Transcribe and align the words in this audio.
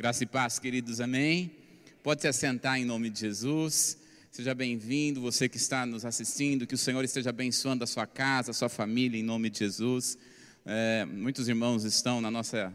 Graça 0.00 0.24
e 0.24 0.26
paz, 0.26 0.58
queridos, 0.58 0.98
amém? 0.98 1.52
Pode 2.02 2.22
se 2.22 2.26
assentar 2.26 2.78
em 2.78 2.86
nome 2.86 3.10
de 3.10 3.20
Jesus. 3.20 3.98
Seja 4.30 4.54
bem-vindo, 4.54 5.20
você 5.20 5.46
que 5.46 5.58
está 5.58 5.84
nos 5.84 6.06
assistindo, 6.06 6.66
que 6.66 6.74
o 6.74 6.78
Senhor 6.78 7.04
esteja 7.04 7.28
abençoando 7.28 7.84
a 7.84 7.86
sua 7.86 8.06
casa, 8.06 8.50
a 8.50 8.54
sua 8.54 8.70
família, 8.70 9.20
em 9.20 9.22
nome 9.22 9.50
de 9.50 9.58
Jesus. 9.58 10.16
É, 10.64 11.04
muitos 11.04 11.50
irmãos 11.50 11.84
estão 11.84 12.18
na 12.18 12.30
nossa 12.30 12.74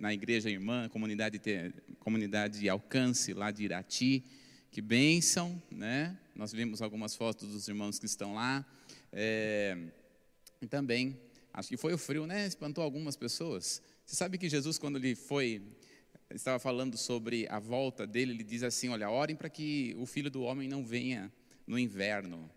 na 0.00 0.12
igreja 0.12 0.50
irmã, 0.50 0.88
comunidade, 0.88 1.40
comunidade 2.00 2.58
de 2.58 2.68
alcance 2.68 3.32
lá 3.32 3.52
de 3.52 3.62
Irati. 3.62 4.24
Que 4.72 4.82
bênção, 4.82 5.62
né? 5.70 6.18
Nós 6.34 6.52
vimos 6.52 6.82
algumas 6.82 7.14
fotos 7.14 7.50
dos 7.50 7.68
irmãos 7.68 8.00
que 8.00 8.06
estão 8.06 8.34
lá. 8.34 8.66
É, 9.12 9.78
e 10.60 10.66
também, 10.66 11.16
acho 11.54 11.68
que 11.68 11.76
foi 11.76 11.94
o 11.94 11.98
frio, 11.98 12.26
né? 12.26 12.48
Espantou 12.48 12.82
algumas 12.82 13.14
pessoas. 13.14 13.80
Você 14.04 14.16
sabe 14.16 14.38
que 14.38 14.48
Jesus, 14.48 14.76
quando 14.76 14.96
ele 14.96 15.14
foi, 15.14 15.62
estava 16.34 16.58
falando 16.58 16.96
sobre 16.96 17.46
a 17.48 17.58
volta 17.58 18.06
dele, 18.06 18.32
ele 18.32 18.44
diz 18.44 18.62
assim: 18.62 18.88
Olha, 18.88 19.10
orem 19.10 19.36
para 19.36 19.48
que 19.48 19.94
o 19.98 20.06
filho 20.06 20.30
do 20.30 20.42
homem 20.42 20.68
não 20.68 20.84
venha 20.84 21.32
no 21.66 21.78
inverno. 21.78 22.50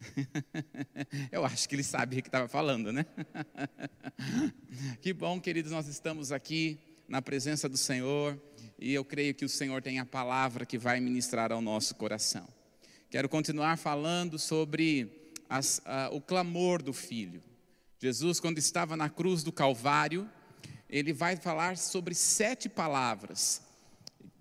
Eu 1.30 1.44
acho 1.44 1.68
que 1.68 1.74
ele 1.74 1.82
sabia 1.82 2.20
o 2.20 2.22
que 2.22 2.28
estava 2.28 2.48
falando, 2.48 2.92
né? 2.92 3.04
que 5.00 5.12
bom, 5.12 5.40
queridos, 5.40 5.72
nós 5.72 5.86
estamos 5.88 6.32
aqui 6.32 6.78
na 7.08 7.20
presença 7.20 7.68
do 7.68 7.76
Senhor 7.76 8.40
e 8.78 8.94
eu 8.94 9.04
creio 9.04 9.34
que 9.34 9.44
o 9.44 9.48
Senhor 9.48 9.82
tem 9.82 9.98
a 9.98 10.06
palavra 10.06 10.64
que 10.64 10.78
vai 10.78 11.00
ministrar 11.00 11.50
ao 11.50 11.60
nosso 11.60 11.94
coração. 11.96 12.46
Quero 13.10 13.28
continuar 13.28 13.76
falando 13.76 14.38
sobre 14.38 15.34
as, 15.48 15.82
o 16.12 16.20
clamor 16.20 16.80
do 16.80 16.92
filho. 16.92 17.42
Jesus, 17.98 18.38
quando 18.38 18.58
estava 18.58 18.96
na 18.96 19.10
cruz 19.10 19.42
do 19.42 19.50
Calvário, 19.50 20.30
ele 20.90 21.12
vai 21.12 21.36
falar 21.36 21.76
sobre 21.78 22.14
sete 22.14 22.68
palavras. 22.68 23.62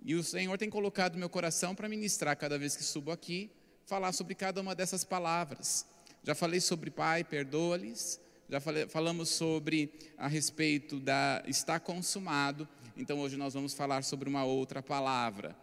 E 0.03 0.16
o 0.16 0.23
Senhor 0.23 0.57
tem 0.57 0.70
colocado 0.70 1.17
meu 1.17 1.30
coração 1.30 1.76
para 1.76 1.87
ministrar 1.87 2.35
cada 2.35 2.57
vez 2.57 2.76
que 2.76 2.84
subo 2.84 3.12
aqui, 3.12 3.51
falar 3.85 4.12
sobre 4.12 4.34
cada 4.34 4.59
uma 4.59 4.74
dessas 4.74 5.04
palavras. 5.04 5.85
Já 6.24 6.34
falei 6.34 6.59
sobre 6.59 6.90
Pai, 6.90 7.24
perdoa-lhes. 7.24 8.20
Já 8.49 8.59
falei, 8.59 8.87
falamos 8.87 9.29
sobre 9.29 9.93
a 10.18 10.27
respeito 10.27 10.99
da 10.99 11.43
está 11.46 11.79
consumado. 11.79 12.68
Então 12.98 13.20
hoje 13.20 13.37
nós 13.37 13.54
vamos 13.54 13.76
falar 13.76 14.04
sobre 14.04 14.27
uma 14.27 14.43
outra 14.43 14.81
palavra. 14.81 15.55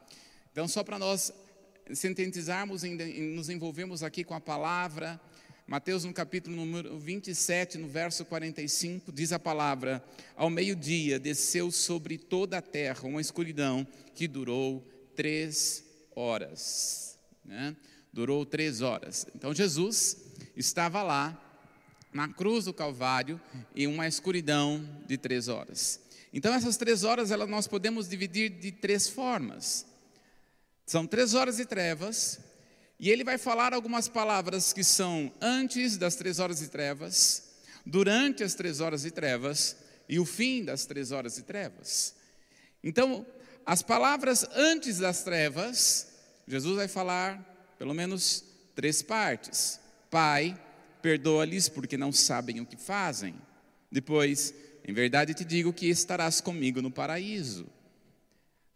Então 0.52 0.68
só 0.68 0.84
para 0.84 0.98
nós 0.98 1.32
sintetizarmos 1.92 2.84
e 2.84 2.90
nos 3.34 3.48
envolvermos 3.48 4.04
aqui 4.04 4.22
com 4.22 4.34
a 4.34 4.40
palavra, 4.40 5.20
Mateus 5.68 6.04
no 6.04 6.12
capítulo 6.12 6.54
número 6.54 6.96
27, 6.96 7.76
no 7.76 7.88
verso 7.88 8.24
45, 8.24 9.10
diz 9.10 9.32
a 9.32 9.38
palavra: 9.38 10.00
Ao 10.36 10.48
meio-dia 10.48 11.18
desceu 11.18 11.72
sobre 11.72 12.16
toda 12.16 12.58
a 12.58 12.62
terra 12.62 13.08
uma 13.08 13.20
escuridão 13.20 13.84
que 14.14 14.28
durou 14.28 14.86
três 15.16 15.82
horas. 16.14 17.18
Né? 17.44 17.74
Durou 18.12 18.46
três 18.46 18.80
horas. 18.80 19.26
Então 19.34 19.52
Jesus 19.52 20.18
estava 20.56 21.02
lá, 21.02 21.36
na 22.12 22.28
cruz 22.28 22.66
do 22.66 22.72
Calvário, 22.72 23.40
em 23.74 23.88
uma 23.88 24.06
escuridão 24.06 24.88
de 25.04 25.18
três 25.18 25.48
horas. 25.48 26.00
Então 26.32 26.54
essas 26.54 26.76
três 26.76 27.02
horas 27.02 27.30
nós 27.48 27.66
podemos 27.66 28.08
dividir 28.08 28.50
de 28.50 28.70
três 28.70 29.08
formas. 29.08 29.84
São 30.86 31.08
três 31.08 31.34
horas 31.34 31.56
de 31.56 31.64
trevas, 31.64 32.38
e 32.98 33.10
ele 33.10 33.24
vai 33.24 33.36
falar 33.36 33.74
algumas 33.74 34.08
palavras 34.08 34.72
que 34.72 34.82
são 34.82 35.32
antes 35.40 35.96
das 35.96 36.16
três 36.16 36.38
horas 36.38 36.60
de 36.60 36.68
trevas, 36.68 37.42
durante 37.84 38.42
as 38.42 38.54
três 38.54 38.80
horas 38.80 39.02
de 39.02 39.10
trevas 39.10 39.76
e 40.08 40.18
o 40.18 40.24
fim 40.24 40.64
das 40.64 40.86
três 40.86 41.12
horas 41.12 41.36
de 41.36 41.42
trevas. 41.42 42.14
Então, 42.82 43.26
as 43.66 43.82
palavras 43.82 44.46
antes 44.54 44.98
das 44.98 45.22
trevas, 45.22 46.08
Jesus 46.48 46.76
vai 46.76 46.88
falar 46.88 47.74
pelo 47.78 47.92
menos 47.92 48.44
três 48.74 49.02
partes. 49.02 49.78
Pai, 50.10 50.58
perdoa-lhes 51.02 51.68
porque 51.68 51.96
não 51.98 52.12
sabem 52.12 52.60
o 52.60 52.66
que 52.66 52.76
fazem. 52.76 53.34
Depois, 53.92 54.54
em 54.86 54.94
verdade 54.94 55.34
te 55.34 55.44
digo 55.44 55.72
que 55.72 55.86
estarás 55.86 56.40
comigo 56.40 56.80
no 56.80 56.90
paraíso. 56.90 57.66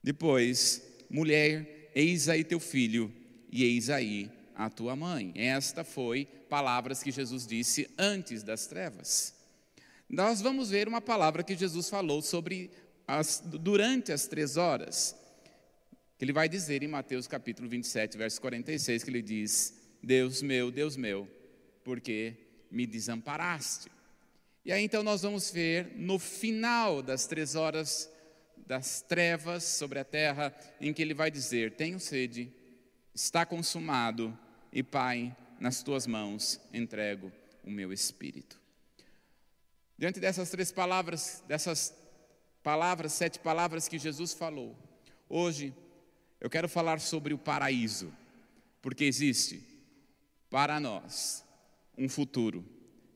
Depois, 0.02 0.82
mulher, 1.08 1.90
eis 1.94 2.28
aí 2.28 2.44
teu 2.44 2.60
filho 2.60 3.19
e 3.50 3.64
eis 3.64 3.90
aí 3.90 4.30
a 4.54 4.70
tua 4.70 4.94
mãe. 4.94 5.32
Esta 5.34 5.82
foi 5.82 6.26
palavras 6.48 7.02
que 7.02 7.10
Jesus 7.10 7.46
disse 7.46 7.90
antes 7.98 8.42
das 8.42 8.66
trevas. 8.66 9.34
Nós 10.08 10.40
vamos 10.40 10.70
ver 10.70 10.88
uma 10.88 11.00
palavra 11.00 11.42
que 11.42 11.56
Jesus 11.56 11.88
falou 11.88 12.20
sobre 12.20 12.70
as, 13.06 13.42
durante 13.44 14.12
as 14.12 14.26
três 14.26 14.56
horas, 14.56 15.16
que 16.18 16.24
ele 16.24 16.32
vai 16.32 16.48
dizer 16.48 16.82
em 16.82 16.88
Mateus 16.88 17.26
capítulo 17.26 17.68
27, 17.68 18.18
verso 18.18 18.40
46, 18.40 19.02
que 19.02 19.10
ele 19.10 19.22
diz: 19.22 19.74
Deus 20.02 20.42
meu, 20.42 20.70
Deus 20.70 20.96
meu, 20.96 21.28
porque 21.82 22.36
me 22.70 22.86
desamparaste. 22.86 23.90
E 24.64 24.72
aí 24.72 24.84
então 24.84 25.02
nós 25.02 25.22
vamos 25.22 25.50
ver 25.50 25.92
no 25.96 26.18
final 26.18 27.02
das 27.02 27.26
três 27.26 27.54
horas 27.54 28.10
das 28.66 29.02
trevas 29.02 29.64
sobre 29.64 29.98
a 29.98 30.04
terra, 30.04 30.54
em 30.80 30.92
que 30.92 31.02
ele 31.02 31.14
vai 31.14 31.30
dizer: 31.30 31.72
Tenho 31.76 31.98
sede, 31.98 32.52
está 33.22 33.44
consumado, 33.44 34.36
e 34.72 34.82
Pai, 34.82 35.36
nas 35.58 35.82
tuas 35.82 36.06
mãos 36.06 36.58
entrego 36.72 37.30
o 37.62 37.70
meu 37.70 37.92
espírito. 37.92 38.58
Diante 39.98 40.18
dessas 40.18 40.48
três 40.48 40.72
palavras, 40.72 41.44
dessas 41.46 41.94
palavras, 42.62 43.12
sete 43.12 43.38
palavras 43.38 43.86
que 43.86 43.98
Jesus 43.98 44.32
falou, 44.32 44.74
hoje 45.28 45.74
eu 46.40 46.48
quero 46.48 46.66
falar 46.66 46.98
sobre 46.98 47.34
o 47.34 47.38
paraíso, 47.38 48.10
porque 48.80 49.04
existe 49.04 49.62
para 50.48 50.80
nós 50.80 51.44
um 51.98 52.08
futuro 52.08 52.64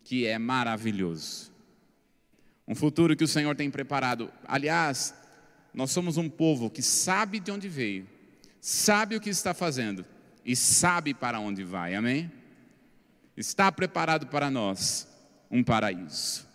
que 0.04 0.26
é 0.26 0.38
maravilhoso. 0.38 1.50
Um 2.68 2.74
futuro 2.74 3.16
que 3.16 3.24
o 3.24 3.28
Senhor 3.28 3.56
tem 3.56 3.70
preparado. 3.70 4.30
Aliás, 4.46 5.14
nós 5.72 5.90
somos 5.90 6.18
um 6.18 6.28
povo 6.28 6.68
que 6.68 6.82
sabe 6.82 7.40
de 7.40 7.50
onde 7.50 7.68
veio 7.70 8.13
sabe 8.64 9.14
o 9.14 9.20
que 9.20 9.28
está 9.28 9.52
fazendo 9.52 10.06
e 10.42 10.56
sabe 10.56 11.12
para 11.12 11.38
onde 11.38 11.62
vai, 11.62 11.94
amém? 11.94 12.32
Está 13.36 13.70
preparado 13.70 14.28
para 14.28 14.50
nós 14.50 15.06
um 15.50 15.62
paraíso. 15.62 16.48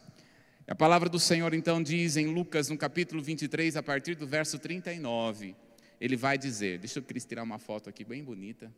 A 0.67 0.73
palavra 0.73 1.07
do 1.07 1.19
Senhor 1.19 1.53
então 1.53 1.83
diz 1.83 2.17
em 2.17 2.25
Lucas, 2.25 2.67
no 2.67 2.79
capítulo 2.79 3.21
23, 3.21 3.77
a 3.77 3.83
partir 3.83 4.15
do 4.15 4.25
verso 4.25 4.57
39, 4.57 5.55
ele 6.01 6.15
vai 6.15 6.35
dizer: 6.35 6.79
Deixa 6.79 6.97
eu 6.97 7.03
tirar 7.03 7.43
uma 7.43 7.59
foto 7.59 7.89
aqui 7.89 8.03
bem 8.03 8.23
bonita. 8.23 8.73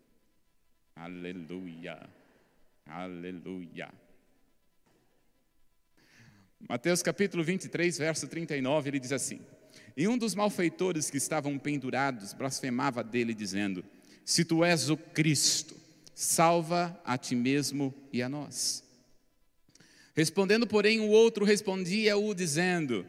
Aleluia, 0.94 2.10
aleluia. 2.86 3.94
Mateus 6.68 7.02
capítulo 7.02 7.46
23, 7.46 7.98
verso 7.98 8.28
39, 8.28 8.90
ele 8.90 9.00
diz 9.00 9.14
assim: 9.14 9.40
e 9.96 10.08
um 10.08 10.18
dos 10.18 10.36
malfeitores 10.36 11.10
que 11.10 11.18
estavam 11.18 11.58
pendurados 11.58 12.34
blasfemava 12.34 13.04
dele, 13.04 13.34
dizendo: 13.34 13.84
Se 14.26 14.46
tu 14.46 14.64
és 14.64 14.90
o 14.90 14.98
Cristo, 14.98 15.76
salva 16.14 17.00
a 17.06 17.18
ti 17.18 17.36
mesmo 17.36 17.94
e 18.12 18.22
a 18.22 18.30
nós. 18.30 18.84
Respondendo, 20.16 20.68
porém, 20.68 21.00
o 21.00 21.08
outro 21.08 21.46
respondia-o, 21.46 22.34
dizendo: 22.34 23.06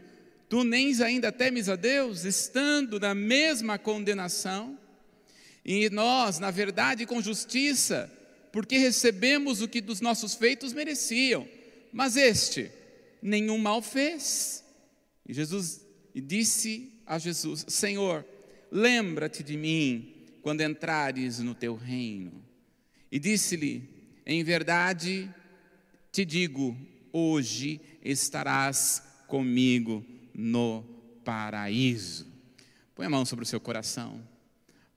Tu 0.48 0.64
nem 0.64 1.00
ainda 1.02 1.32
temes 1.32 1.68
a 1.68 1.76
Deus, 1.76 2.24
estando 2.24 2.98
na 3.00 3.14
mesma 3.14 3.78
condenação? 3.78 4.78
E 5.64 5.88
nós, 5.90 6.38
na 6.38 6.50
verdade, 6.50 7.06
com 7.06 7.22
justiça, 7.22 8.10
porque 8.50 8.76
recebemos 8.76 9.62
o 9.62 9.68
que 9.68 9.80
dos 9.80 10.00
nossos 10.00 10.34
feitos 10.34 10.72
mereciam, 10.72 11.48
mas 11.92 12.16
este 12.16 12.70
nenhum 13.22 13.58
mal 13.58 13.80
fez. 13.80 14.64
E 15.26 15.32
Jesus 15.32 15.81
e 16.14 16.20
disse 16.20 16.92
a 17.06 17.18
Jesus: 17.18 17.64
Senhor, 17.68 18.24
lembra-te 18.70 19.42
de 19.42 19.56
mim 19.56 20.14
quando 20.42 20.60
entrares 20.60 21.38
no 21.38 21.54
teu 21.54 21.74
reino. 21.74 22.32
E 23.10 23.18
disse-lhe: 23.18 23.88
Em 24.26 24.42
verdade 24.42 25.32
te 26.10 26.24
digo, 26.24 26.76
hoje 27.12 27.80
estarás 28.04 29.02
comigo 29.26 30.04
no 30.34 30.84
paraíso. 31.24 32.26
Põe 32.94 33.06
a 33.06 33.10
mão 33.10 33.24
sobre 33.24 33.44
o 33.44 33.48
seu 33.48 33.60
coração. 33.60 34.20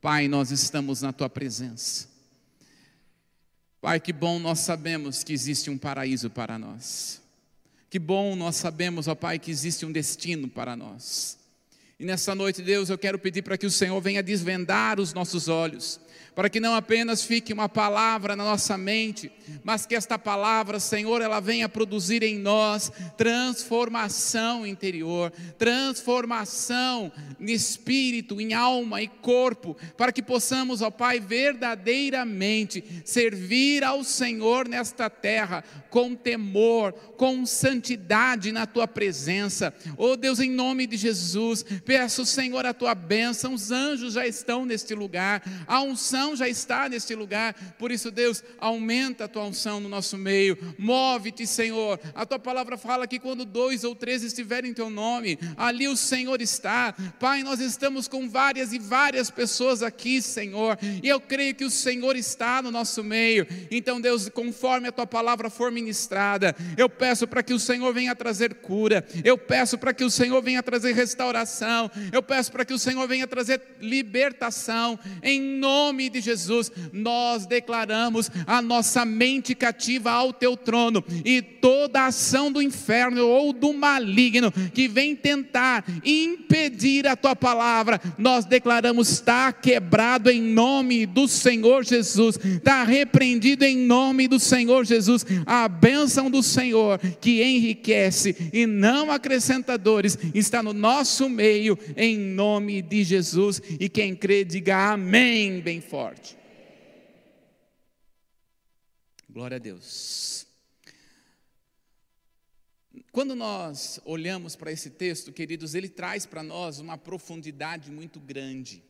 Pai, 0.01 0.27
nós 0.27 0.51
estamos 0.51 1.01
na 1.01 1.13
tua 1.13 1.29
presença. 1.29 2.09
Pai, 3.81 3.99
que 3.99 4.11
bom 4.11 4.39
nós 4.39 4.59
sabemos 4.59 5.23
que 5.23 5.31
existe 5.31 5.69
um 5.69 5.77
paraíso 5.77 6.29
para 6.29 6.59
nós. 6.59 7.21
Que 7.89 7.99
bom 7.99 8.35
nós 8.35 8.55
sabemos, 8.55 9.07
ó 9.07 9.15
Pai, 9.15 9.39
que 9.39 9.51
existe 9.51 9.85
um 9.85 9.91
destino 9.91 10.47
para 10.47 10.75
nós. 10.75 11.37
E 11.99 12.05
nessa 12.05 12.35
noite, 12.35 12.61
Deus, 12.61 12.89
eu 12.89 12.97
quero 12.97 13.17
pedir 13.17 13.41
para 13.41 13.57
que 13.57 13.65
o 13.65 13.71
Senhor 13.71 13.99
venha 14.01 14.21
desvendar 14.21 14.99
os 14.99 15.13
nossos 15.13 15.47
olhos, 15.47 15.99
para 16.35 16.49
que 16.49 16.59
não 16.59 16.75
apenas 16.75 17.23
fique 17.23 17.53
uma 17.53 17.69
palavra 17.69 18.35
na 18.35 18.43
nossa 18.43 18.77
mente, 18.77 19.31
mas 19.63 19.85
que 19.85 19.95
esta 19.95 20.19
palavra, 20.19 20.79
Senhor, 20.79 21.21
ela 21.21 21.39
venha 21.39 21.69
produzir 21.69 22.21
em 22.23 22.37
nós 22.37 22.91
transformação 23.17 24.67
interior, 24.67 25.31
transformação 25.57 27.11
em 27.39 27.51
espírito, 27.51 28.41
em 28.41 28.53
alma 28.53 29.01
e 29.01 29.07
corpo, 29.07 29.77
para 29.97 30.11
que 30.11 30.21
possamos, 30.21 30.81
ó 30.81 30.91
Pai, 30.91 31.19
verdadeiramente 31.19 32.83
servir 33.05 33.83
ao 33.83 34.03
Senhor 34.03 34.67
nesta 34.67 35.09
terra 35.09 35.63
com 35.89 36.13
temor, 36.13 36.91
com 36.91 37.45
santidade 37.45 38.51
na 38.51 38.65
tua 38.65 38.87
presença. 38.87 39.73
Oh 39.97 40.17
Deus, 40.17 40.41
em 40.41 40.51
nome 40.51 40.85
de 40.85 40.97
Jesus, 40.97 41.63
peço, 41.85 42.25
Senhor, 42.25 42.65
a 42.65 42.73
tua 42.73 42.93
bênção. 42.93 43.53
Os 43.53 43.71
anjos 43.71 44.13
já 44.15 44.27
estão 44.27 44.65
neste 44.65 44.93
lugar, 44.93 45.41
a 45.65 45.81
unção 45.81 46.24
já 46.33 46.47
está 46.47 46.87
neste 46.87 47.13
lugar. 47.13 47.53
Por 47.77 47.91
isso, 47.91 48.09
Deus, 48.09 48.41
aumenta 48.57 49.25
a 49.25 49.27
tua 49.27 49.43
unção 49.43 49.81
no 49.81 49.89
nosso 49.89 50.17
meio. 50.17 50.57
Move-te, 50.79 51.45
Senhor. 51.45 51.99
A 52.15 52.25
tua 52.25 52.39
palavra 52.39 52.77
fala 52.77 53.05
que 53.05 53.19
quando 53.19 53.43
dois 53.43 53.83
ou 53.83 53.93
três 53.93 54.23
estiverem 54.23 54.71
em 54.71 54.73
teu 54.73 54.89
nome, 54.89 55.37
ali 55.57 55.89
o 55.89 55.97
Senhor 55.97 56.41
está. 56.41 56.93
Pai, 57.19 57.43
nós 57.43 57.59
estamos 57.59 58.07
com 58.07 58.29
várias 58.29 58.71
e 58.71 58.79
várias 58.79 59.29
pessoas 59.29 59.83
aqui, 59.83 60.21
Senhor, 60.21 60.77
e 61.03 61.07
eu 61.09 61.19
creio 61.19 61.53
que 61.53 61.65
o 61.65 61.69
Senhor 61.69 62.15
está 62.15 62.61
no 62.61 62.71
nosso 62.71 63.03
meio. 63.03 63.45
Então, 63.69 63.99
Deus, 63.99 64.29
conforme 64.29 64.87
a 64.87 64.91
tua 64.91 65.05
palavra 65.05 65.49
for 65.49 65.71
ministrada. 65.71 66.55
Eu 66.77 66.87
peço 66.89 67.27
para 67.27 67.43
que 67.43 67.53
o 67.53 67.59
Senhor 67.59 67.93
venha 67.93 68.15
trazer 68.15 68.55
cura. 68.55 69.05
Eu 69.23 69.37
peço 69.37 69.77
para 69.77 69.93
que 69.93 70.03
o 70.03 70.09
Senhor 70.09 70.41
venha 70.41 70.61
trazer 70.61 70.93
restauração. 70.93 71.89
Eu 72.11 72.21
peço 72.21 72.51
para 72.51 72.63
que 72.63 72.73
o 72.73 72.79
Senhor 72.79 73.07
venha 73.07 73.27
trazer 73.27 73.61
libertação. 73.81 74.99
Em 75.23 75.41
nome 75.41 76.09
de 76.09 76.14
Jesus, 76.21 76.71
nós 76.93 77.45
declaramos 77.45 78.29
a 78.45 78.61
nossa 78.61 79.03
mente 79.05 79.55
cativa 79.55 80.11
ao 80.11 80.31
teu 80.31 80.55
trono 80.55 81.03
e 81.23 81.41
toda 81.41 82.05
ação 82.05 82.51
do 82.51 82.61
inferno 82.61 83.27
ou 83.27 83.51
do 83.51 83.73
maligno 83.73 84.51
que 84.51 84.87
vem 84.87 85.15
tentar 85.15 85.83
impedir 86.03 87.07
a 87.07 87.15
tua 87.15 87.35
palavra, 87.35 87.99
nós 88.17 88.45
declaramos 88.45 89.15
está 89.15 89.51
quebrado 89.51 90.29
em 90.29 90.41
nome 90.41 91.05
do 91.05 91.27
Senhor 91.27 91.83
Jesus. 91.83 92.37
Está 92.37 92.83
repreendido 92.83 93.63
em 93.63 93.77
nome 93.77 94.27
do 94.27 94.39
Senhor 94.39 94.85
Jesus. 94.85 95.25
A 95.45 95.67
bênção 95.67 96.29
do 96.29 96.43
Senhor 96.43 96.99
que 97.19 97.41
enriquece 97.41 98.35
e 98.53 98.65
não 98.65 99.11
acrescentadores 99.11 100.17
está 100.33 100.61
no 100.61 100.73
nosso 100.73 101.29
meio, 101.29 101.77
em 101.95 102.17
nome 102.17 102.81
de 102.81 103.03
Jesus. 103.03 103.61
E 103.79 103.89
quem 103.89 104.15
crê, 104.15 104.43
diga 104.43 104.91
amém, 104.93 105.59
bem 105.61 105.81
forte. 105.81 106.04
Glória 109.29 109.55
a 109.55 109.59
Deus. 109.59 110.45
Quando 113.11 113.35
nós 113.35 113.99
olhamos 114.05 114.55
para 114.55 114.71
esse 114.71 114.89
texto, 114.89 115.33
queridos, 115.33 115.73
ele 115.73 115.89
traz 115.89 116.25
para 116.25 116.43
nós 116.43 116.79
uma 116.79 116.97
profundidade 116.97 117.91
muito 117.91 118.19
grande, 118.19 118.83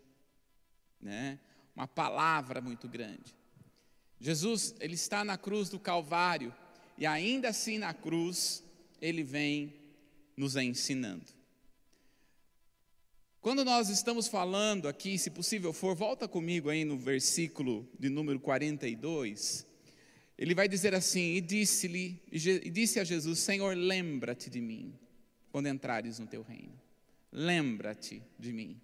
né? 1.01 1.39
uma 1.75 1.87
palavra 1.87 2.61
muito 2.61 2.87
grande. 2.87 3.35
Jesus, 4.19 4.75
ele 4.79 4.95
está 4.95 5.23
na 5.23 5.37
cruz 5.37 5.69
do 5.69 5.79
Calvário, 5.79 6.53
e 6.97 7.05
ainda 7.05 7.49
assim 7.49 7.77
na 7.77 7.93
cruz, 7.93 8.63
ele 9.01 9.23
vem 9.23 9.73
nos 10.35 10.55
ensinando. 10.55 11.34
Quando 13.45 13.63
nós 13.63 13.89
estamos 13.89 14.27
falando 14.27 14.87
aqui, 14.87 15.19
se 15.19 15.29
possível 15.29 15.71
for, 15.71 15.95
volta 15.95 16.27
comigo 16.27 16.67
aí 16.67 16.83
no 16.83 16.97
versículo 16.97 17.87
de 17.99 18.09
número 18.09 18.39
42. 18.39 19.67
Ele 20.35 20.55
vai 20.55 20.67
dizer 20.67 20.95
assim: 20.95 21.35
E 21.35 21.41
disse-lhe, 21.41 22.19
e 22.31 22.71
disse 22.71 22.99
a 22.99 23.03
Jesus: 23.03 23.37
Senhor, 23.37 23.77
lembra-te 23.77 24.49
de 24.49 24.59
mim 24.59 24.97
quando 25.51 25.67
entrares 25.67 26.17
no 26.17 26.25
teu 26.25 26.41
reino. 26.41 26.73
Lembra-te 27.31 28.23
de 28.39 28.51
mim. 28.51 28.81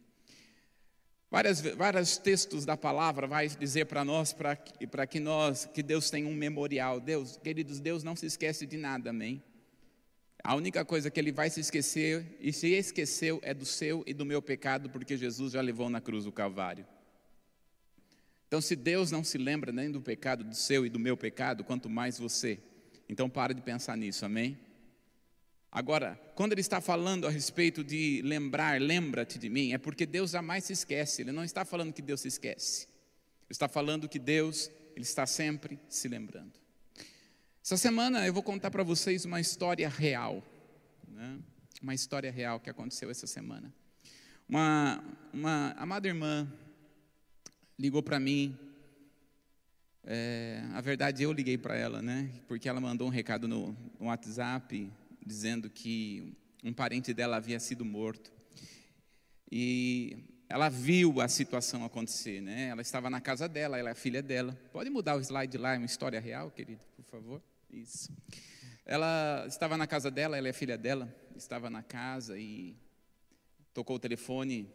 Várias, 1.31 1.61
vários 1.61 2.19
textos 2.19 2.63
da 2.63 2.77
palavra 2.77 3.25
vai 3.25 3.47
dizer 3.47 3.85
para 3.85 4.05
nós, 4.05 4.31
para 4.31 5.07
que 5.07 5.19
nós, 5.19 5.65
que 5.65 5.81
Deus 5.81 6.11
tem 6.11 6.23
um 6.27 6.35
memorial. 6.35 6.99
Deus, 6.99 7.35
queridos, 7.35 7.79
Deus 7.79 8.03
não 8.03 8.15
se 8.15 8.27
esquece 8.27 8.67
de 8.67 8.77
nada, 8.77 9.09
amém? 9.09 9.41
A 10.43 10.55
única 10.55 10.83
coisa 10.83 11.11
que 11.11 11.19
Ele 11.19 11.31
vai 11.31 11.49
se 11.49 11.59
esquecer, 11.59 12.37
e 12.39 12.51
se 12.51 12.67
esqueceu, 12.69 13.39
é 13.43 13.53
do 13.53 13.65
seu 13.65 14.03
e 14.07 14.13
do 14.13 14.25
meu 14.25 14.41
pecado, 14.41 14.89
porque 14.89 15.15
Jesus 15.15 15.53
já 15.53 15.61
levou 15.61 15.89
na 15.89 16.01
cruz 16.01 16.25
o 16.25 16.31
Calvário. 16.31 16.85
Então, 18.47 18.59
se 18.59 18.75
Deus 18.75 19.11
não 19.11 19.23
se 19.23 19.37
lembra 19.37 19.71
nem 19.71 19.89
do 19.89 20.01
pecado 20.01 20.43
do 20.43 20.55
seu 20.55 20.85
e 20.85 20.89
do 20.89 20.99
meu 20.99 21.15
pecado, 21.15 21.63
quanto 21.63 21.89
mais 21.89 22.19
você. 22.19 22.59
Então, 23.07 23.29
para 23.29 23.53
de 23.53 23.61
pensar 23.61 23.95
nisso, 23.95 24.25
amém? 24.25 24.57
Agora, 25.71 26.19
quando 26.35 26.51
ele 26.51 26.59
está 26.59 26.81
falando 26.81 27.25
a 27.25 27.29
respeito 27.29 27.81
de 27.81 28.21
lembrar, 28.25 28.81
lembra-te 28.81 29.39
de 29.39 29.49
mim, 29.49 29.71
é 29.71 29.77
porque 29.77 30.05
Deus 30.05 30.31
jamais 30.31 30.65
se 30.65 30.73
esquece. 30.73 31.21
Ele 31.21 31.31
não 31.31 31.45
está 31.45 31.63
falando 31.63 31.93
que 31.93 32.01
Deus 32.01 32.21
se 32.21 32.27
esquece. 32.27 32.87
Ele 32.87 33.51
está 33.51 33.69
falando 33.69 34.09
que 34.09 34.19
Deus, 34.19 34.69
ele 34.95 35.05
está 35.05 35.25
sempre 35.25 35.79
se 35.87 36.09
lembrando. 36.09 36.60
Essa 37.63 37.77
semana 37.77 38.25
eu 38.25 38.33
vou 38.33 38.41
contar 38.41 38.71
para 38.71 38.81
vocês 38.83 39.23
uma 39.23 39.39
história 39.39 39.87
real, 39.87 40.43
né? 41.07 41.39
uma 41.79 41.93
história 41.93 42.31
real 42.31 42.59
que 42.59 42.71
aconteceu 42.71 43.11
essa 43.11 43.27
semana. 43.27 43.71
Uma, 44.49 45.03
uma 45.31 45.71
amada 45.77 46.07
irmã 46.07 46.51
ligou 47.77 48.01
para 48.01 48.19
mim. 48.19 48.57
É, 50.03 50.63
a 50.73 50.81
verdade, 50.81 51.21
eu 51.21 51.31
liguei 51.31 51.55
para 51.55 51.75
ela, 51.75 52.01
né? 52.01 52.31
Porque 52.47 52.67
ela 52.67 52.81
mandou 52.81 53.07
um 53.07 53.11
recado 53.11 53.47
no, 53.47 53.77
no 53.99 54.07
WhatsApp 54.07 54.91
dizendo 55.23 55.69
que 55.69 56.35
um 56.63 56.73
parente 56.73 57.13
dela 57.13 57.37
havia 57.37 57.59
sido 57.59 57.85
morto. 57.85 58.33
E 59.51 60.17
ela 60.49 60.67
viu 60.67 61.21
a 61.21 61.27
situação 61.27 61.85
acontecer, 61.85 62.41
né? 62.41 62.69
Ela 62.69 62.81
estava 62.81 63.07
na 63.07 63.21
casa 63.21 63.47
dela, 63.47 63.77
ela 63.77 63.91
é 63.91 63.95
filha 63.95 64.23
dela. 64.23 64.59
Pode 64.73 64.89
mudar 64.89 65.15
o 65.15 65.21
slide 65.21 65.59
lá, 65.59 65.75
é 65.75 65.77
uma 65.77 65.85
história 65.85 66.19
real, 66.19 66.49
querido, 66.49 66.81
por 66.95 67.05
favor? 67.05 67.50
Isso. 67.73 68.11
Ela 68.85 69.45
estava 69.47 69.77
na 69.77 69.87
casa 69.87 70.11
dela, 70.11 70.37
ela 70.37 70.49
é 70.49 70.53
filha 70.53 70.77
dela, 70.77 71.13
estava 71.35 71.69
na 71.69 71.81
casa 71.81 72.37
e 72.37 72.75
tocou 73.73 73.95
o 73.95 73.99
telefone. 73.99 74.69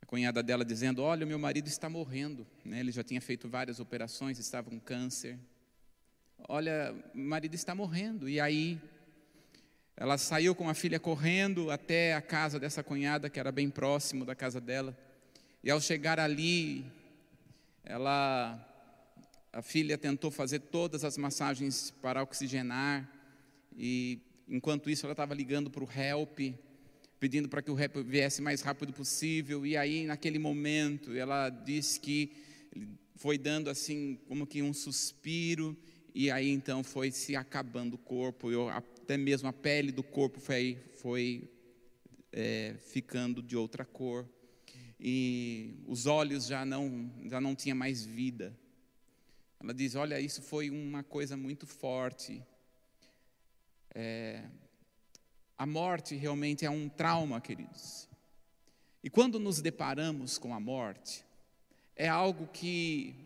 A 0.00 0.06
cunhada 0.06 0.42
dela 0.42 0.64
dizendo: 0.64 1.02
Olha, 1.02 1.24
o 1.24 1.28
meu 1.28 1.38
marido 1.38 1.66
está 1.66 1.88
morrendo. 1.88 2.46
Né? 2.64 2.78
Ele 2.78 2.92
já 2.92 3.02
tinha 3.02 3.20
feito 3.20 3.48
várias 3.48 3.80
operações, 3.80 4.38
estava 4.38 4.70
com 4.70 4.78
câncer. 4.78 5.36
Olha, 6.48 6.94
o 7.12 7.18
marido 7.18 7.54
está 7.54 7.74
morrendo. 7.74 8.28
E 8.28 8.38
aí 8.38 8.80
ela 9.96 10.16
saiu 10.16 10.54
com 10.54 10.68
a 10.68 10.74
filha 10.74 11.00
correndo 11.00 11.72
até 11.72 12.14
a 12.14 12.22
casa 12.22 12.60
dessa 12.60 12.84
cunhada, 12.84 13.28
que 13.28 13.40
era 13.40 13.50
bem 13.50 13.68
próximo 13.68 14.24
da 14.24 14.36
casa 14.36 14.60
dela. 14.60 14.96
E 15.62 15.70
ao 15.70 15.80
chegar 15.80 16.20
ali, 16.20 16.84
ela 17.82 18.73
a 19.54 19.62
filha 19.62 19.96
tentou 19.96 20.32
fazer 20.32 20.58
todas 20.58 21.04
as 21.04 21.16
massagens 21.16 21.92
para 22.02 22.20
oxigenar 22.20 23.08
e 23.76 24.18
enquanto 24.48 24.90
isso 24.90 25.06
ela 25.06 25.12
estava 25.12 25.32
ligando 25.32 25.70
para 25.70 25.84
o 25.84 25.88
help, 25.88 26.40
pedindo 27.20 27.48
para 27.48 27.62
que 27.62 27.70
o 27.70 27.78
help 27.78 27.98
viesse 27.98 28.42
mais 28.42 28.62
rápido 28.62 28.92
possível. 28.92 29.64
E 29.64 29.76
aí 29.76 30.06
naquele 30.06 30.40
momento 30.40 31.14
ela 31.14 31.50
disse 31.50 32.00
que 32.00 32.32
foi 33.14 33.38
dando 33.38 33.70
assim 33.70 34.18
como 34.26 34.44
que 34.44 34.60
um 34.60 34.72
suspiro 34.72 35.76
e 36.12 36.32
aí 36.32 36.50
então 36.50 36.82
foi 36.82 37.12
se 37.12 37.36
acabando 37.36 37.94
o 37.94 37.98
corpo. 37.98 38.50
Eu 38.50 38.68
até 38.68 39.16
mesmo 39.16 39.48
a 39.48 39.52
pele 39.52 39.92
do 39.92 40.02
corpo 40.02 40.40
foi, 40.40 40.78
foi 40.96 41.48
é, 42.32 42.74
ficando 42.88 43.40
de 43.40 43.56
outra 43.56 43.84
cor 43.84 44.28
e 44.98 45.76
os 45.86 46.06
olhos 46.06 46.46
já 46.46 46.64
não 46.64 47.08
já 47.26 47.40
não 47.40 47.54
tinha 47.54 47.74
mais 47.74 48.04
vida. 48.04 48.52
Ela 49.64 49.74
diz: 49.74 49.94
olha, 49.94 50.20
isso 50.20 50.42
foi 50.42 50.70
uma 50.70 51.02
coisa 51.02 51.36
muito 51.36 51.66
forte. 51.66 52.42
É, 53.94 54.44
a 55.56 55.66
morte 55.66 56.14
realmente 56.14 56.66
é 56.66 56.70
um 56.70 56.88
trauma, 56.88 57.40
queridos. 57.40 58.08
E 59.02 59.08
quando 59.08 59.40
nos 59.40 59.60
deparamos 59.60 60.38
com 60.38 60.54
a 60.54 60.60
morte, 60.60 61.24
é 61.96 62.08
algo 62.08 62.46
que 62.46 63.24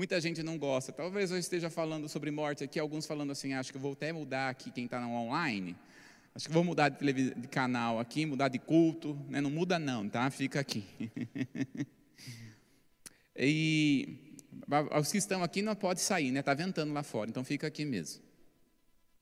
Muita 0.00 0.18
gente 0.18 0.42
não 0.42 0.56
gosta. 0.56 0.92
Talvez 0.92 1.30
eu 1.30 1.36
esteja 1.36 1.68
falando 1.68 2.08
sobre 2.08 2.30
morte 2.30 2.64
aqui, 2.64 2.78
alguns 2.78 3.04
falando 3.04 3.32
assim, 3.32 3.52
acho 3.52 3.70
que 3.70 3.76
eu 3.76 3.82
vou 3.82 3.92
até 3.92 4.10
mudar 4.10 4.48
aqui 4.48 4.70
quem 4.70 4.86
está 4.86 4.98
online. 5.06 5.76
Acho 6.34 6.46
que 6.46 6.54
vou 6.54 6.64
mudar 6.64 6.88
de, 6.88 7.34
de, 7.34 7.48
canal 7.48 7.98
aqui, 7.98 8.24
mudar 8.24 8.48
de 8.48 8.58
culto. 8.58 9.18
Né? 9.28 9.42
Não 9.42 9.50
muda 9.50 9.78
não, 9.78 10.08
tá? 10.08 10.30
Fica 10.30 10.58
aqui. 10.58 10.86
e 13.36 14.29
os 14.98 15.12
que 15.12 15.18
estão 15.18 15.42
aqui 15.42 15.62
não 15.62 15.74
podem 15.74 16.02
sair, 16.02 16.30
né? 16.30 16.40
Está 16.40 16.54
ventando 16.54 16.92
lá 16.92 17.02
fora, 17.02 17.30
então 17.30 17.44
fica 17.44 17.66
aqui 17.66 17.84
mesmo. 17.84 18.22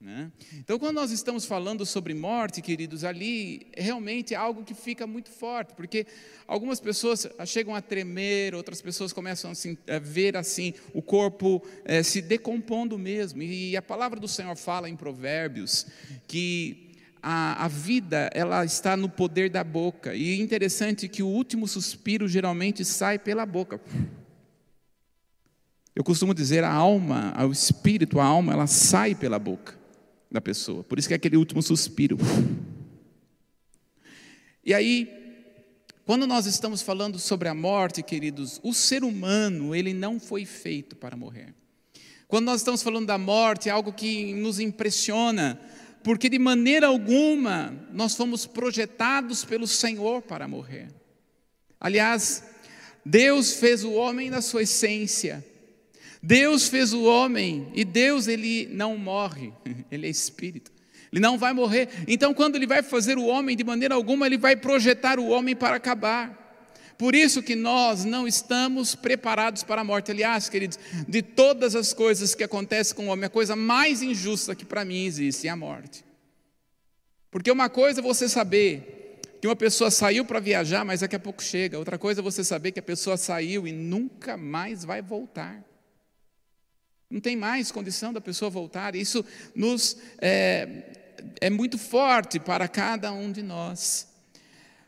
Né? 0.01 0.31
Então, 0.53 0.79
quando 0.79 0.95
nós 0.95 1.11
estamos 1.11 1.43
falando 1.43 1.85
sobre 1.85 2.13
morte, 2.13 2.61
queridos, 2.61 3.03
ali 3.03 3.67
realmente 3.75 4.33
é 4.33 4.37
algo 4.37 4.63
que 4.63 4.73
fica 4.73 5.05
muito 5.05 5.29
forte, 5.29 5.73
porque 5.73 6.07
algumas 6.47 6.79
pessoas 6.79 7.27
chegam 7.45 7.75
a 7.75 7.81
tremer, 7.81 8.55
outras 8.55 8.81
pessoas 8.81 9.11
começam 9.11 9.51
assim, 9.51 9.77
a 9.89 9.99
ver 9.99 10.37
assim 10.37 10.73
o 10.93 11.01
corpo 11.01 11.61
é, 11.83 12.01
se 12.01 12.21
decompondo 12.21 12.97
mesmo. 12.97 13.41
E 13.43 13.75
a 13.75 13.81
palavra 13.81 14.21
do 14.21 14.27
Senhor 14.27 14.55
fala 14.55 14.89
em 14.89 14.95
Provérbios 14.95 15.85
que 16.29 16.95
a, 17.21 17.65
a 17.65 17.67
vida 17.67 18.29
ela 18.33 18.63
está 18.63 18.95
no 18.95 19.09
poder 19.09 19.49
da 19.49 19.65
boca. 19.65 20.15
E 20.15 20.31
é 20.31 20.41
interessante 20.41 21.09
que 21.09 21.21
o 21.21 21.27
último 21.27 21.67
suspiro 21.67 22.25
geralmente 22.25 22.85
sai 22.85 23.19
pela 23.19 23.45
boca. 23.45 23.81
Eu 25.95 26.03
costumo 26.03 26.33
dizer 26.33 26.63
a 26.63 26.71
alma, 26.71 27.33
o 27.45 27.51
espírito, 27.51 28.19
a 28.19 28.23
alma, 28.23 28.53
ela 28.53 28.67
sai 28.67 29.15
pela 29.15 29.39
boca 29.39 29.77
da 30.31 30.39
pessoa. 30.39 30.83
Por 30.83 30.99
isso 30.99 31.07
que 31.07 31.13
é 31.13 31.17
aquele 31.17 31.37
último 31.37 31.61
suspiro. 31.61 32.17
E 34.63 34.73
aí, 34.73 35.11
quando 36.05 36.25
nós 36.25 36.45
estamos 36.45 36.81
falando 36.81 37.19
sobre 37.19 37.47
a 37.49 37.53
morte, 37.53 38.03
queridos, 38.03 38.59
o 38.63 38.73
ser 38.73 39.03
humano, 39.03 39.75
ele 39.75 39.93
não 39.93 40.19
foi 40.19 40.45
feito 40.45 40.95
para 40.95 41.15
morrer. 41.15 41.53
Quando 42.27 42.45
nós 42.45 42.61
estamos 42.61 42.83
falando 42.83 43.07
da 43.07 43.17
morte, 43.17 43.69
é 43.69 43.71
algo 43.71 43.91
que 43.91 44.33
nos 44.35 44.59
impressiona, 44.59 45.59
porque 46.03 46.29
de 46.29 46.37
maneira 46.37 46.87
alguma 46.87 47.75
nós 47.91 48.15
fomos 48.15 48.45
projetados 48.45 49.43
pelo 49.43 49.65
Senhor 49.67 50.21
para 50.21 50.47
morrer. 50.47 50.89
Aliás, 51.79 52.43
Deus 53.03 53.53
fez 53.53 53.83
o 53.83 53.93
homem 53.93 54.29
na 54.29 54.41
sua 54.41 54.63
essência, 54.63 55.43
Deus 56.21 56.67
fez 56.67 56.93
o 56.93 57.03
homem 57.03 57.71
e 57.73 57.85
Deus 57.85 58.27
ele 58.27 58.67
não 58.71 58.97
morre, 58.97 59.53
ele 59.91 60.07
é 60.07 60.09
espírito. 60.09 60.71
Ele 61.11 61.21
não 61.21 61.37
vai 61.37 61.53
morrer. 61.53 61.89
Então, 62.07 62.33
quando 62.33 62.55
ele 62.55 62.67
vai 62.67 62.83
fazer 62.83 63.17
o 63.17 63.25
homem, 63.25 63.57
de 63.57 63.63
maneira 63.63 63.95
alguma, 63.95 64.27
ele 64.27 64.37
vai 64.37 64.55
projetar 64.55 65.17
o 65.17 65.27
homem 65.29 65.55
para 65.55 65.75
acabar. 65.75 66.39
Por 66.99 67.15
isso 67.15 67.41
que 67.41 67.55
nós 67.55 68.03
não 68.03 68.27
estamos 68.27 68.93
preparados 68.93 69.63
para 69.63 69.81
a 69.81 69.83
morte. 69.83 70.11
Aliás, 70.11 70.49
queridos, 70.49 70.77
de 71.07 71.21
todas 71.21 71.73
as 71.73 71.93
coisas 71.93 72.35
que 72.35 72.43
acontecem 72.43 72.95
com 72.95 73.07
o 73.07 73.09
homem, 73.09 73.25
a 73.25 73.29
coisa 73.29 73.55
mais 73.55 74.01
injusta 74.01 74.53
que 74.53 74.65
para 74.65 74.85
mim 74.85 75.05
existe 75.05 75.47
é 75.47 75.49
a 75.49 75.55
morte. 75.55 76.03
Porque 77.31 77.49
uma 77.49 77.69
coisa 77.69 78.01
é 78.01 78.03
você 78.03 78.27
saber 78.27 79.19
que 79.41 79.47
uma 79.47 79.55
pessoa 79.55 79.89
saiu 79.89 80.25
para 80.25 80.41
viajar, 80.41 80.83
mas 80.83 80.99
daqui 80.99 81.15
a 81.15 81.19
pouco 81.19 81.41
chega. 81.41 81.79
Outra 81.79 81.97
coisa 81.97 82.19
é 82.19 82.23
você 82.23 82.43
saber 82.43 82.73
que 82.73 82.79
a 82.79 82.83
pessoa 82.83 83.15
saiu 83.15 83.65
e 83.65 83.71
nunca 83.71 84.35
mais 84.35 84.83
vai 84.83 85.01
voltar. 85.01 85.63
Não 87.09 87.19
tem 87.19 87.35
mais 87.35 87.71
condição 87.71 88.13
da 88.13 88.21
pessoa 88.21 88.51
voltar. 88.51 88.95
Isso 88.95 89.25
nos 89.55 89.97
é, 90.21 90.83
é 91.41 91.49
muito 91.49 91.77
forte 91.77 92.39
para 92.39 92.67
cada 92.67 93.11
um 93.11 93.31
de 93.31 93.41
nós. 93.41 94.07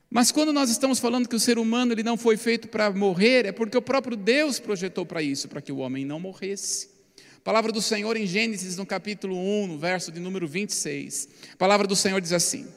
Mas 0.07 0.31
quando 0.31 0.53
nós 0.53 0.69
estamos 0.69 0.99
falando 0.99 1.27
que 1.27 1.35
o 1.35 1.39
ser 1.39 1.57
humano 1.57 1.93
ele 1.93 2.03
não 2.03 2.17
foi 2.17 2.37
feito 2.37 2.67
para 2.67 2.91
morrer, 2.91 3.45
é 3.45 3.51
porque 3.51 3.77
o 3.77 3.81
próprio 3.81 4.15
Deus 4.15 4.59
projetou 4.59 5.05
para 5.05 5.23
isso, 5.23 5.47
para 5.47 5.61
que 5.61 5.71
o 5.71 5.77
homem 5.77 6.05
não 6.05 6.19
morresse. 6.19 6.89
A 7.37 7.43
palavra 7.43 7.71
do 7.71 7.81
Senhor 7.81 8.15
em 8.15 8.27
Gênesis, 8.27 8.77
no 8.77 8.85
capítulo 8.85 9.35
1, 9.35 9.67
no 9.67 9.79
verso 9.79 10.11
de 10.11 10.19
número 10.19 10.47
26. 10.47 11.27
A 11.53 11.57
palavra 11.57 11.87
do 11.87 11.95
Senhor 11.95 12.21
diz 12.21 12.33
assim: 12.33 12.67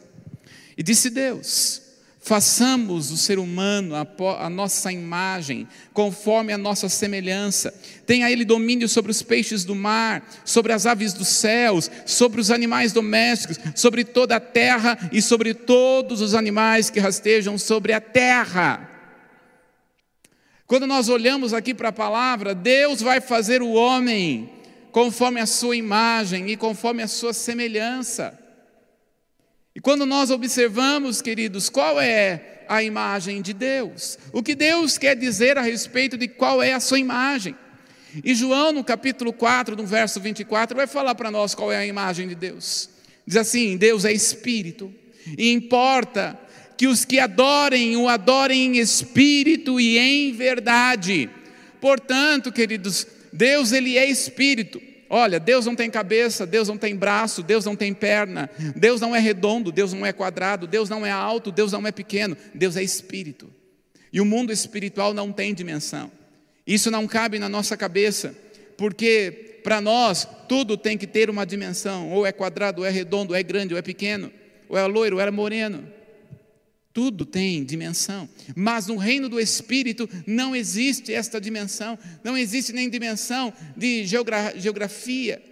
E 0.75 0.83
disse 0.83 1.11
Deus: 1.11 1.83
Façamos 2.25 3.11
o 3.11 3.19
ser 3.19 3.39
humano 3.39 3.95
a, 3.95 4.49
nossa 4.49 4.91
imagem, 4.91 5.69
conforme 5.93 6.55
a 6.55 6.59
nossa 6.59 6.89
semelhança. 6.89 7.71
Tenha 8.07 8.31
ele 8.31 8.47
domínio 8.47 8.89
sobre 8.89 9.11
os 9.11 9.21
peixes 9.21 9.63
do 9.63 9.75
mar, 9.75 10.27
sobre 10.43 10.73
as 10.73 10.87
aves 10.87 11.13
dos 11.13 11.29
céus, 11.29 11.91
sobre 12.07 12.41
os 12.41 12.51
animais 12.51 12.95
domésticos, 12.95 13.59
sobre 13.75 14.05
toda 14.05 14.37
a 14.37 14.41
terra 14.41 15.11
e 15.13 15.21
sobre 15.21 15.53
todos 15.53 16.23
os 16.23 16.35
animais 16.35 16.89
que 16.89 16.99
rastejam 16.99 17.59
sobre 17.59 17.93
a 17.93 18.01
terra. 18.01 18.89
Quando 20.67 20.87
nós 20.87 21.11
olhamos 21.11 21.53
aqui 21.53 21.75
para 21.75 21.91
a 21.91 21.93
palavra, 21.93 22.55
Deus 22.55 23.03
vai 23.03 23.21
fazer 23.21 23.61
o 23.61 23.73
homem 23.73 24.49
conforme 24.91 25.43
a 25.43 25.47
sua 25.47 25.77
imagem 25.77 26.49
e 26.49 26.57
conforme 26.57 27.03
a 27.03 27.09
sua 27.09 27.35
semelhança. 27.35 28.44
E 29.75 29.81
quando 29.81 30.07
nós 30.07 30.31
observamos, 30.31 31.21
queridos, 31.21 31.69
qual 31.69 32.01
é 32.01 32.65
a 32.69 32.83
imagem 32.83 33.43
de 33.43 33.53
Deus, 33.53 34.19
o 34.33 34.43
que 34.43 34.55
Deus 34.55 34.97
quer 34.97 35.17
dizer 35.17 35.59
a 35.59 35.63
respeito 35.63 36.17
de 36.17 36.29
qual 36.29 36.63
é 36.63 36.73
a 36.73 36.81
sua 36.81 36.99
imagem. 36.99 37.55
E 38.23 38.35
João, 38.35 38.73
no 38.73 38.85
capítulo 38.85 39.33
4, 39.33 39.75
no 39.75 39.85
verso 39.85 40.21
24, 40.21 40.77
vai 40.77 40.87
falar 40.87 41.15
para 41.17 41.31
nós 41.31 41.55
qual 41.55 41.73
é 41.73 41.79
a 41.79 41.87
imagem 41.87 42.29
de 42.29 42.37
Deus. 42.37 42.89
Diz 43.27 43.37
assim: 43.37 43.77
Deus 43.77 44.05
é 44.05 44.13
espírito, 44.13 44.93
e 45.37 45.51
importa 45.51 46.39
que 46.77 46.87
os 46.87 47.05
que 47.05 47.19
adorem 47.19 47.97
o 47.97 48.09
adorem 48.09 48.77
em 48.77 48.79
espírito 48.79 49.81
e 49.81 49.99
em 49.99 50.33
verdade. 50.33 51.29
Portanto, 51.81 52.53
queridos, 52.53 53.07
Deus 53.33 53.73
ele 53.73 53.99
é 53.99 54.09
espírito. 54.09 54.81
Olha, 55.09 55.39
Deus 55.39 55.67
não 55.67 55.77
tem 55.77 55.91
cabeça, 55.91 56.47
Deus 56.47 56.69
não 56.69 56.79
tem 56.79 56.97
braço, 56.97 57.43
Deus 57.43 57.65
não 57.65 57.77
tem 57.77 57.93
perna, 57.93 58.51
Deus 58.75 59.01
não 59.01 59.15
é 59.15 59.19
redondo, 59.19 59.71
Deus 59.71 59.93
não 59.93 60.05
é 60.05 60.13
quadrado, 60.13 60.67
Deus 60.67 60.89
não 60.89 61.05
é 61.05 61.11
alto, 61.11 61.53
Deus 61.53 61.73
não 61.73 61.87
é 61.87 61.93
pequeno, 61.93 62.37
Deus 62.55 62.77
é 62.77 62.83
espírito. 62.83 63.51
E 64.13 64.21
o 64.21 64.25
mundo 64.25 64.53
espiritual 64.53 65.13
não 65.13 65.33
tem 65.33 65.53
dimensão. 65.53 66.11
Isso 66.67 66.91
não 66.91 67.07
cabe 67.07 67.39
na 67.39 67.49
nossa 67.49 67.77
cabeça, 67.77 68.35
porque 68.77 69.61
para 69.63 69.81
nós 69.81 70.27
tudo 70.49 70.77
tem 70.77 70.97
que 70.97 71.07
ter 71.07 71.29
uma 71.29 71.45
dimensão, 71.45 72.11
ou 72.11 72.27
é 72.27 72.33
quadrado, 72.33 72.83
ou 72.83 72.87
é 72.87 72.91
redondo, 72.91 73.33
ou 73.33 73.37
é 73.37 73.43
grande, 73.43 73.75
ou 73.75 73.79
é 73.79 73.83
pequeno, 73.83 74.31
ou 74.69 74.79
é 74.79 74.87
loiro, 74.87 75.17
ou 75.17 75.23
é 75.23 75.31
moreno. 75.31 75.85
Tudo 76.95 77.27
tem 77.27 77.65
dimensão, 77.65 78.29
mas 78.55 78.87
no 78.87 78.97
reino 78.97 79.29
do 79.29 79.41
Espírito 79.41 80.09
não 80.29 80.55
existe 80.55 81.13
esta 81.13 81.41
dimensão, 81.41 81.99
não 82.23 82.39
existe 82.39 82.73
nem 82.73 82.89
dimensão 82.89 83.53
de 83.77 84.07
geografia. 84.07 85.43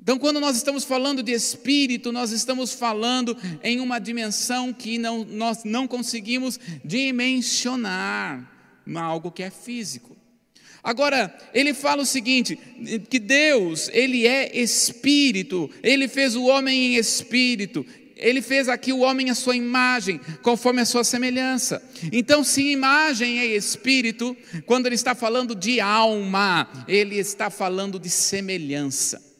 Então, 0.00 0.16
quando 0.16 0.38
nós 0.38 0.56
estamos 0.56 0.84
falando 0.84 1.24
de 1.24 1.32
Espírito, 1.32 2.12
nós 2.12 2.30
estamos 2.30 2.72
falando 2.72 3.36
em 3.64 3.80
uma 3.80 3.98
dimensão 3.98 4.72
que 4.72 4.96
não, 4.96 5.24
nós 5.24 5.64
não 5.64 5.88
conseguimos 5.88 6.60
dimensionar, 6.84 8.48
algo 8.94 9.32
que 9.32 9.42
é 9.42 9.50
físico. 9.50 10.16
Agora, 10.84 11.36
ele 11.54 11.74
fala 11.74 12.02
o 12.02 12.06
seguinte, 12.06 12.58
que 13.08 13.20
Deus, 13.20 13.88
ele 13.92 14.26
é 14.26 14.56
espírito, 14.56 15.70
ele 15.80 16.08
fez 16.08 16.34
o 16.34 16.44
homem 16.44 16.94
em 16.94 16.96
espírito, 16.96 17.86
ele 18.22 18.40
fez 18.40 18.68
aqui 18.68 18.92
o 18.92 19.00
homem 19.00 19.28
à 19.28 19.34
sua 19.34 19.56
imagem, 19.56 20.20
conforme 20.42 20.80
a 20.80 20.84
sua 20.84 21.04
semelhança. 21.04 21.82
Então, 22.12 22.42
se 22.44 22.62
imagem 22.70 23.40
é 23.40 23.46
espírito, 23.46 24.36
quando 24.64 24.86
ele 24.86 24.94
está 24.94 25.14
falando 25.14 25.54
de 25.54 25.80
alma, 25.80 26.68
ele 26.86 27.18
está 27.18 27.50
falando 27.50 27.98
de 27.98 28.08
semelhança. 28.08 29.32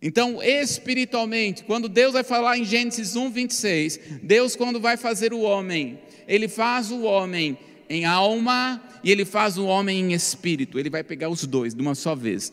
Então, 0.00 0.42
espiritualmente, 0.42 1.64
quando 1.64 1.88
Deus 1.88 2.12
vai 2.12 2.22
falar 2.22 2.56
em 2.56 2.64
Gênesis 2.64 3.16
1, 3.16 3.30
26, 3.30 4.00
Deus, 4.22 4.54
quando 4.54 4.78
vai 4.78 4.96
fazer 4.96 5.32
o 5.32 5.40
homem, 5.40 5.98
ele 6.28 6.48
faz 6.48 6.90
o 6.90 7.02
homem 7.02 7.58
em 7.88 8.04
alma 8.04 8.82
e 9.02 9.10
ele 9.10 9.24
faz 9.24 9.58
o 9.58 9.64
homem 9.64 10.00
em 10.00 10.12
espírito. 10.12 10.78
Ele 10.78 10.90
vai 10.90 11.02
pegar 11.02 11.28
os 11.28 11.44
dois 11.44 11.74
de 11.74 11.80
uma 11.80 11.94
só 11.94 12.14
vez. 12.14 12.52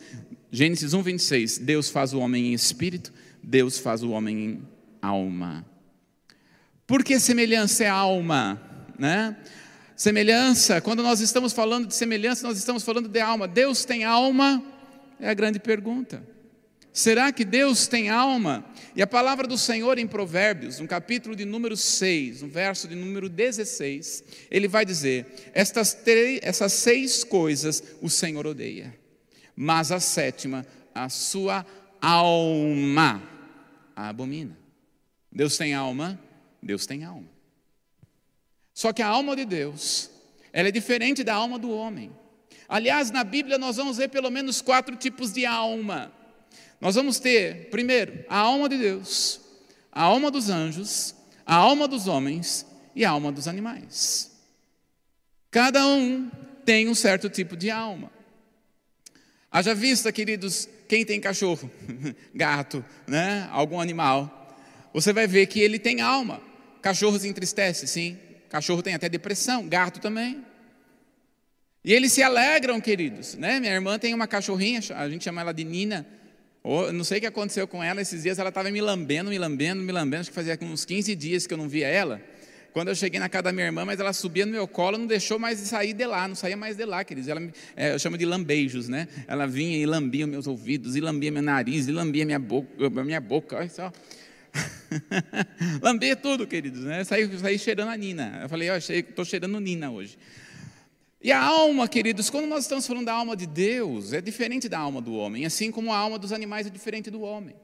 Gênesis 0.51 0.93
1, 0.93 1.01
26, 1.01 1.57
Deus 1.59 1.89
faz 1.89 2.13
o 2.13 2.19
homem 2.19 2.47
em 2.47 2.53
espírito, 2.53 3.11
Deus 3.41 3.79
faz 3.79 4.03
o 4.03 4.11
homem 4.11 4.37
em 4.37 4.72
alma. 5.03 5.65
Por 6.87 7.03
que 7.03 7.19
semelhança 7.19 7.83
é 7.83 7.89
alma? 7.89 8.61
Né? 8.97 9.35
Semelhança, 9.95 10.81
quando 10.81 11.03
nós 11.03 11.19
estamos 11.19 11.53
falando 11.53 11.87
de 11.87 11.95
semelhança, 11.95 12.47
nós 12.47 12.57
estamos 12.57 12.83
falando 12.83 13.09
de 13.09 13.19
alma. 13.19 13.47
Deus 13.47 13.85
tem 13.85 14.03
alma? 14.03 14.63
É 15.19 15.29
a 15.29 15.33
grande 15.33 15.59
pergunta. 15.59 16.23
Será 16.91 17.31
que 17.31 17.43
Deus 17.43 17.87
tem 17.87 18.09
alma? 18.09 18.63
E 18.95 19.01
a 19.01 19.07
palavra 19.07 19.47
do 19.47 19.57
Senhor 19.57 19.97
em 19.97 20.07
Provérbios, 20.07 20.79
no 20.79 20.87
capítulo 20.87 21.35
de 21.35 21.43
número 21.43 21.75
6, 21.75 22.43
no 22.43 22.47
verso 22.47 22.87
de 22.87 22.95
número 22.95 23.27
16, 23.27 24.23
ele 24.51 24.67
vai 24.67 24.85
dizer: 24.85 25.25
Estas 25.53 25.93
três, 25.93 26.39
essas 26.43 26.71
seis 26.73 27.23
coisas 27.23 27.83
o 27.99 28.09
Senhor 28.09 28.45
odeia, 28.45 28.95
mas 29.55 29.91
a 29.91 29.99
sétima, 29.99 30.65
a 30.93 31.09
sua 31.09 31.65
alma 31.99 33.33
a 33.95 34.09
abomina. 34.09 34.62
Deus 35.33 35.57
tem 35.57 35.73
alma? 35.73 36.19
Deus 36.61 36.85
tem 36.85 37.03
alma. 37.03 37.27
Só 38.73 38.93
que 38.93 39.01
a 39.01 39.07
alma 39.07 39.35
de 39.35 39.45
Deus, 39.45 40.09
ela 40.51 40.67
é 40.67 40.71
diferente 40.71 41.23
da 41.23 41.33
alma 41.33 41.57
do 41.57 41.71
homem. 41.71 42.11
Aliás, 42.69 43.11
na 43.11 43.23
Bíblia 43.23 43.57
nós 43.57 43.77
vamos 43.77 43.97
ver 43.97 44.09
pelo 44.09 44.29
menos 44.29 44.61
quatro 44.61 44.95
tipos 44.95 45.33
de 45.33 45.45
alma. 45.45 46.11
Nós 46.79 46.95
vamos 46.95 47.19
ter, 47.19 47.69
primeiro, 47.69 48.23
a 48.29 48.37
alma 48.37 48.69
de 48.69 48.77
Deus, 48.77 49.41
a 49.91 50.03
alma 50.03 50.29
dos 50.29 50.49
anjos, 50.49 51.15
a 51.45 51.55
alma 51.55 51.87
dos 51.87 52.07
homens 52.07 52.65
e 52.95 53.03
a 53.03 53.09
alma 53.09 53.31
dos 53.31 53.47
animais. 53.47 54.31
Cada 55.49 55.85
um 55.87 56.29
tem 56.65 56.87
um 56.87 56.95
certo 56.95 57.29
tipo 57.29 57.55
de 57.55 57.69
alma. 57.69 58.11
Haja 59.51 59.73
vista, 59.75 60.11
queridos, 60.11 60.67
quem 60.87 61.05
tem 61.05 61.19
cachorro, 61.19 61.69
gato, 62.33 62.83
né? 63.07 63.47
algum 63.51 63.79
animal, 63.79 64.42
você 64.93 65.11
vai 65.11 65.27
ver 65.27 65.47
que 65.47 65.59
ele 65.59 65.79
tem 65.79 66.01
alma. 66.01 66.41
Cachorro 66.81 67.17
se 67.17 67.27
entristece, 67.27 67.87
sim. 67.87 68.17
Cachorro 68.49 68.83
tem 68.83 68.93
até 68.93 69.09
depressão, 69.09 69.67
gato 69.67 69.99
também. 69.99 70.45
E 71.83 71.91
eles 71.91 72.13
se 72.13 72.21
alegram, 72.21 72.79
queridos. 72.79 73.35
Né? 73.35 73.59
Minha 73.59 73.73
irmã 73.73 73.97
tem 73.97 74.13
uma 74.13 74.27
cachorrinha, 74.27 74.79
a 74.95 75.09
gente 75.09 75.23
chama 75.23 75.41
ela 75.41 75.53
de 75.53 75.63
Nina. 75.63 76.05
Não 76.93 77.03
sei 77.03 77.17
o 77.17 77.21
que 77.21 77.27
aconteceu 77.27 77.67
com 77.67 77.83
ela, 77.83 78.01
esses 78.01 78.23
dias 78.23 78.39
ela 78.39 78.49
estava 78.49 78.71
me 78.71 78.79
lambendo, 78.79 79.29
me 79.29 79.37
lambendo, 79.37 79.81
me 79.81 79.91
lambendo. 79.91 80.21
Acho 80.21 80.29
que 80.29 80.35
fazia 80.35 80.57
uns 80.61 80.85
15 80.85 81.13
dias 81.15 81.45
que 81.45 81.53
eu 81.53 81.57
não 81.57 81.67
via 81.67 81.87
ela. 81.87 82.21
Quando 82.71 82.87
eu 82.87 82.95
cheguei 82.95 83.19
na 83.19 83.29
casa 83.29 83.43
da 83.43 83.51
minha 83.51 83.65
irmã, 83.65 83.85
mas 83.85 83.99
ela 83.99 84.13
subia 84.13 84.45
no 84.45 84.51
meu 84.51 84.67
colo, 84.67 84.97
não 84.97 85.05
deixou 85.05 85.37
mais 85.37 85.59
de 85.59 85.67
sair 85.67 85.93
de 85.93 86.05
lá, 86.07 86.27
não 86.27 86.33
saía 86.33 86.57
mais 86.57 86.75
de 86.75 86.85
lá, 86.85 87.03
queridos. 87.03 87.29
Ela, 87.29 87.41
é, 87.75 87.93
eu 87.93 87.99
chamo 87.99 88.17
de 88.17 88.25
lambeijos, 88.25 88.89
né? 88.89 89.07
Ela 89.27 89.45
vinha 89.45 89.77
e 89.77 89.85
lambia 89.85 90.25
meus 90.25 90.47
ouvidos, 90.47 90.95
e 90.95 91.01
lambia 91.01 91.31
meu 91.31 91.43
nariz, 91.43 91.87
e 91.87 91.91
lambia 91.91 92.25
minha 92.25 92.39
boca, 92.39 92.89
minha 93.03 93.21
boca, 93.21 93.57
olha 93.57 93.69
só. 93.69 93.91
lambia 95.81 96.15
tudo, 96.15 96.45
queridos, 96.45 96.83
né? 96.83 97.03
Saí, 97.03 97.37
saí 97.39 97.59
cheirando 97.59 97.89
a 97.89 97.97
Nina. 97.97 98.39
Eu 98.43 98.49
falei, 98.49 98.69
ó, 98.69 98.77
estou 98.77 99.25
cheirando 99.25 99.59
Nina 99.59 99.91
hoje. 99.91 100.17
E 101.21 101.31
a 101.31 101.41
alma, 101.41 101.87
queridos, 101.87 102.29
quando 102.29 102.47
nós 102.47 102.65
estamos 102.65 102.85
falando 102.85 103.05
da 103.05 103.13
alma 103.13 103.35
de 103.35 103.47
Deus, 103.47 104.11
é 104.11 104.19
diferente 104.19 104.67
da 104.67 104.77
alma 104.77 105.01
do 105.01 105.15
homem, 105.15 105.45
assim 105.45 105.71
como 105.71 105.93
a 105.93 105.97
alma 105.97 106.19
dos 106.19 106.33
animais 106.33 106.67
é 106.67 106.69
diferente 106.69 107.09
do 107.09 107.21
homem. 107.21 107.55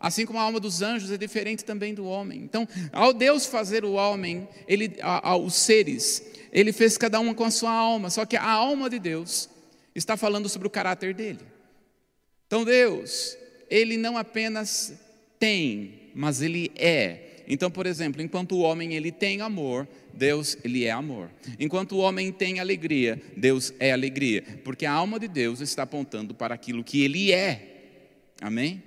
Assim 0.00 0.26
como 0.26 0.38
a 0.38 0.42
alma 0.42 0.58
dos 0.58 0.82
anjos 0.82 1.12
é 1.12 1.16
diferente 1.16 1.64
também 1.64 1.94
do 1.94 2.04
homem. 2.04 2.40
Então, 2.40 2.66
ao 2.90 3.12
Deus 3.12 3.46
fazer 3.46 3.84
o 3.84 3.92
homem, 3.92 4.48
ele, 4.66 4.96
a, 5.00 5.30
a, 5.30 5.36
os 5.36 5.54
seres, 5.54 6.24
ele 6.50 6.72
fez 6.72 6.98
cada 6.98 7.20
um 7.20 7.32
com 7.32 7.44
a 7.44 7.50
sua 7.52 7.70
alma. 7.70 8.10
Só 8.10 8.24
que 8.26 8.36
a 8.36 8.50
alma 8.50 8.90
de 8.90 8.98
Deus 8.98 9.48
está 9.94 10.16
falando 10.16 10.48
sobre 10.48 10.66
o 10.66 10.70
caráter 10.70 11.14
dele. 11.14 11.38
Então, 12.48 12.64
Deus, 12.64 13.36
ele 13.70 13.96
não 13.96 14.16
apenas 14.16 14.92
tem, 15.38 16.01
mas 16.14 16.42
ele 16.42 16.70
é. 16.76 17.42
Então, 17.48 17.70
por 17.70 17.86
exemplo, 17.86 18.22
enquanto 18.22 18.52
o 18.52 18.60
homem 18.60 18.94
ele 18.94 19.10
tem 19.10 19.40
amor, 19.40 19.88
Deus 20.14 20.56
ele 20.64 20.84
é 20.84 20.90
amor. 20.90 21.30
Enquanto 21.58 21.92
o 21.92 21.98
homem 21.98 22.30
tem 22.30 22.60
alegria, 22.60 23.20
Deus 23.36 23.72
é 23.80 23.92
alegria, 23.92 24.44
porque 24.64 24.86
a 24.86 24.92
alma 24.92 25.18
de 25.18 25.28
Deus 25.28 25.60
está 25.60 25.82
apontando 25.82 26.34
para 26.34 26.54
aquilo 26.54 26.84
que 26.84 27.02
ele 27.02 27.32
é. 27.32 27.90
Amém? 28.40 28.82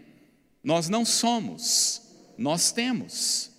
Nós 0.63 0.89
não 0.89 1.05
somos, 1.05 2.01
nós 2.37 2.71
temos. 2.71 3.51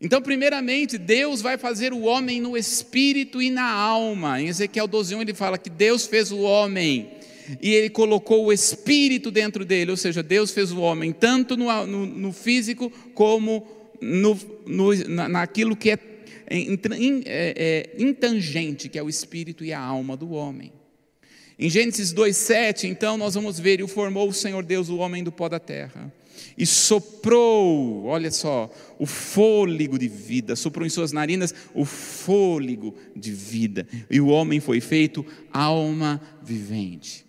Então, 0.00 0.20
primeiramente, 0.20 0.98
Deus 0.98 1.40
vai 1.40 1.56
fazer 1.56 1.92
o 1.92 2.02
homem 2.02 2.40
no 2.40 2.56
espírito 2.56 3.40
e 3.40 3.50
na 3.50 3.70
alma. 3.70 4.40
Em 4.40 4.48
Ezequiel 4.48 4.88
12:1 4.88 5.20
ele 5.20 5.34
fala 5.34 5.56
que 5.56 5.70
Deus 5.70 6.06
fez 6.06 6.32
o 6.32 6.40
homem 6.40 7.21
e 7.60 7.74
ele 7.74 7.90
colocou 7.90 8.46
o 8.46 8.52
espírito 8.52 9.30
dentro 9.30 9.64
dele, 9.64 9.90
ou 9.90 9.96
seja, 9.96 10.22
Deus 10.22 10.50
fez 10.50 10.72
o 10.72 10.80
homem 10.80 11.12
tanto 11.12 11.56
no, 11.56 11.86
no, 11.86 12.06
no 12.06 12.32
físico 12.32 12.90
como 13.14 13.66
no, 14.00 14.38
no, 14.66 15.28
naquilo 15.28 15.76
que 15.76 15.90
é, 15.90 15.98
é, 16.48 17.22
é 17.26 17.90
intangente, 17.98 18.88
que 18.88 18.98
é 18.98 19.02
o 19.02 19.08
espírito 19.08 19.64
e 19.64 19.72
a 19.72 19.80
alma 19.80 20.16
do 20.16 20.32
homem. 20.32 20.72
Em 21.58 21.70
Gênesis 21.70 22.12
2:7, 22.12 22.88
então, 22.88 23.16
nós 23.16 23.34
vamos 23.34 23.58
ver, 23.60 23.80
e 23.80 23.82
o 23.82 23.88
formou 23.88 24.28
o 24.28 24.32
Senhor 24.32 24.64
Deus 24.64 24.88
o 24.88 24.96
homem 24.96 25.22
do 25.22 25.30
pó 25.30 25.48
da 25.48 25.60
terra, 25.60 26.12
e 26.58 26.66
soprou, 26.66 28.04
olha 28.04 28.30
só, 28.30 28.70
o 28.98 29.06
fôlego 29.06 29.98
de 29.98 30.08
vida, 30.08 30.56
soprou 30.56 30.84
em 30.84 30.90
suas 30.90 31.12
narinas 31.12 31.54
o 31.74 31.84
fôlego 31.84 32.94
de 33.14 33.30
vida, 33.30 33.86
e 34.10 34.20
o 34.20 34.26
homem 34.26 34.58
foi 34.60 34.80
feito 34.80 35.24
alma 35.52 36.20
vivente. 36.42 37.24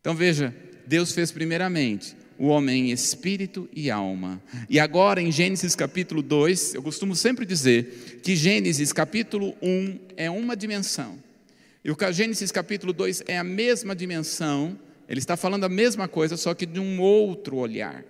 Então 0.00 0.14
veja, 0.14 0.54
Deus 0.86 1.12
fez 1.12 1.30
primeiramente 1.30 2.16
o 2.38 2.46
homem 2.46 2.90
em 2.90 2.92
espírito 2.92 3.68
e 3.72 3.90
alma. 3.90 4.40
E 4.68 4.78
agora 4.78 5.20
em 5.20 5.32
Gênesis 5.32 5.74
capítulo 5.74 6.22
2, 6.22 6.74
eu 6.74 6.82
costumo 6.82 7.16
sempre 7.16 7.44
dizer 7.44 8.20
que 8.22 8.36
Gênesis 8.36 8.92
capítulo 8.92 9.54
1 9.60 9.98
é 10.16 10.30
uma 10.30 10.56
dimensão 10.56 11.18
e 11.88 11.90
o 11.90 11.96
Gênesis 12.12 12.52
capítulo 12.52 12.92
2 12.92 13.24
é 13.26 13.38
a 13.38 13.44
mesma 13.44 13.96
dimensão, 13.96 14.78
ele 15.08 15.20
está 15.20 15.38
falando 15.38 15.64
a 15.64 15.70
mesma 15.70 16.06
coisa, 16.06 16.36
só 16.36 16.52
que 16.52 16.66
de 16.66 16.78
um 16.78 17.00
outro 17.00 17.56
olhar. 17.56 18.04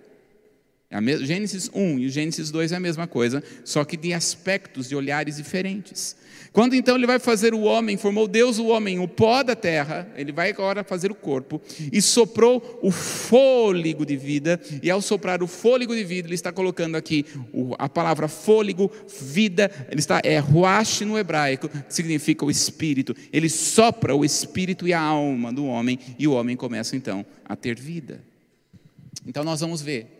É 0.89 0.99
Gênesis 1.19 1.69
1 1.73 1.99
e 1.99 2.07
o 2.07 2.09
Gênesis 2.09 2.51
2 2.51 2.73
é 2.73 2.75
a 2.75 2.79
mesma 2.79 3.07
coisa, 3.07 3.41
só 3.63 3.85
que 3.85 3.95
de 3.95 4.11
aspectos, 4.11 4.89
de 4.89 4.97
olhares 4.97 5.37
diferentes. 5.37 6.17
Quando 6.51 6.75
então 6.75 6.95
ele 6.95 7.05
vai 7.05 7.19
fazer 7.19 7.53
o 7.53 7.61
homem, 7.61 7.95
formou 7.95 8.27
Deus 8.27 8.57
o 8.57 8.67
homem, 8.67 8.99
o 8.99 9.07
pó 9.07 9.43
da 9.43 9.55
terra, 9.55 10.11
ele 10.15 10.31
vai 10.31 10.49
agora 10.49 10.83
fazer 10.83 11.11
o 11.11 11.15
corpo, 11.15 11.61
e 11.91 12.01
soprou 12.01 12.79
o 12.81 12.91
fôlego 12.91 14.05
de 14.05 14.17
vida, 14.17 14.59
e 14.81 14.89
ao 14.89 15.01
soprar 15.01 15.43
o 15.43 15.47
fôlego 15.47 15.95
de 15.95 16.03
vida, 16.03 16.27
ele 16.27 16.35
está 16.35 16.51
colocando 16.51 16.95
aqui 16.95 17.25
a 17.77 17.87
palavra 17.87 18.27
fôlego, 18.27 18.91
vida, 19.21 19.71
ele 19.89 19.99
está, 19.99 20.21
é 20.23 20.39
ruach 20.39 21.05
no 21.05 21.17
hebraico, 21.17 21.69
significa 21.87 22.43
o 22.43 22.51
espírito. 22.51 23.15
Ele 23.31 23.49
sopra 23.49 24.15
o 24.15 24.25
espírito 24.25 24.87
e 24.87 24.93
a 24.93 25.01
alma 25.01 25.53
do 25.53 25.65
homem, 25.65 25.99
e 26.17 26.27
o 26.27 26.33
homem 26.33 26.55
começa 26.55 26.95
então 26.95 27.25
a 27.45 27.55
ter 27.55 27.79
vida. 27.79 28.21
Então 29.25 29.43
nós 29.43 29.59
vamos 29.59 29.81
ver 29.81 30.19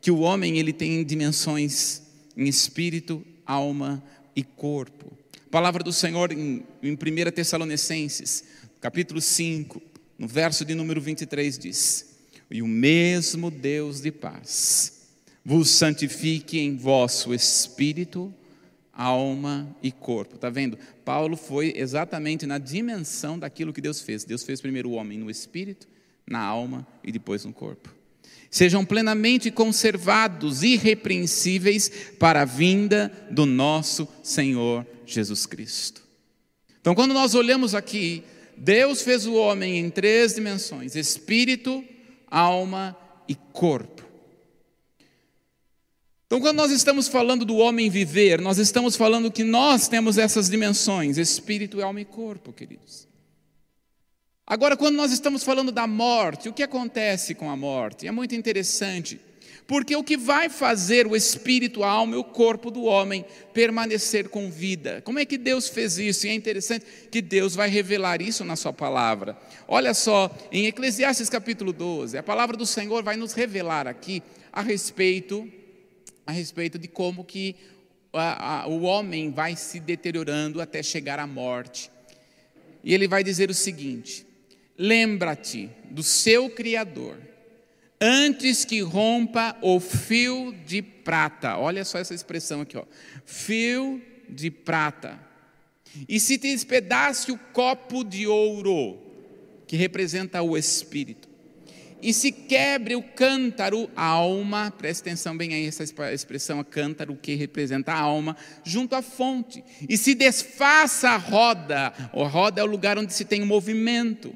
que 0.00 0.10
o 0.10 0.20
homem 0.20 0.58
ele 0.58 0.72
tem 0.72 1.04
dimensões 1.04 2.02
em 2.36 2.48
espírito, 2.48 3.24
alma 3.44 4.02
e 4.34 4.42
corpo. 4.42 5.13
Palavra 5.54 5.84
do 5.84 5.92
Senhor 5.92 6.32
em, 6.32 6.64
em 6.82 6.94
1 6.94 7.30
Tessalonicenses, 7.30 8.42
capítulo 8.80 9.20
5, 9.20 9.80
no 10.18 10.26
verso 10.26 10.64
de 10.64 10.74
número 10.74 11.00
23 11.00 11.56
diz: 11.56 12.16
E 12.50 12.60
o 12.60 12.66
mesmo 12.66 13.52
Deus 13.52 14.00
de 14.00 14.10
paz 14.10 15.06
vos 15.44 15.70
santifique 15.70 16.58
em 16.58 16.76
vosso 16.76 17.32
espírito, 17.32 18.34
alma 18.92 19.72
e 19.80 19.92
corpo. 19.92 20.34
Está 20.34 20.50
vendo? 20.50 20.76
Paulo 21.04 21.36
foi 21.36 21.72
exatamente 21.76 22.46
na 22.46 22.58
dimensão 22.58 23.38
daquilo 23.38 23.72
que 23.72 23.80
Deus 23.80 24.00
fez. 24.00 24.24
Deus 24.24 24.42
fez 24.42 24.60
primeiro 24.60 24.90
o 24.90 24.94
homem 24.94 25.18
no 25.18 25.30
espírito, 25.30 25.86
na 26.26 26.40
alma 26.40 26.84
e 27.04 27.12
depois 27.12 27.44
no 27.44 27.52
corpo 27.52 27.94
sejam 28.50 28.84
plenamente 28.84 29.50
conservados, 29.50 30.62
irrepreensíveis 30.62 31.90
para 32.20 32.42
a 32.42 32.44
vinda 32.44 33.10
do 33.28 33.44
nosso 33.44 34.06
Senhor 34.22 34.86
Jesus 35.06 35.46
Cristo. 35.46 36.02
Então, 36.80 36.94
quando 36.94 37.14
nós 37.14 37.34
olhamos 37.34 37.74
aqui, 37.74 38.22
Deus 38.56 39.02
fez 39.02 39.26
o 39.26 39.34
homem 39.34 39.78
em 39.78 39.90
três 39.90 40.34
dimensões: 40.34 40.94
espírito, 40.94 41.84
alma 42.30 42.96
e 43.28 43.34
corpo. 43.34 44.02
Então, 46.26 46.40
quando 46.40 46.56
nós 46.56 46.72
estamos 46.72 47.06
falando 47.06 47.44
do 47.44 47.56
homem 47.56 47.88
viver, 47.88 48.40
nós 48.40 48.58
estamos 48.58 48.96
falando 48.96 49.30
que 49.30 49.44
nós 49.44 49.88
temos 49.88 50.18
essas 50.18 50.50
dimensões: 50.50 51.16
espírito, 51.16 51.82
alma 51.82 52.00
e 52.00 52.04
corpo, 52.04 52.52
queridos. 52.52 53.06
Agora, 54.46 54.76
quando 54.76 54.96
nós 54.96 55.10
estamos 55.10 55.42
falando 55.42 55.72
da 55.72 55.86
morte, 55.86 56.48
o 56.48 56.52
que 56.52 56.62
acontece 56.62 57.34
com 57.34 57.50
a 57.50 57.56
morte? 57.56 58.06
É 58.06 58.10
muito 58.10 58.34
interessante, 58.34 59.18
porque 59.66 59.96
o 59.96 60.04
que 60.04 60.16
vai 60.16 60.48
fazer 60.48 61.06
o 61.06 61.16
espírito, 61.16 61.82
a 61.82 61.88
alma 61.88 62.16
e 62.16 62.18
o 62.18 62.24
corpo 62.24 62.70
do 62.70 62.84
homem 62.84 63.24
permanecer 63.54 64.28
com 64.28 64.50
vida? 64.50 65.00
Como 65.02 65.18
é 65.18 65.24
que 65.24 65.38
Deus 65.38 65.68
fez 65.68 65.98
isso? 65.98 66.26
E 66.26 66.30
é 66.30 66.34
interessante 66.34 66.84
que 67.10 67.22
Deus 67.22 67.54
vai 67.54 67.70
revelar 67.70 68.20
isso 68.20 68.44
na 68.44 68.56
Sua 68.56 68.72
palavra. 68.72 69.36
Olha 69.66 69.94
só, 69.94 70.30
em 70.52 70.66
Eclesiastes 70.66 71.30
capítulo 71.30 71.72
12, 71.72 72.18
a 72.18 72.22
palavra 72.22 72.56
do 72.56 72.66
Senhor 72.66 73.02
vai 73.02 73.16
nos 73.16 73.32
revelar 73.32 73.86
aqui 73.86 74.22
a 74.52 74.60
respeito, 74.60 75.50
a 76.26 76.32
respeito 76.32 76.78
de 76.78 76.86
como 76.86 77.24
que 77.24 77.56
a, 78.12 78.62
a, 78.62 78.66
o 78.68 78.82
homem 78.82 79.30
vai 79.30 79.56
se 79.56 79.80
deteriorando 79.80 80.60
até 80.60 80.82
chegar 80.82 81.18
à 81.18 81.26
morte. 81.26 81.90
E 82.82 82.92
ele 82.92 83.08
vai 83.08 83.24
dizer 83.24 83.48
o 83.48 83.54
seguinte: 83.54 84.26
lembra-te 84.76 85.70
do 85.90 86.02
seu 86.02 86.50
Criador, 86.50 87.16
antes 88.00 88.64
que 88.64 88.80
rompa 88.80 89.56
o 89.62 89.80
fio 89.80 90.54
de 90.66 90.82
prata. 90.82 91.56
Olha 91.56 91.84
só 91.84 91.98
essa 91.98 92.14
expressão 92.14 92.60
aqui, 92.60 92.76
ó. 92.76 92.84
Fio 93.24 94.02
de 94.28 94.50
prata. 94.50 95.18
E 96.08 96.18
se 96.18 96.36
despedace 96.36 97.30
o 97.30 97.38
copo 97.38 98.02
de 98.02 98.26
ouro, 98.26 98.98
que 99.66 99.76
representa 99.76 100.42
o 100.42 100.56
Espírito. 100.56 101.28
E 102.02 102.12
se 102.12 102.30
quebre 102.30 102.94
o 102.96 103.02
cântaro, 103.02 103.88
a 103.96 104.04
alma, 104.04 104.70
preste 104.76 105.00
atenção 105.00 105.34
bem 105.34 105.54
aí 105.54 105.66
essa 105.66 105.84
expressão, 106.12 106.60
a 106.60 106.64
cântaro, 106.64 107.16
que 107.16 107.34
representa 107.34 107.92
a 107.92 107.98
alma, 107.98 108.36
junto 108.62 108.94
à 108.94 109.00
fonte. 109.00 109.64
E 109.88 109.96
se 109.96 110.14
desfaça 110.14 111.10
a 111.10 111.16
roda, 111.16 111.94
a 112.12 112.28
roda 112.28 112.60
é 112.60 112.64
o 112.64 112.66
lugar 112.66 112.98
onde 112.98 113.14
se 113.14 113.24
tem 113.24 113.42
movimento 113.42 114.34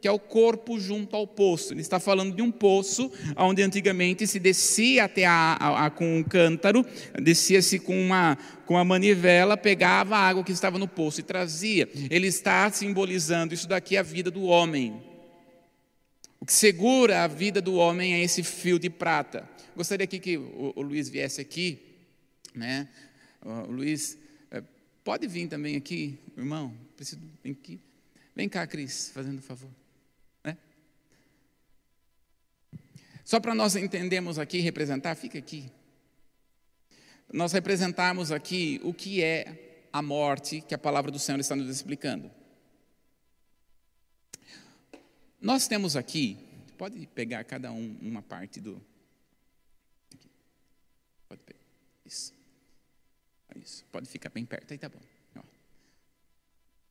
que 0.00 0.08
é 0.08 0.10
o 0.10 0.18
corpo 0.18 0.78
junto 0.78 1.16
ao 1.16 1.26
poço. 1.26 1.72
Ele 1.72 1.80
está 1.80 1.98
falando 1.98 2.34
de 2.34 2.42
um 2.42 2.50
poço 2.50 3.10
onde 3.36 3.62
antigamente 3.62 4.26
se 4.26 4.38
descia 4.38 5.04
até 5.04 5.26
a, 5.26 5.56
a, 5.58 5.86
a 5.86 5.90
com 5.90 6.18
um 6.18 6.22
cântaro, 6.22 6.84
descia-se 7.20 7.78
com 7.78 8.00
uma, 8.00 8.36
com 8.66 8.74
uma 8.74 8.84
manivela, 8.84 9.56
pegava 9.56 10.16
a 10.16 10.20
água 10.20 10.44
que 10.44 10.52
estava 10.52 10.78
no 10.78 10.88
poço 10.88 11.20
e 11.20 11.24
trazia. 11.24 11.88
Ele 12.10 12.26
está 12.26 12.70
simbolizando 12.70 13.54
isso 13.54 13.68
daqui 13.68 13.96
a 13.96 14.02
vida 14.02 14.30
do 14.30 14.44
homem. 14.44 15.02
que 16.46 16.52
segura 16.52 17.24
a 17.24 17.26
vida 17.26 17.60
do 17.60 17.74
homem 17.74 18.14
é 18.14 18.22
esse 18.22 18.42
fio 18.42 18.78
de 18.78 18.88
prata. 18.88 19.48
Gostaria 19.76 20.04
aqui 20.04 20.18
que 20.18 20.36
o, 20.36 20.72
o 20.74 20.82
Luiz 20.82 21.08
viesse 21.08 21.40
aqui, 21.40 21.80
né? 22.54 22.88
O 23.44 23.70
Luiz, 23.70 24.18
é, 24.50 24.62
pode 25.04 25.26
vir 25.26 25.48
também 25.48 25.76
aqui, 25.76 26.18
irmão? 26.36 26.74
Preciso 26.96 27.20
vir 27.42 27.52
aqui. 27.52 27.80
Vem 28.34 28.48
cá, 28.48 28.66
Cris, 28.66 29.10
fazendo 29.12 29.38
um 29.38 29.42
favor. 29.42 29.70
Né? 30.44 30.56
Só 33.28 33.38
para 33.38 33.54
nós 33.54 33.76
entendermos 33.76 34.38
aqui, 34.38 34.58
representar, 34.60 35.14
fica 35.14 35.36
aqui. 35.36 35.70
Nós 37.30 37.52
representarmos 37.52 38.32
aqui 38.32 38.80
o 38.82 38.94
que 38.94 39.22
é 39.22 39.84
a 39.92 40.00
morte 40.00 40.62
que 40.62 40.74
a 40.74 40.78
palavra 40.78 41.10
do 41.10 41.18
Senhor 41.18 41.38
está 41.38 41.54
nos 41.54 41.68
explicando. 41.68 42.30
Nós 45.38 45.68
temos 45.68 45.94
aqui, 45.94 46.38
pode 46.78 47.06
pegar 47.08 47.44
cada 47.44 47.70
um 47.70 47.98
uma 48.00 48.22
parte 48.22 48.62
do. 48.62 48.82
Pode 51.28 51.42
pegar. 51.42 51.60
Isso. 52.06 52.32
Isso. 53.56 53.84
Pode 53.92 54.08
ficar 54.08 54.30
bem 54.30 54.46
perto, 54.46 54.72
aí 54.72 54.78
tá 54.78 54.88
bom. 54.88 55.02
Ó. 55.36 55.42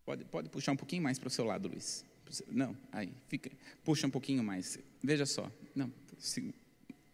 Pode, 0.05 0.23
pode 0.25 0.49
puxar 0.49 0.73
um 0.73 0.77
pouquinho 0.77 1.01
mais 1.01 1.17
para 1.17 1.29
o 1.29 1.31
seu 1.31 1.45
lado, 1.45 1.67
Luiz. 1.67 2.05
Não, 2.47 2.77
aí, 2.91 3.11
fica. 3.27 3.49
Puxa 3.83 4.05
um 4.05 4.11
pouquinho 4.11 4.43
mais. 4.43 4.77
Veja 5.01 5.25
só. 5.25 5.51
Não, 5.73 5.91
se, 6.17 6.53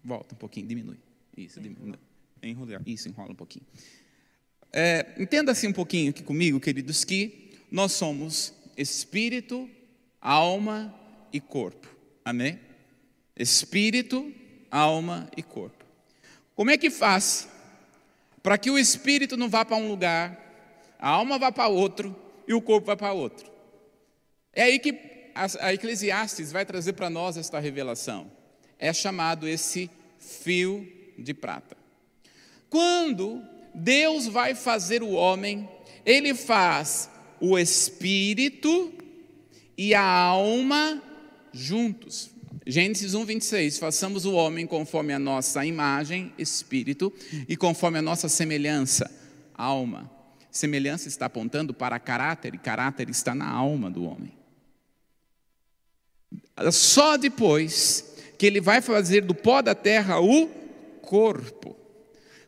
volta 0.04 0.36
um 0.36 0.38
pouquinho, 0.38 0.68
diminui. 0.68 0.98
Isso, 1.38 1.60
diminui. 1.60 1.96
Enrola. 2.42 2.82
Isso, 2.86 3.08
enrola 3.08 3.32
um 3.32 3.36
pouquinho. 3.36 3.66
É, 4.72 5.16
Entenda-se 5.18 5.68
um 5.68 5.74
pouquinho 5.74 6.10
aqui 6.10 6.24
comigo, 6.24 6.60
queridos, 6.60 7.04
que 7.04 7.52
nós 7.72 7.94
somos 7.94 8.54
espírito, 8.76 9.70
alma 10.22 10.94
e 11.32 11.40
corpo. 11.40 11.88
Amém? 12.26 12.60
Espírito, 13.36 14.34
alma 14.70 15.30
e 15.38 15.44
corpo. 15.44 15.86
Como 16.56 16.70
é 16.72 16.78
que 16.78 16.90
faz 16.90 17.48
para 18.42 18.58
que 18.58 18.70
o 18.70 18.78
espírito 18.78 19.38
não 19.38 19.50
vá 19.50 19.64
para 19.64 19.78
um 19.78 19.88
lugar, 19.88 20.40
a 21.00 21.10
alma 21.10 21.40
vá 21.40 21.52
para 21.52 21.68
outro 21.68 22.16
e 22.48 22.54
o 22.54 22.62
corpo 22.62 22.88
vá 22.88 22.96
para 22.96 23.14
outro? 23.14 23.52
É 24.52 24.64
aí 24.64 24.80
que 24.80 25.32
a 25.34 25.74
Eclesiastes 25.74 26.52
vai 26.52 26.66
trazer 26.66 26.94
para 26.94 27.10
nós 27.10 27.38
esta 27.38 27.60
revelação. 27.60 28.30
É 28.80 28.92
chamado 28.94 29.48
esse 29.48 29.90
fio 30.20 30.88
de 31.18 31.34
prata. 31.34 31.78
Quando 32.70 33.42
Deus 33.74 34.28
vai 34.28 34.56
fazer 34.56 35.04
o 35.04 35.12
homem, 35.12 35.70
ele 36.06 36.34
faz 36.34 37.10
o 37.40 37.58
espírito 37.58 38.94
e 39.78 39.94
a 39.94 40.04
alma 40.04 41.02
juntos. 41.52 42.32
Gênesis 42.66 43.14
1, 43.14 43.26
26. 43.26 43.78
Façamos 43.78 44.26
o 44.26 44.34
homem 44.34 44.66
conforme 44.66 45.14
a 45.14 45.20
nossa 45.20 45.66
imagem, 45.66 46.34
espírito, 46.38 47.12
e 47.48 47.58
conforme 47.58 48.00
a 48.00 48.02
nossa 48.02 48.30
semelhança, 48.30 49.12
alma. 49.54 50.10
Semelhança 50.50 51.08
está 51.08 51.26
apontando 51.26 51.74
para 51.74 52.00
caráter, 52.00 52.56
e 52.56 52.58
caráter 52.58 53.10
está 53.10 53.36
na 53.36 53.50
alma 53.50 53.90
do 53.90 54.06
homem. 54.06 54.32
Só 56.72 57.18
depois 57.18 58.13
que 58.44 58.48
ele 58.48 58.60
vai 58.60 58.82
fazer 58.82 59.22
do 59.22 59.34
pó 59.34 59.62
da 59.62 59.74
terra 59.74 60.20
o 60.20 60.50
corpo. 61.02 61.78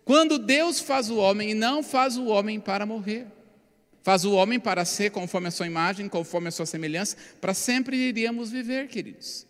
Quando 0.04 0.38
Deus 0.38 0.82
faz 0.82 1.10
o 1.10 1.16
homem, 1.16 1.52
e 1.52 1.54
não 1.54 1.82
faz 1.82 2.18
o 2.18 2.26
homem 2.26 2.60
para 2.60 2.86
morrer. 2.86 3.28
Faz 4.04 4.26
o 4.26 4.34
homem 4.34 4.60
para 4.60 4.84
ser 4.84 5.12
conforme 5.12 5.48
a 5.48 5.52
sua 5.52 5.66
imagem, 5.66 6.10
conforme 6.10 6.50
a 6.50 6.52
sua 6.52 6.66
semelhança, 6.66 7.16
para 7.40 7.54
sempre 7.54 7.96
iríamos 7.96 8.52
viver, 8.52 8.90
queridos. 8.90 9.48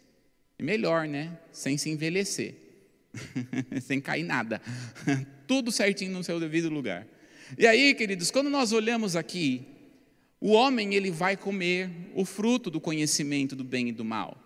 E 0.59 0.61
melhor, 0.61 1.07
né? 1.07 1.35
Sem 1.51 1.79
se 1.79 1.89
envelhecer, 1.89 2.53
sem 3.81 3.99
cair 3.99 4.21
nada, 4.21 4.61
tudo 5.47 5.71
certinho 5.71 6.11
no 6.11 6.23
seu 6.23 6.39
devido 6.39 6.69
lugar. 6.69 7.07
E 7.57 7.65
aí, 7.65 7.95
queridos, 7.95 8.29
quando 8.29 8.51
nós 8.51 8.71
olhamos 8.71 9.15
aqui, 9.15 9.65
o 10.39 10.51
homem 10.51 10.93
ele 10.93 11.09
vai 11.09 11.35
comer 11.35 11.89
o 12.13 12.23
fruto 12.23 12.69
do 12.69 12.79
conhecimento 12.79 13.55
do 13.55 13.63
bem 13.63 13.89
e 13.89 13.91
do 13.91 14.05
mal. 14.05 14.44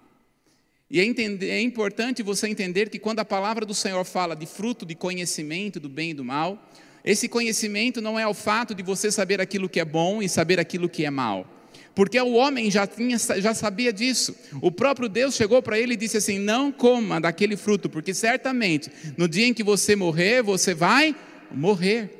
E 0.91 0.99
é, 0.99 1.06
entender, 1.06 1.49
é 1.49 1.62
importante 1.62 2.23
você 2.23 2.47
entender 2.47 2.89
que 2.89 2.97
quando 2.97 3.19
a 3.19 3.25
palavra 3.25 3.63
do 3.65 3.75
Senhor 3.75 4.04
fala 4.04 4.36
de 4.36 4.47
fruto 4.47 4.86
de 4.86 4.95
conhecimento 4.95 5.80
do 5.80 5.88
bem 5.88 6.12
e 6.12 6.13
do 6.15 6.25
mal, 6.25 6.67
esse 7.06 7.30
conhecimento 7.30 8.02
não 8.02 8.17
é 8.17 8.28
o 8.28 8.34
fato 8.34 8.73
de 8.73 8.82
você 8.82 9.12
saber 9.12 9.39
aquilo 9.39 9.69
que 9.69 9.80
é 9.80 9.86
bom 9.86 10.21
e 10.21 10.28
saber 10.28 10.60
aquilo 10.60 10.89
que 10.89 11.06
é 11.06 11.12
mal. 11.12 11.47
Porque 11.93 12.19
o 12.19 12.34
homem 12.34 12.71
já, 12.71 12.88
tinha, 12.88 13.17
já 13.17 13.54
sabia 13.54 13.93
disso. 13.93 14.36
O 14.62 14.71
próprio 14.71 15.08
Deus 15.08 15.36
chegou 15.36 15.62
para 15.62 15.78
ele 15.78 15.93
e 15.93 15.97
disse 15.97 16.17
assim: 16.17 16.39
Não 16.39 16.71
coma 16.71 17.19
daquele 17.19 17.58
fruto, 17.58 17.89
porque 17.89 18.13
certamente 18.13 18.89
no 19.17 19.28
dia 19.28 19.45
em 19.45 19.54
que 19.54 19.63
você 19.63 19.95
morrer, 19.95 20.41
você 20.41 20.73
vai 20.73 21.15
morrer. 21.52 22.15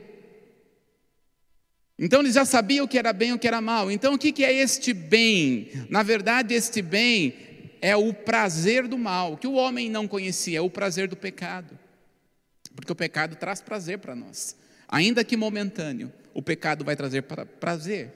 Então 1.98 2.22
ele 2.22 2.32
já 2.32 2.46
sabia 2.46 2.84
o 2.84 2.88
que 2.88 2.98
era 2.98 3.12
bem 3.12 3.30
e 3.30 3.34
o 3.34 3.40
que 3.40 3.48
era 3.48 3.62
mal. 3.62 3.92
Então 3.92 4.14
o 4.14 4.18
que 4.18 4.44
é 4.44 4.54
este 4.54 4.94
bem? 4.94 5.70
Na 5.90 6.04
verdade, 6.04 6.54
este 6.54 6.82
bem 6.82 7.34
é 7.82 7.96
o 7.96 8.14
prazer 8.14 8.88
do 8.88 8.98
mal, 8.98 9.38
que 9.38 9.48
o 9.48 9.54
homem 9.54 9.90
não 9.90 10.08
conhecia, 10.08 10.60
é 10.60 10.62
o 10.62 10.70
prazer 10.70 11.08
do 11.08 11.16
pecado. 11.16 11.78
Porque 12.76 12.92
o 12.92 12.96
pecado 12.96 13.36
traz 13.36 13.62
prazer 13.62 14.00
para 14.00 14.16
nós 14.16 14.56
ainda 14.90 15.24
que 15.24 15.38
momentâneo, 15.38 16.12
o 16.34 16.42
pecado 16.42 16.84
vai 16.84 16.96
trazer 16.96 17.22
prazer. 17.60 18.12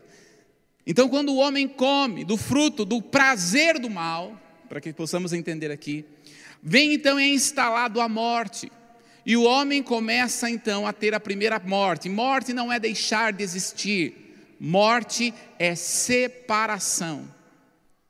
Então, 0.85 1.07
quando 1.07 1.29
o 1.29 1.37
homem 1.37 1.67
come 1.67 2.25
do 2.25 2.35
fruto 2.35 2.83
do 2.83 3.01
prazer 3.01 3.77
do 3.79 3.89
mal, 3.89 4.37
para 4.67 4.81
que 4.81 4.91
possamos 4.91 5.31
entender 5.31 5.71
aqui, 5.71 6.03
vem 6.61 6.93
então 6.93 7.19
é 7.19 7.27
instalado 7.27 8.01
a 8.01 8.09
morte. 8.09 8.71
E 9.25 9.37
o 9.37 9.43
homem 9.43 9.81
começa 9.81 10.49
então 10.49 10.85
a 10.85 10.91
ter 10.91 11.13
a 11.13 11.19
primeira 11.19 11.59
morte. 11.59 12.09
Morte 12.09 12.51
não 12.51 12.73
é 12.73 12.79
deixar 12.79 13.31
de 13.31 13.43
existir, 13.43 14.55
morte 14.59 15.33
é 15.57 15.75
separação. 15.75 17.33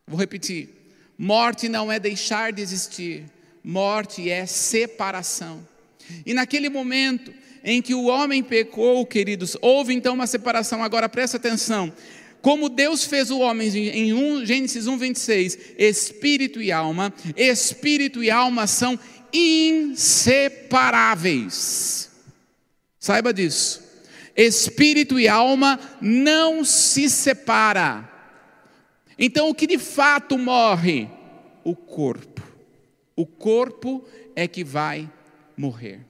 Vou 0.08 0.20
repetir: 0.20 0.70
morte 1.18 1.70
não 1.70 1.92
é 1.92 2.00
deixar 2.00 2.52
de 2.52 2.62
existir, 2.62 3.26
morte 3.64 4.30
é 4.30 4.46
separação. 4.46 5.66
E 6.26 6.34
naquele 6.34 6.70
momento, 6.70 7.34
em 7.64 7.82
que 7.82 7.96
o 7.96 8.04
homem 8.06 8.44
pecou, 8.44 9.06
queridos, 9.06 9.56
houve 9.62 9.94
então 9.94 10.16
uma 10.16 10.28
separação. 10.28 10.84
Agora 10.84 11.08
presta 11.08 11.38
atenção. 11.38 11.94
Como 12.42 12.68
Deus 12.68 13.06
fez 13.06 13.32
o 13.32 13.40
homem 13.40 13.70
em 13.70 14.14
1, 14.14 14.46
Gênesis 14.46 14.86
1, 14.86 14.98
26, 14.98 15.58
espírito 15.78 16.62
e 16.62 16.74
alma, 16.74 17.14
espírito 17.38 18.22
e 18.22 18.30
alma 18.30 18.68
são 18.68 19.00
inseparáveis. 19.32 22.12
Saiba 23.00 23.34
disso. 23.34 23.82
Espírito 24.36 25.18
e 25.18 25.26
alma 25.28 25.80
não 26.02 26.66
se 26.66 27.10
separa. 27.10 28.13
Então 29.18 29.50
o 29.50 29.56
que 29.56 29.68
de 29.68 29.78
fato 29.78 30.38
morre? 30.38 31.10
O 31.64 31.76
corpo. 31.76 32.42
O 33.16 33.26
corpo 33.26 34.04
é 34.36 34.48
que 34.48 34.64
vai 34.64 35.10
morrer. 35.56 36.02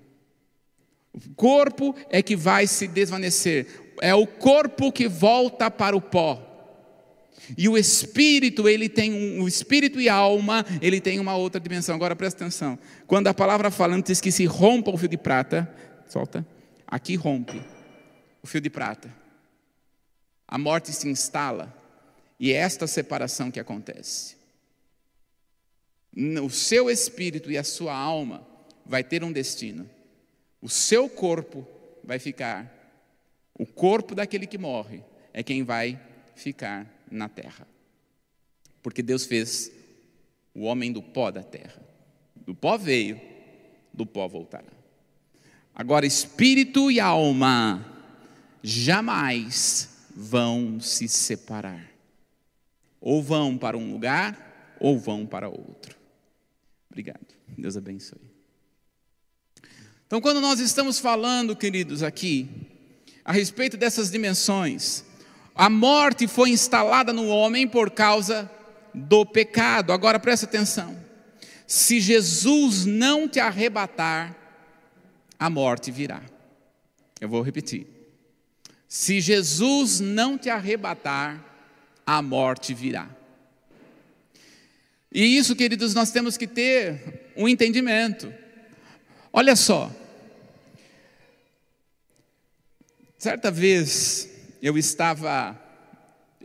O 1.13 1.35
corpo 1.35 1.95
é 2.09 2.21
que 2.21 2.35
vai 2.35 2.65
se 2.65 2.87
desvanecer, 2.87 3.67
é 4.01 4.15
o 4.15 4.25
corpo 4.25 4.91
que 4.91 5.07
volta 5.07 5.69
para 5.69 5.95
o 5.95 6.01
pó. 6.01 6.49
E 7.57 7.67
o 7.67 7.77
espírito, 7.77 8.67
ele 8.69 8.87
tem 8.87 9.13
um, 9.13 9.43
o 9.43 9.47
espírito 9.47 9.99
e 9.99 10.07
a 10.07 10.15
alma, 10.15 10.65
ele 10.81 11.01
tem 11.01 11.19
uma 11.19 11.35
outra 11.35 11.59
dimensão. 11.59 11.93
Agora 11.93 12.15
presta 12.15 12.43
atenção. 12.43 12.79
Quando 13.05 13.27
a 13.27 13.33
palavra 13.33 13.69
fala 13.69 13.95
antes 13.95 14.21
que 14.21 14.31
se 14.31 14.45
rompa 14.45 14.89
o 14.91 14.97
fio 14.97 15.09
de 15.09 15.17
prata, 15.17 15.69
solta. 16.07 16.45
Aqui 16.87 17.15
rompe 17.15 17.61
o 18.41 18.47
fio 18.47 18.61
de 18.61 18.69
prata. 18.69 19.13
A 20.47 20.57
morte 20.57 20.93
se 20.93 21.07
instala 21.09 21.73
e 22.39 22.51
é 22.51 22.55
esta 22.55 22.87
separação 22.87 23.51
que 23.51 23.59
acontece. 23.59 24.35
O 26.43 26.49
seu 26.49 26.89
espírito 26.89 27.51
e 27.51 27.57
a 27.57 27.63
sua 27.63 27.95
alma 27.95 28.45
vai 28.85 29.03
ter 29.03 29.23
um 29.23 29.31
destino. 29.31 29.89
O 30.61 30.69
seu 30.69 31.09
corpo 31.09 31.67
vai 32.03 32.19
ficar, 32.19 32.71
o 33.57 33.65
corpo 33.65 34.13
daquele 34.13 34.45
que 34.45 34.57
morre 34.57 35.03
é 35.33 35.41
quem 35.41 35.63
vai 35.63 35.99
ficar 36.35 36.87
na 37.09 37.27
terra. 37.27 37.67
Porque 38.81 39.01
Deus 39.01 39.25
fez 39.25 39.71
o 40.53 40.63
homem 40.63 40.91
do 40.91 41.01
pó 41.01 41.31
da 41.31 41.43
terra. 41.43 41.81
Do 42.35 42.53
pó 42.53 42.77
veio, 42.77 43.19
do 43.93 44.05
pó 44.05 44.27
voltará. 44.27 44.71
Agora, 45.73 46.05
espírito 46.05 46.91
e 46.91 46.99
alma 46.99 47.83
jamais 48.61 49.89
vão 50.15 50.79
se 50.79 51.07
separar. 51.07 51.92
Ou 53.05 53.21
vão 53.21 53.57
para 53.57 53.77
um 53.77 53.91
lugar, 53.91 54.77
ou 54.79 54.97
vão 54.97 55.25
para 55.25 55.49
outro. 55.49 55.97
Obrigado. 56.89 57.27
Deus 57.57 57.75
abençoe. 57.75 58.31
Então, 60.07 60.21
quando 60.21 60.39
nós 60.39 60.61
estamos 60.61 60.99
falando, 60.99 61.53
queridos, 61.53 62.01
aqui, 62.01 62.47
a 63.25 63.33
respeito 63.33 63.75
dessas 63.75 64.09
dimensões, 64.09 65.03
a 65.53 65.69
morte 65.69 66.29
foi 66.29 66.51
instalada 66.51 67.11
no 67.11 67.27
homem 67.27 67.67
por 67.67 67.91
causa 67.91 68.49
do 68.93 69.25
pecado. 69.25 69.91
Agora 69.91 70.17
presta 70.17 70.45
atenção. 70.45 70.97
Se 71.67 71.99
Jesus 71.99 72.85
não 72.85 73.27
te 73.27 73.41
arrebatar, 73.41 74.33
a 75.37 75.49
morte 75.49 75.91
virá. 75.91 76.21
Eu 77.19 77.27
vou 77.27 77.41
repetir. 77.41 77.85
Se 78.87 79.19
Jesus 79.19 79.99
não 79.99 80.37
te 80.37 80.49
arrebatar, 80.49 81.52
a 82.05 82.21
morte 82.21 82.73
virá. 82.73 83.09
E 85.11 85.37
isso, 85.37 85.55
queridos, 85.55 85.93
nós 85.93 86.11
temos 86.11 86.37
que 86.37 86.47
ter 86.47 87.31
um 87.37 87.47
entendimento. 87.47 88.33
Olha 89.31 89.55
só. 89.55 89.91
Certa 93.17 93.49
vez 93.51 94.29
eu 94.61 94.77
estava 94.77 95.59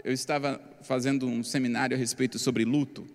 eu 0.05 0.13
estava 0.13 0.61
fazendo 0.83 1.27
um 1.27 1.43
seminário 1.43 1.97
a 1.97 1.99
respeito 1.99 2.39
sobre 2.39 2.65
luto. 2.65 3.09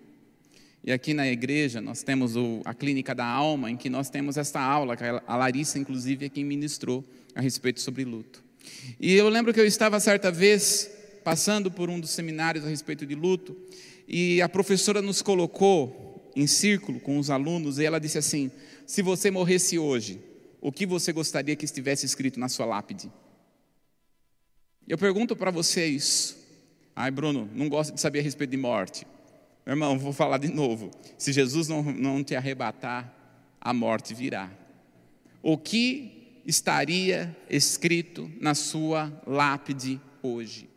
E 0.82 0.92
aqui 0.92 1.14
na 1.14 1.26
igreja 1.26 1.80
nós 1.80 2.02
temos 2.02 2.36
o, 2.36 2.60
a 2.64 2.74
Clínica 2.74 3.14
da 3.14 3.24
Alma, 3.24 3.70
em 3.70 3.76
que 3.76 3.88
nós 3.88 4.10
temos 4.10 4.36
esta 4.36 4.60
aula, 4.60 4.96
que 4.96 5.04
a 5.04 5.36
Larissa, 5.36 5.78
inclusive, 5.78 6.26
é 6.26 6.28
quem 6.28 6.44
ministrou 6.44 7.02
a 7.34 7.40
respeito 7.40 7.80
sobre 7.80 8.04
luto. 8.04 8.44
E 9.00 9.14
eu 9.14 9.28
lembro 9.28 9.52
que 9.54 9.60
eu 9.60 9.66
estava 9.66 9.98
certa 9.98 10.30
vez 10.30 10.90
passando 11.24 11.70
por 11.70 11.88
um 11.88 11.98
dos 11.98 12.10
seminários 12.10 12.64
a 12.64 12.68
respeito 12.68 13.06
de 13.06 13.14
luto, 13.14 13.56
e 14.06 14.42
a 14.42 14.48
professora 14.48 15.00
nos 15.00 15.22
colocou 15.22 16.30
em 16.36 16.46
círculo 16.46 17.00
com 17.00 17.18
os 17.18 17.30
alunos, 17.30 17.78
e 17.78 17.84
ela 17.84 17.98
disse 17.98 18.18
assim: 18.18 18.50
Se 18.86 19.00
você 19.00 19.30
morresse 19.30 19.78
hoje, 19.78 20.20
o 20.60 20.70
que 20.70 20.84
você 20.84 21.12
gostaria 21.12 21.56
que 21.56 21.64
estivesse 21.64 22.04
escrito 22.04 22.38
na 22.38 22.48
sua 22.48 22.66
lápide? 22.66 23.10
Eu 24.86 24.98
pergunto 24.98 25.34
para 25.34 25.50
vocês, 25.50 26.36
ai 26.94 27.10
Bruno, 27.10 27.48
não 27.54 27.70
gosto 27.70 27.94
de 27.94 28.00
saber 28.00 28.20
a 28.20 28.22
respeito 28.22 28.50
de 28.50 28.58
morte. 28.58 29.06
Meu 29.64 29.72
irmão, 29.72 29.98
vou 29.98 30.12
falar 30.12 30.36
de 30.36 30.48
novo. 30.48 30.90
Se 31.16 31.32
Jesus 31.32 31.68
não, 31.68 31.82
não 31.82 32.22
te 32.22 32.36
arrebatar, 32.36 33.10
a 33.58 33.72
morte 33.72 34.12
virá. 34.12 34.50
O 35.42 35.56
que 35.56 36.42
estaria 36.44 37.34
escrito 37.48 38.30
na 38.38 38.54
sua 38.54 39.10
lápide 39.26 39.98
hoje? 40.22 40.73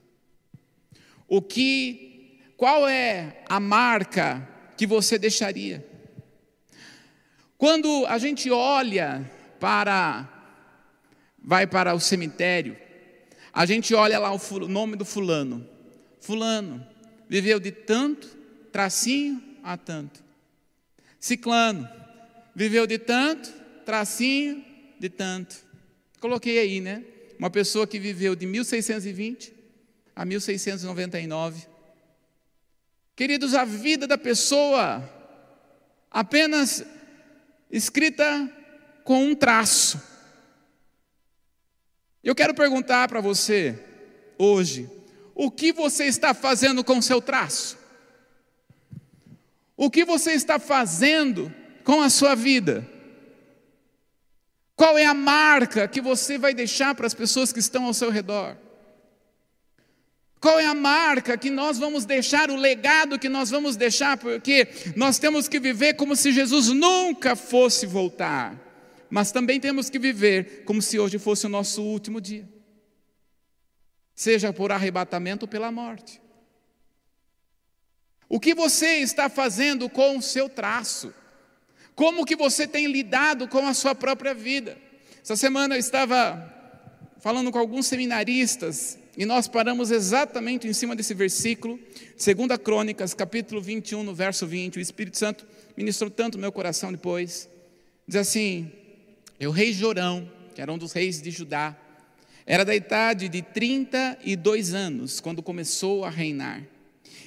O 1.28 1.42
que, 1.42 2.40
qual 2.56 2.88
é 2.88 3.44
a 3.50 3.60
marca 3.60 4.48
que 4.78 4.88
você 4.88 5.18
deixaria? 5.18 5.86
Quando 7.58 8.06
a 8.06 8.18
gente 8.18 8.50
olha 8.50 9.30
para, 9.60 10.28
vai 11.38 11.68
para 11.68 11.94
o 11.94 12.00
cemitério, 12.00 12.78
a 13.52 13.66
gente 13.66 13.94
olha 13.94 14.20
lá 14.20 14.32
o 14.32 14.68
nome 14.68 14.96
do 14.96 15.04
fulano. 15.04 15.68
Fulano 16.22 16.86
viveu 17.28 17.60
de 17.60 17.72
tanto, 17.72 18.28
tracinho 18.72 19.42
a 19.64 19.76
tanto. 19.76 20.24
Ciclano 21.20 21.90
viveu 22.56 22.88
de 22.88 22.98
tanto, 22.98 23.52
tracinho 23.86 24.64
de 25.00 25.10
tanto. 25.10 25.58
Coloquei 26.20 26.60
aí, 26.60 26.80
né? 26.80 27.04
Uma 27.38 27.50
pessoa 27.50 27.86
que 27.86 28.00
viveu 28.00 28.36
de 28.36 28.46
1620 28.46 29.57
a 30.18 30.26
1699. 30.26 31.68
Queridos, 33.16 33.54
a 33.54 33.64
vida 33.64 34.08
da 34.08 34.18
pessoa 34.18 35.08
apenas 36.10 36.84
escrita 37.70 38.52
com 39.04 39.26
um 39.26 39.36
traço. 39.36 40.02
Eu 42.24 42.34
quero 42.34 42.56
perguntar 42.56 43.08
para 43.08 43.22
você 43.22 43.80
hoje, 44.40 44.90
o 45.36 45.52
que 45.52 45.72
você 45.72 46.06
está 46.06 46.34
fazendo 46.34 46.84
com 46.84 46.98
o 46.98 47.04
seu 47.04 47.22
traço? 47.22 47.78
O 49.76 49.88
que 49.92 50.04
você 50.04 50.32
está 50.32 50.58
fazendo 50.58 51.54
com 51.84 52.02
a 52.02 52.10
sua 52.10 52.34
vida? 52.34 52.90
Qual 54.76 54.98
é 54.98 55.06
a 55.06 55.14
marca 55.14 55.88
que 55.88 56.02
você 56.02 56.40
vai 56.40 56.56
deixar 56.56 56.96
para 56.96 57.06
as 57.06 57.14
pessoas 57.14 57.54
que 57.54 57.60
estão 57.60 57.86
ao 57.86 57.94
seu 57.94 58.10
redor? 58.10 58.58
Qual 60.40 60.60
é 60.60 60.66
a 60.66 60.74
marca 60.74 61.38
que 61.38 61.50
nós 61.50 61.80
vamos 61.80 62.06
deixar, 62.06 62.52
o 62.52 62.56
legado 62.56 63.18
que 63.18 63.28
nós 63.28 63.50
vamos 63.50 63.76
deixar, 63.76 64.18
porque 64.18 64.68
nós 64.96 65.18
temos 65.18 65.48
que 65.48 65.60
viver 65.60 65.96
como 65.96 66.16
se 66.16 66.32
Jesus 66.32 66.68
nunca 66.68 67.36
fosse 67.36 67.88
voltar, 67.88 68.56
mas 69.10 69.32
também 69.32 69.60
temos 69.60 69.90
que 69.90 69.98
viver 69.98 70.64
como 70.64 70.82
se 70.82 71.00
hoje 71.00 71.18
fosse 71.18 71.48
o 71.48 71.50
nosso 71.50 71.82
último 71.82 72.22
dia, 72.22 72.48
seja 74.14 74.54
por 74.54 74.72
arrebatamento 74.72 75.46
ou 75.46 75.50
pela 75.50 75.72
morte. 75.72 76.22
O 78.30 78.40
que 78.40 78.54
você 78.54 78.98
está 78.98 79.30
fazendo 79.30 79.90
com 79.90 80.18
o 80.18 80.22
seu 80.22 80.50
traço? 80.50 81.14
Como 81.96 82.26
que 82.26 82.36
você 82.36 82.68
tem 82.68 82.86
lidado 82.86 83.48
com 83.48 83.66
a 83.66 83.74
sua 83.74 83.96
própria 83.96 84.36
vida? 84.36 84.78
Essa 85.24 85.36
semana 85.36 85.76
eu 85.76 85.80
estava 85.80 86.54
falando 87.20 87.52
com 87.52 87.58
alguns 87.58 87.88
seminaristas 87.88 89.00
e 89.18 89.26
nós 89.26 89.48
paramos 89.48 89.90
exatamente 89.90 90.68
em 90.68 90.74
cima 90.74 90.96
desse 90.96 91.16
versículo, 91.16 91.80
2 92.24 92.60
Crônicas, 92.64 93.16
capítulo 93.16 93.60
21, 93.60 94.04
no 94.04 94.14
verso 94.14 94.46
20. 94.46 94.78
O 94.78 94.80
Espírito 94.80 95.18
Santo 95.18 95.44
ministrou 95.76 96.12
tanto 96.12 96.38
meu 96.38 96.52
coração 96.52 96.92
depois. 96.92 97.50
Diz 98.08 98.16
assim: 98.16 98.72
O 99.42 99.50
rei 99.50 99.74
Jorão, 99.74 100.32
que 100.54 100.62
era 100.62 100.72
um 100.72 100.78
dos 100.78 100.94
reis 100.94 101.20
de 101.20 101.32
Judá, 101.32 101.76
era 102.46 102.64
da 102.64 102.76
idade 102.76 103.28
de 103.28 103.42
32 103.42 104.76
anos 104.76 105.20
quando 105.20 105.42
começou 105.42 106.06
a 106.06 106.12
reinar. 106.12 106.62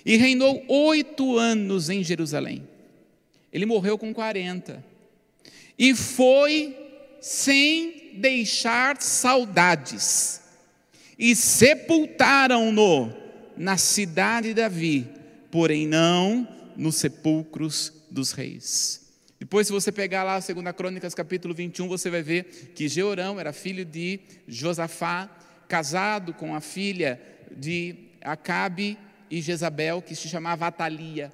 E 0.06 0.16
reinou 0.16 0.64
oito 0.68 1.36
anos 1.36 1.90
em 1.90 2.04
Jerusalém. 2.04 2.68
Ele 3.52 3.66
morreu 3.66 3.98
com 3.98 4.14
40. 4.14 4.82
E 5.76 5.92
foi 5.92 6.76
sem 7.20 8.12
deixar 8.14 9.02
saudades 9.02 10.39
e 11.20 11.36
sepultaram-no 11.36 13.14
na 13.54 13.76
cidade 13.76 14.48
de 14.48 14.54
Davi, 14.54 15.06
porém 15.50 15.86
não 15.86 16.48
nos 16.74 16.96
sepulcros 16.96 17.92
dos 18.10 18.32
reis. 18.32 19.12
Depois, 19.38 19.66
se 19.66 19.72
você 19.72 19.92
pegar 19.92 20.22
lá 20.22 20.36
a 20.36 20.40
2 20.40 20.74
Crônicas, 20.74 21.14
capítulo 21.14 21.52
21, 21.52 21.86
você 21.88 22.08
vai 22.08 22.22
ver 22.22 22.72
que 22.74 22.88
Jeorão 22.88 23.38
era 23.38 23.52
filho 23.52 23.84
de 23.84 24.20
Josafá, 24.48 25.28
casado 25.68 26.32
com 26.32 26.54
a 26.54 26.60
filha 26.60 27.20
de 27.54 27.96
Acabe 28.22 28.96
e 29.30 29.42
Jezabel, 29.42 30.00
que 30.00 30.16
se 30.16 30.26
chamava 30.26 30.66
Atalia. 30.66 31.30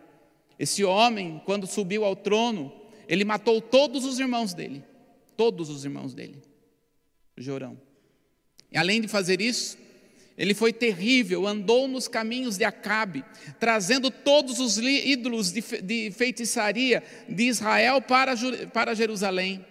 Esse 0.59 0.83
homem, 0.83 1.41
quando 1.45 1.65
subiu 1.67 2.05
ao 2.05 2.17
trono, 2.17 2.73
ele 3.07 3.25
matou 3.25 3.61
todos 3.61 4.05
os 4.05 4.19
irmãos 4.19 4.53
dele. 4.53 4.83
Todos 5.37 5.71
os 5.71 5.85
irmãos 5.85 6.13
dele. 6.13 6.43
Jeorão. 7.37 7.86
Além 8.77 9.01
de 9.01 9.09
fazer 9.09 9.41
isso, 9.41 9.79
ele 10.37 10.53
foi 10.53 10.73
terrível, 10.73 11.47
andou 11.47 11.89
nos 11.89 12.09
caminhos 12.09 12.59
de 12.59 12.65
Acabe, 12.65 13.25
trazendo 13.59 14.11
todos 14.11 14.61
os 14.61 14.77
ídolos 14.77 15.51
de, 15.51 15.63
de 15.83 16.11
feitiçaria 16.11 17.03
de 17.27 17.45
Israel 17.45 18.03
para, 18.03 18.35
para 18.73 18.95
Jerusalém. 18.95 19.65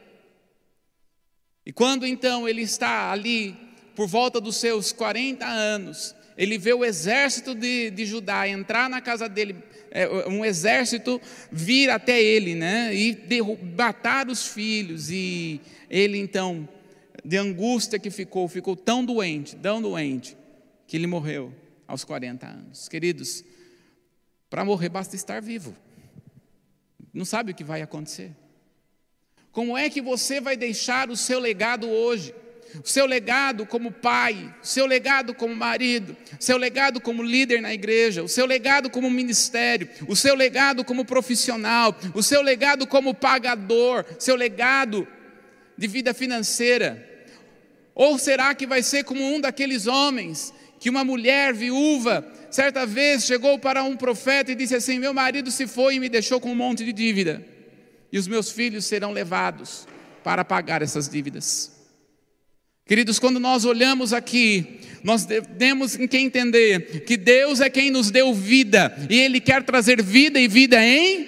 E 1.66 1.72
quando 1.72 2.06
então 2.06 2.48
ele 2.50 2.64
está 2.64 3.12
ali, 3.12 3.56
por 3.96 4.08
volta 4.08 4.42
dos 4.42 4.58
seus 4.58 4.92
40 4.92 5.46
anos, 5.46 6.16
ele 6.38 6.58
vê 6.58 6.74
o 6.74 6.84
exército 6.84 7.54
de, 7.54 7.92
de 7.92 8.06
Judá 8.06 8.48
entrar 8.48 8.90
na 8.90 9.02
casa 9.02 9.30
dele, 9.30 9.56
é, 9.92 10.08
um 10.28 10.44
exército 10.44 11.22
vir 11.52 11.90
até 11.90 12.22
ele, 12.22 12.56
né, 12.56 12.94
e 12.94 13.14
derrubar 13.14 14.30
os 14.30 14.48
filhos, 14.48 15.10
e 15.10 15.62
ele 15.90 16.18
então 16.18 16.68
de 17.26 17.38
angústia 17.38 17.98
que 17.98 18.12
ficou, 18.12 18.48
ficou 18.48 18.76
tão 18.76 19.04
doente, 19.04 19.56
tão 19.56 19.82
doente, 19.82 20.38
que 20.86 20.96
ele 20.96 21.08
morreu 21.08 21.52
aos 21.88 22.04
40 22.04 22.46
anos. 22.46 22.88
Queridos, 22.88 23.44
para 24.48 24.64
morrer 24.64 24.90
basta 24.90 25.16
estar 25.16 25.42
vivo. 25.42 25.76
Não 27.12 27.26
sabe 27.26 27.52
o 27.52 27.56
que 27.56 27.64
vai 27.64 27.82
acontecer. 27.82 28.32
Como 29.52 29.76
é 29.76 29.90
que 29.90 30.02
você 30.02 30.40
vai 30.40 30.56
deixar 30.56 31.10
o 31.10 31.18
seu 31.18 31.40
legado 31.40 31.90
hoje? 31.90 32.36
O 32.84 32.88
seu 32.88 33.06
legado 33.08 33.66
como 33.66 33.92
pai, 33.92 34.54
o 34.62 34.68
seu 34.68 34.86
legado 34.86 35.34
como 35.34 35.56
marido, 35.56 36.16
o 36.40 36.44
seu 36.44 36.58
legado 36.58 37.00
como 37.02 37.24
líder 37.24 37.62
na 37.62 37.74
igreja, 37.74 38.22
o 38.22 38.28
seu 38.28 38.46
legado 38.46 38.90
como 38.90 39.10
ministério, 39.10 39.90
o 40.08 40.16
seu 40.16 40.36
legado 40.36 40.84
como 40.84 41.06
profissional, 41.06 41.98
o 42.14 42.22
seu 42.22 42.42
legado 42.42 42.86
como 42.86 43.16
pagador, 43.16 44.06
seu 44.20 44.36
legado 44.36 45.08
de 45.78 45.88
vida 45.88 46.14
financeira. 46.14 47.15
Ou 47.96 48.20
será 48.20 48.54
que 48.54 48.68
vai 48.68 48.84
ser 48.84 49.06
como 49.06 49.24
um 49.24 49.40
daqueles 49.40 49.88
homens 49.88 50.54
que 50.80 50.90
uma 50.90 51.06
mulher 51.06 51.54
viúva, 51.54 52.28
certa 52.52 52.86
vez, 52.86 53.26
chegou 53.26 53.58
para 53.58 53.84
um 53.84 53.96
profeta 53.96 54.52
e 54.52 54.56
disse 54.56 54.76
assim: 54.76 55.00
Meu 55.00 55.14
marido 55.14 55.50
se 55.50 55.66
foi 55.66 55.96
e 55.96 56.00
me 56.00 56.10
deixou 56.10 56.40
com 56.40 56.52
um 56.52 56.56
monte 56.56 56.84
de 56.84 56.92
dívida, 56.92 57.44
e 58.12 58.20
os 58.20 58.28
meus 58.28 58.52
filhos 58.52 58.84
serão 58.86 59.14
levados 59.14 59.88
para 60.24 60.44
pagar 60.44 60.82
essas 60.82 61.08
dívidas. 61.08 61.72
Queridos, 62.86 63.18
quando 63.18 63.40
nós 63.40 63.66
olhamos 63.66 64.14
aqui, 64.14 64.80
nós 65.04 65.26
temos 65.58 65.96
que 65.96 66.18
entender 66.18 67.04
que 67.04 67.18
Deus 67.18 67.60
é 67.60 67.70
quem 67.70 67.90
nos 67.90 68.12
deu 68.12 68.34
vida, 68.34 68.96
e 69.10 69.20
Ele 69.20 69.40
quer 69.40 69.64
trazer 69.64 70.04
vida 70.04 70.40
e 70.40 70.48
vida 70.48 70.84
em 70.84 71.28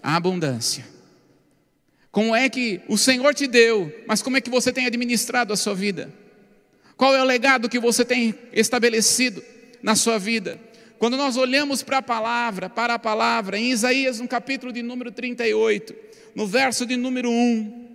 abundância. 0.00 0.97
Como 2.18 2.34
é 2.34 2.48
que 2.48 2.80
o 2.88 2.98
Senhor 2.98 3.32
te 3.32 3.46
deu, 3.46 3.94
mas 4.04 4.20
como 4.20 4.36
é 4.36 4.40
que 4.40 4.50
você 4.50 4.72
tem 4.72 4.86
administrado 4.86 5.52
a 5.52 5.56
sua 5.56 5.72
vida? 5.72 6.12
Qual 6.96 7.14
é 7.14 7.22
o 7.22 7.24
legado 7.24 7.68
que 7.68 7.78
você 7.78 8.04
tem 8.04 8.34
estabelecido 8.52 9.40
na 9.80 9.94
sua 9.94 10.18
vida? 10.18 10.58
Quando 10.98 11.16
nós 11.16 11.36
olhamos 11.36 11.80
para 11.80 11.98
a 11.98 12.02
palavra, 12.02 12.68
para 12.68 12.94
a 12.94 12.98
palavra, 12.98 13.56
em 13.56 13.70
Isaías, 13.70 14.18
no 14.18 14.26
capítulo 14.26 14.72
de 14.72 14.82
número 14.82 15.12
38, 15.12 15.94
no 16.34 16.44
verso 16.44 16.84
de 16.84 16.96
número 16.96 17.30
1, 17.30 17.86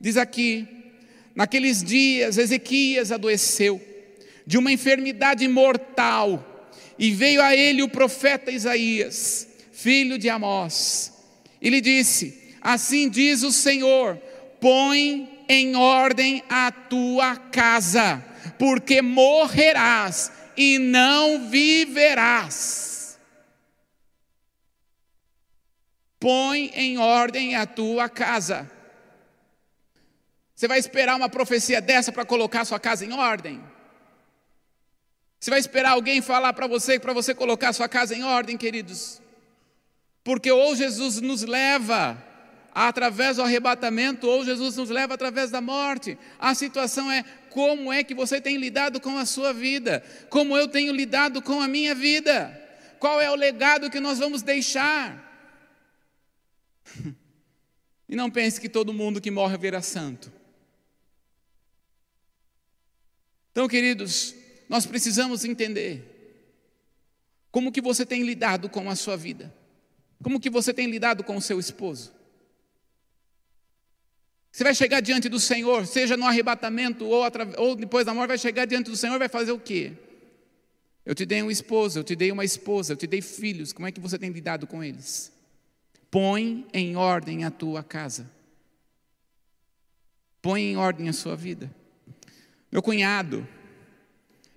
diz 0.00 0.16
aqui: 0.16 0.64
Naqueles 1.34 1.82
dias 1.82 2.38
Ezequias 2.38 3.10
adoeceu 3.10 3.82
de 4.46 4.58
uma 4.58 4.70
enfermidade 4.70 5.48
mortal, 5.48 6.70
e 6.96 7.10
veio 7.10 7.42
a 7.42 7.56
ele 7.56 7.82
o 7.82 7.88
profeta 7.88 8.52
Isaías, 8.52 9.48
filho 9.72 10.16
de 10.16 10.28
Amós. 10.28 11.12
E 11.60 11.68
lhe 11.68 11.80
disse: 11.80 12.45
Assim 12.66 13.08
diz 13.08 13.44
o 13.44 13.52
Senhor: 13.52 14.16
põe 14.60 15.46
em 15.48 15.76
ordem 15.76 16.42
a 16.48 16.72
tua 16.72 17.36
casa, 17.36 18.20
porque 18.58 19.00
morrerás 19.00 20.32
e 20.56 20.76
não 20.76 21.48
viverás. 21.48 23.20
Põe 26.18 26.72
em 26.74 26.98
ordem 26.98 27.54
a 27.54 27.66
tua 27.66 28.08
casa. 28.08 28.68
Você 30.52 30.66
vai 30.66 30.80
esperar 30.80 31.14
uma 31.14 31.28
profecia 31.28 31.80
dessa 31.80 32.10
para 32.10 32.24
colocar 32.24 32.64
sua 32.64 32.80
casa 32.80 33.04
em 33.04 33.12
ordem? 33.12 33.62
Você 35.38 35.50
vai 35.50 35.60
esperar 35.60 35.92
alguém 35.92 36.20
falar 36.20 36.52
para 36.52 36.66
você 36.66 36.98
para 36.98 37.12
você 37.12 37.32
colocar 37.32 37.72
sua 37.72 37.88
casa 37.88 38.12
em 38.12 38.24
ordem, 38.24 38.56
queridos? 38.56 39.22
Porque 40.24 40.50
ou 40.50 40.74
Jesus 40.74 41.20
nos 41.20 41.42
leva 41.42 42.25
através 42.78 43.36
do 43.36 43.42
arrebatamento, 43.42 44.28
ou 44.28 44.44
Jesus 44.44 44.76
nos 44.76 44.90
leva 44.90 45.14
através 45.14 45.50
da 45.50 45.62
morte. 45.62 46.18
A 46.38 46.54
situação 46.54 47.10
é 47.10 47.22
como 47.48 47.90
é 47.90 48.04
que 48.04 48.14
você 48.14 48.38
tem 48.38 48.58
lidado 48.58 49.00
com 49.00 49.16
a 49.16 49.24
sua 49.24 49.50
vida, 49.50 50.04
como 50.28 50.54
eu 50.54 50.68
tenho 50.68 50.92
lidado 50.92 51.40
com 51.40 51.58
a 51.58 51.66
minha 51.66 51.94
vida, 51.94 52.52
qual 53.00 53.18
é 53.18 53.30
o 53.30 53.34
legado 53.34 53.90
que 53.90 53.98
nós 53.98 54.18
vamos 54.18 54.42
deixar. 54.42 55.24
E 58.08 58.14
não 58.14 58.30
pense 58.30 58.60
que 58.60 58.68
todo 58.68 58.92
mundo 58.92 59.20
que 59.20 59.32
morre 59.32 59.58
virá 59.58 59.82
santo. 59.82 60.32
Então, 63.50 63.66
queridos, 63.66 64.32
nós 64.68 64.86
precisamos 64.86 65.44
entender 65.44 66.38
como 67.50 67.72
que 67.72 67.80
você 67.80 68.06
tem 68.06 68.22
lidado 68.22 68.70
com 68.70 68.88
a 68.88 68.94
sua 68.94 69.16
vida. 69.16 69.52
Como 70.22 70.38
que 70.38 70.48
você 70.48 70.72
tem 70.72 70.86
lidado 70.88 71.24
com 71.24 71.36
o 71.36 71.42
seu 71.42 71.58
esposo? 71.58 72.15
Você 74.56 74.64
vai 74.64 74.74
chegar 74.74 75.00
diante 75.00 75.28
do 75.28 75.38
Senhor, 75.38 75.86
seja 75.86 76.16
no 76.16 76.24
arrebatamento 76.24 77.04
ou, 77.04 77.22
ou 77.58 77.76
depois 77.76 78.06
da 78.06 78.14
morte, 78.14 78.28
vai 78.28 78.38
chegar 78.38 78.64
diante 78.64 78.90
do 78.90 78.96
Senhor 78.96 79.18
vai 79.18 79.28
fazer 79.28 79.52
o 79.52 79.60
quê? 79.60 79.92
Eu 81.04 81.14
te 81.14 81.26
dei 81.26 81.42
um 81.42 81.50
esposo, 81.50 81.98
eu 81.98 82.02
te 82.02 82.16
dei 82.16 82.32
uma 82.32 82.42
esposa, 82.42 82.94
eu 82.94 82.96
te 82.96 83.06
dei 83.06 83.20
filhos, 83.20 83.70
como 83.70 83.86
é 83.86 83.92
que 83.92 84.00
você 84.00 84.18
tem 84.18 84.30
lidado 84.30 84.66
com 84.66 84.82
eles? 84.82 85.30
Põe 86.10 86.66
em 86.72 86.96
ordem 86.96 87.44
a 87.44 87.50
tua 87.50 87.84
casa. 87.84 88.30
Põe 90.40 90.62
em 90.62 90.76
ordem 90.78 91.10
a 91.10 91.12
sua 91.12 91.36
vida. 91.36 91.70
Meu 92.72 92.80
cunhado, 92.80 93.46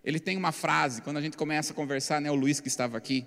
ele 0.01 0.17
tem 0.17 0.37
uma 0.37 0.53
frase, 0.53 1.01
quando 1.01 1.17
a 1.17 1.21
gente 1.21 1.35
começa 1.35 1.73
a 1.73 1.75
conversar, 1.75 2.21
né, 2.21 2.31
o 2.31 2.35
Luiz 2.35 2.61
que 2.61 2.69
estava 2.69 2.97
aqui, 2.97 3.25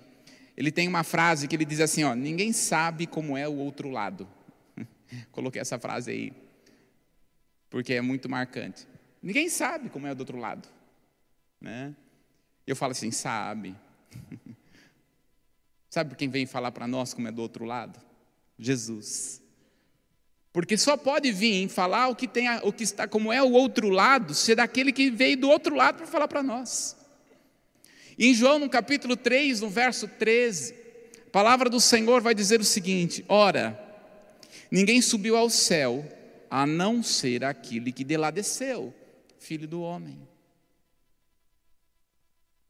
ele 0.57 0.71
tem 0.71 0.87
uma 0.87 1.03
frase 1.03 1.47
que 1.47 1.55
ele 1.55 1.65
diz 1.65 1.81
assim, 1.81 2.03
ó, 2.03 2.15
ninguém 2.15 2.51
sabe 2.51 3.05
como 3.05 3.37
é 3.37 3.47
o 3.47 3.57
outro 3.57 3.91
lado. 3.91 4.27
Coloquei 5.31 5.61
essa 5.61 5.77
frase 5.77 6.09
aí 6.09 6.43
porque 7.73 7.95
é 7.95 8.01
muito 8.01 8.29
marcante. 8.29 8.87
Ninguém 9.19 9.49
sabe 9.49 9.89
como 9.89 10.05
é 10.05 10.13
do 10.13 10.19
outro 10.19 10.37
lado, 10.37 10.69
né? 11.59 11.95
Eu 12.67 12.75
falo 12.75 12.91
assim, 12.91 13.09
sabe. 13.09 13.75
sabe 15.89 16.13
quem 16.13 16.29
vem 16.29 16.45
falar 16.45 16.71
para 16.71 16.87
nós 16.87 17.15
como 17.15 17.27
é 17.27 17.31
do 17.31 17.41
outro 17.41 17.65
lado? 17.65 17.99
Jesus. 18.59 19.41
Porque 20.51 20.77
só 20.77 20.95
pode 20.95 21.31
vir 21.31 21.67
falar 21.67 22.09
o 22.09 22.15
que, 22.15 22.27
tem, 22.27 22.47
o 22.61 22.71
que 22.71 22.83
está, 22.83 23.07
como 23.07 23.33
é 23.33 23.41
o 23.41 23.53
outro 23.53 23.89
lado, 23.89 24.35
ser 24.35 24.57
daquele 24.57 24.91
que 24.91 25.09
veio 25.09 25.35
do 25.35 25.49
outro 25.49 25.73
lado 25.73 25.97
para 25.97 26.05
falar 26.05 26.27
para 26.27 26.43
nós. 26.43 26.95
Em 28.19 28.35
João, 28.35 28.59
no 28.59 28.69
capítulo 28.69 29.17
3, 29.17 29.61
no 29.61 29.69
verso 29.71 30.07
13, 30.07 30.75
a 31.25 31.29
palavra 31.31 31.71
do 31.71 31.79
Senhor 31.79 32.21
vai 32.21 32.35
dizer 32.35 32.59
o 32.59 32.63
seguinte: 32.63 33.25
Ora, 33.27 33.83
ninguém 34.69 35.01
subiu 35.01 35.35
ao 35.35 35.49
céu, 35.49 36.07
a 36.53 36.67
não 36.67 37.01
ser 37.01 37.43
aquele 37.43 37.91
que 37.91 38.03
de 38.03 38.15
lá 38.15 38.29
desceu, 38.29 38.93
filho 39.39 39.67
do 39.67 39.81
homem. 39.81 40.19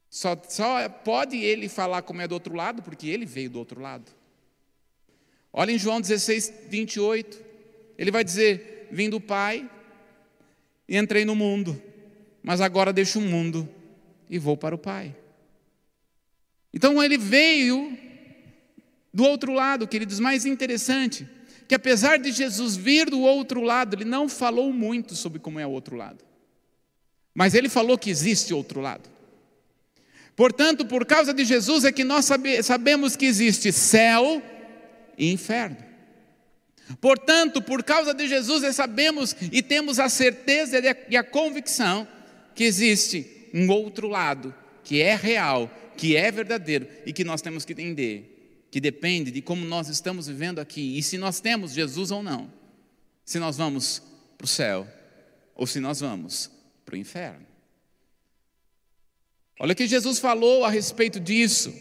Só, 0.08 0.34
só 0.48 0.88
pode 0.88 1.36
ele 1.36 1.68
falar 1.68 2.00
como 2.00 2.22
é 2.22 2.26
do 2.26 2.32
outro 2.32 2.54
lado, 2.54 2.82
porque 2.82 3.06
ele 3.06 3.26
veio 3.26 3.50
do 3.50 3.58
outro 3.58 3.78
lado. 3.78 4.10
Olha 5.52 5.70
em 5.70 5.78
João 5.78 6.00
16, 6.00 6.50
28. 6.70 7.44
Ele 7.98 8.10
vai 8.10 8.24
dizer: 8.24 8.88
Vim 8.90 9.10
do 9.10 9.20
Pai 9.20 9.70
e 10.88 10.96
entrei 10.96 11.26
no 11.26 11.34
mundo, 11.34 11.78
mas 12.42 12.62
agora 12.62 12.90
deixo 12.90 13.18
o 13.18 13.22
mundo 13.22 13.68
e 14.30 14.38
vou 14.38 14.56
para 14.56 14.74
o 14.74 14.78
Pai. 14.78 15.14
Então 16.72 17.02
ele 17.02 17.18
veio 17.18 17.98
do 19.12 19.24
outro 19.24 19.52
lado, 19.52 19.86
queridos, 19.86 20.18
mais 20.18 20.46
interessante 20.46 21.28
que 21.66 21.74
apesar 21.74 22.18
de 22.18 22.30
Jesus 22.30 22.76
vir 22.76 23.08
do 23.08 23.20
outro 23.20 23.62
lado, 23.62 23.96
ele 23.96 24.04
não 24.04 24.28
falou 24.28 24.72
muito 24.72 25.14
sobre 25.14 25.38
como 25.38 25.58
é 25.58 25.66
o 25.66 25.70
outro 25.70 25.96
lado. 25.96 26.24
Mas 27.34 27.54
ele 27.54 27.68
falou 27.68 27.98
que 27.98 28.10
existe 28.10 28.52
outro 28.52 28.80
lado. 28.80 29.08
Portanto, 30.36 30.84
por 30.84 31.06
causa 31.06 31.32
de 31.32 31.44
Jesus 31.44 31.84
é 31.84 31.92
que 31.92 32.04
nós 32.04 32.28
sabemos 32.62 33.16
que 33.16 33.24
existe 33.24 33.72
céu 33.72 34.42
e 35.16 35.32
inferno. 35.32 35.76
Portanto, 37.00 37.62
por 37.62 37.82
causa 37.82 38.12
de 38.12 38.28
Jesus, 38.28 38.62
é 38.62 38.72
sabemos 38.72 39.34
e 39.50 39.62
temos 39.62 39.98
a 39.98 40.08
certeza 40.08 40.80
e 41.08 41.16
a 41.16 41.24
convicção 41.24 42.06
que 42.54 42.64
existe 42.64 43.48
um 43.54 43.70
outro 43.70 44.06
lado, 44.06 44.54
que 44.82 45.00
é 45.00 45.14
real, 45.14 45.70
que 45.96 46.16
é 46.16 46.30
verdadeiro 46.30 46.86
e 47.06 47.12
que 47.12 47.24
nós 47.24 47.40
temos 47.40 47.64
que 47.64 47.72
entender 47.72 48.33
que 48.74 48.80
depende 48.80 49.30
de 49.30 49.40
como 49.40 49.64
nós 49.64 49.86
estamos 49.86 50.26
vivendo 50.26 50.58
aqui 50.58 50.98
e 50.98 51.00
se 51.00 51.16
nós 51.16 51.38
temos 51.38 51.72
Jesus 51.72 52.10
ou 52.10 52.24
não. 52.24 52.52
Se 53.24 53.38
nós 53.38 53.56
vamos 53.56 54.02
para 54.36 54.46
o 54.46 54.48
céu 54.48 54.84
ou 55.54 55.64
se 55.64 55.78
nós 55.78 56.00
vamos 56.00 56.50
para 56.84 56.96
o 56.96 56.98
inferno. 56.98 57.46
Olha 59.60 59.74
o 59.74 59.76
que 59.76 59.86
Jesus 59.86 60.18
falou 60.18 60.64
a 60.64 60.70
respeito 60.70 61.20
disso. 61.20 61.72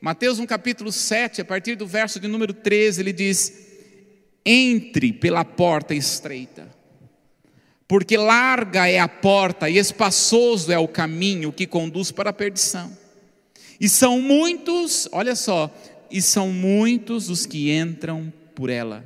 Mateus 0.00 0.40
no 0.40 0.46
capítulo 0.48 0.90
7, 0.90 1.40
a 1.40 1.44
partir 1.44 1.76
do 1.76 1.86
verso 1.86 2.18
de 2.18 2.26
número 2.26 2.52
13, 2.52 3.00
ele 3.00 3.12
diz: 3.12 3.52
Entre 4.44 5.12
pela 5.12 5.44
porta 5.44 5.94
estreita, 5.94 6.68
porque 7.86 8.16
larga 8.16 8.88
é 8.88 8.98
a 8.98 9.06
porta 9.06 9.70
e 9.70 9.78
espaçoso 9.78 10.72
é 10.72 10.78
o 10.80 10.88
caminho 10.88 11.52
que 11.52 11.64
conduz 11.64 12.10
para 12.10 12.30
a 12.30 12.32
perdição. 12.32 12.98
E 13.80 13.88
são 13.88 14.20
muitos, 14.20 15.08
olha 15.12 15.36
só, 15.36 15.72
e 16.10 16.20
são 16.20 16.50
muitos 16.50 17.28
os 17.28 17.46
que 17.46 17.70
entram 17.70 18.32
por 18.54 18.68
ela. 18.68 19.04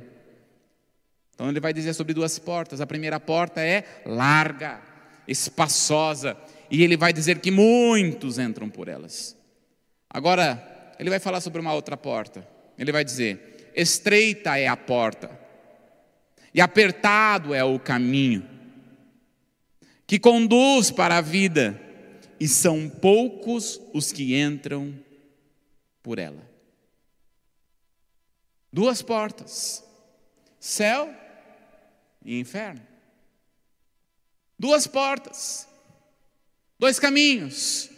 Então 1.33 1.49
ele 1.49 1.59
vai 1.59 1.73
dizer 1.73 1.93
sobre 1.93 2.13
duas 2.13 2.39
portas. 2.39 2.81
A 2.81 2.87
primeira 2.87 3.19
porta 3.19 3.61
é 3.61 3.83
larga, 4.05 4.81
espaçosa, 5.27 6.37
e 6.71 6.83
ele 6.83 6.97
vai 6.97 7.11
dizer 7.11 7.39
que 7.39 7.51
muitos 7.51 8.39
entram 8.39 8.69
por 8.69 8.87
elas. 8.87 9.37
Agora, 10.09 10.93
ele 10.97 11.09
vai 11.09 11.19
falar 11.19 11.41
sobre 11.41 11.59
uma 11.59 11.73
outra 11.73 11.97
porta. 11.97 12.47
Ele 12.77 12.91
vai 12.91 13.03
dizer: 13.03 13.71
estreita 13.75 14.57
é 14.57 14.67
a 14.67 14.77
porta, 14.77 15.29
e 16.53 16.61
apertado 16.61 17.53
é 17.53 17.63
o 17.63 17.77
caminho, 17.77 18.47
que 20.07 20.17
conduz 20.17 20.89
para 20.89 21.17
a 21.17 21.21
vida, 21.21 21.79
e 22.39 22.47
são 22.47 22.89
poucos 22.89 23.79
os 23.93 24.11
que 24.11 24.39
entram 24.39 24.93
por 26.01 26.17
ela. 26.17 26.54
Duas 28.75 29.01
portas: 29.01 29.85
céu 30.59 31.09
e 32.25 32.37
inferno. 32.37 32.85
Duas 34.59 34.85
portas, 34.85 35.65
dois 36.77 36.99
caminhos. 36.99 37.89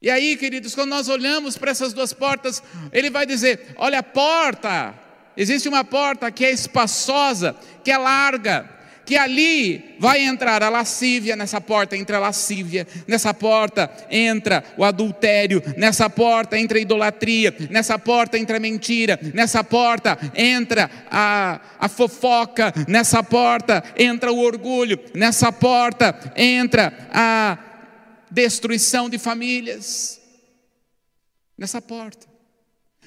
E 0.00 0.08
aí, 0.08 0.36
queridos, 0.36 0.76
quando 0.76 0.90
nós 0.90 1.08
olhamos 1.08 1.56
para 1.56 1.72
essas 1.72 1.92
duas 1.92 2.12
portas, 2.12 2.62
ele 2.92 3.10
vai 3.10 3.26
dizer: 3.26 3.74
olha, 3.76 3.98
a 3.98 4.02
porta, 4.04 4.94
existe 5.36 5.68
uma 5.68 5.82
porta 5.82 6.30
que 6.30 6.44
é 6.44 6.52
espaçosa, 6.52 7.56
que 7.82 7.90
é 7.90 7.98
larga, 7.98 8.77
que 9.08 9.16
ali 9.16 9.96
vai 9.98 10.20
entrar 10.20 10.62
a 10.62 10.68
lascívia, 10.68 11.34
nessa 11.34 11.62
porta 11.62 11.96
entra 11.96 12.18
a 12.18 12.20
lascívia, 12.20 12.86
nessa 13.06 13.32
porta 13.32 13.90
entra 14.10 14.62
o 14.76 14.84
adultério, 14.84 15.62
nessa 15.78 16.10
porta 16.10 16.58
entra 16.58 16.76
a 16.76 16.82
idolatria, 16.82 17.56
nessa 17.70 17.98
porta 17.98 18.36
entra 18.36 18.58
a 18.58 18.60
mentira, 18.60 19.18
nessa 19.32 19.64
porta 19.64 20.18
entra 20.34 20.90
a, 21.10 21.58
a 21.80 21.88
fofoca, 21.88 22.70
nessa 22.86 23.22
porta 23.22 23.82
entra 23.96 24.30
o 24.30 24.40
orgulho, 24.40 25.00
nessa 25.14 25.50
porta 25.50 26.14
entra 26.36 27.08
a 27.10 27.56
destruição 28.30 29.08
de 29.08 29.16
famílias. 29.16 30.20
Nessa 31.56 31.80
porta. 31.80 32.26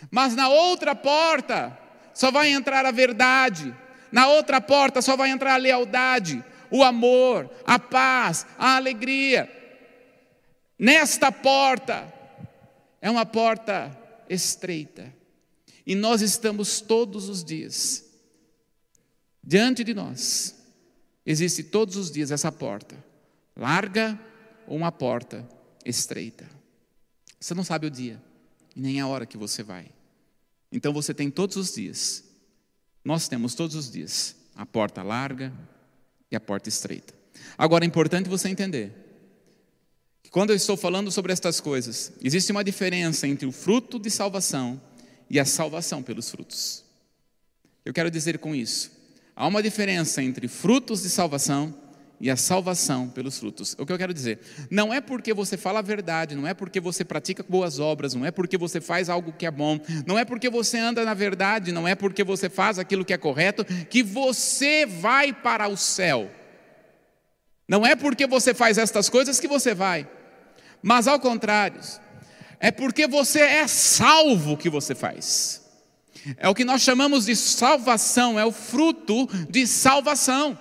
Mas 0.10 0.36
na 0.36 0.50
outra 0.50 0.96
porta 0.96 1.78
só 2.12 2.32
vai 2.32 2.52
entrar 2.52 2.88
a 2.88 2.92
verdade, 2.92 3.72
na 4.12 4.28
outra 4.28 4.60
porta 4.60 5.02
só 5.02 5.16
vai 5.16 5.30
entrar 5.30 5.54
a 5.54 5.58
lealdade, 5.58 6.44
o 6.70 6.84
amor, 6.84 7.50
a 7.66 7.80
paz, 7.80 8.46
a 8.58 8.76
alegria. 8.76 9.50
Nesta 10.78 11.32
porta 11.32 12.12
é 13.02 13.10
uma 13.10 13.26
porta 13.26 13.98
estreita. 14.30 15.14
E 15.86 15.96
nós 15.96 16.22
estamos 16.22 16.82
todos 16.82 17.30
os 17.30 17.44
dias 17.44 18.06
diante 19.44 19.84
de 19.84 19.94
nós. 19.94 20.56
Existe 21.26 21.64
todos 21.64 21.96
os 21.96 22.12
dias 22.12 22.32
essa 22.32 22.52
porta, 22.52 22.96
larga 23.56 24.20
ou 24.68 24.78
uma 24.78 24.92
porta 24.92 25.48
estreita. 25.86 26.50
Você 27.40 27.54
não 27.54 27.64
sabe 27.64 27.88
o 27.88 27.92
dia 27.92 28.22
e 28.76 28.80
nem 28.80 29.00
a 29.00 29.08
hora 29.08 29.26
que 29.26 29.38
você 29.38 29.64
vai. 29.64 29.92
Então 30.72 30.94
você 30.94 31.14
tem 31.14 31.30
todos 31.30 31.58
os 31.58 31.74
dias 31.74 32.24
nós 33.04 33.28
temos 33.28 33.56
todos 33.56 33.76
os 33.76 33.92
dias 33.92 34.36
a 34.56 34.66
porta 34.66 35.02
larga 35.02 35.52
e 36.30 36.36
a 36.36 36.40
porta 36.40 36.70
estreita. 36.70 37.14
Agora 37.58 37.84
é 37.84 37.88
importante 37.88 38.30
você 38.30 38.50
entender 38.50 38.92
que 40.24 40.30
quando 40.30 40.52
eu 40.52 40.56
estou 40.56 40.78
falando 40.78 41.12
sobre 41.12 41.34
estas 41.34 41.60
coisas, 41.60 42.14
existe 42.22 42.52
uma 42.52 42.64
diferença 42.64 43.28
entre 43.28 43.46
o 43.46 43.52
fruto 43.52 44.00
de 44.00 44.10
salvação 44.10 44.80
e 45.30 45.40
a 45.40 45.46
salvação 45.46 46.04
pelos 46.04 46.30
frutos. 46.30 46.84
Eu 47.84 47.94
quero 47.94 48.12
dizer 48.12 48.38
com 48.38 48.54
isso, 48.54 48.92
há 49.36 49.48
uma 49.48 49.64
diferença 49.64 50.22
entre 50.22 50.48
frutos 50.48 51.02
de 51.02 51.10
salvação 51.10 51.74
e 52.22 52.30
a 52.30 52.38
salvação 52.38 53.10
pelos 53.10 53.40
frutos. 53.40 53.76
O 53.80 53.86
que 53.86 53.92
eu 53.92 53.98
quero 53.98 54.14
dizer? 54.14 54.40
Não 54.70 54.94
é 54.94 55.02
porque 55.02 55.34
você 55.34 55.58
fala 55.58 55.80
a 55.80 55.82
verdade, 55.82 56.36
não 56.36 56.48
é 56.48 56.54
porque 56.54 56.80
você 56.80 57.04
pratica 57.04 57.44
boas 57.48 57.80
obras, 57.80 58.14
não 58.14 58.24
é 58.24 58.30
porque 58.30 58.58
você 58.58 58.80
faz 58.80 59.10
algo 59.10 59.34
que 59.34 59.46
é 59.46 59.52
bom, 59.52 59.80
não 60.06 60.20
é 60.20 60.24
porque 60.24 60.50
você 60.50 60.78
anda 60.78 61.04
na 61.04 61.16
verdade, 61.16 61.72
não 61.72 61.88
é 61.88 61.96
porque 61.96 62.24
você 62.24 62.48
faz 62.48 62.78
aquilo 62.78 63.04
que 63.04 63.14
é 63.14 63.18
correto, 63.18 63.66
que 63.66 64.04
você 64.04 64.86
vai 64.86 65.34
para 65.34 65.68
o 65.68 65.76
céu. 65.76 66.30
Não 67.68 67.86
é 67.86 67.96
porque 67.96 68.28
você 68.28 68.54
faz 68.54 68.78
estas 68.78 69.10
coisas 69.10 69.40
que 69.40 69.48
você 69.48 69.74
vai, 69.74 70.08
mas 70.82 71.08
ao 71.08 71.20
contrário, 71.20 71.82
é 72.60 72.70
porque 72.70 73.08
você 73.08 73.40
é 73.40 73.68
salvo 73.68 74.56
que 74.56 74.70
você 74.70 74.94
faz. 74.94 75.60
É 76.38 76.48
o 76.48 76.54
que 76.54 76.64
nós 76.64 76.84
chamamos 76.84 77.26
de 77.26 77.36
salvação, 77.36 78.40
é 78.40 78.46
o 78.46 78.52
fruto 78.52 79.28
de 79.50 79.66
salvação. 79.66 80.58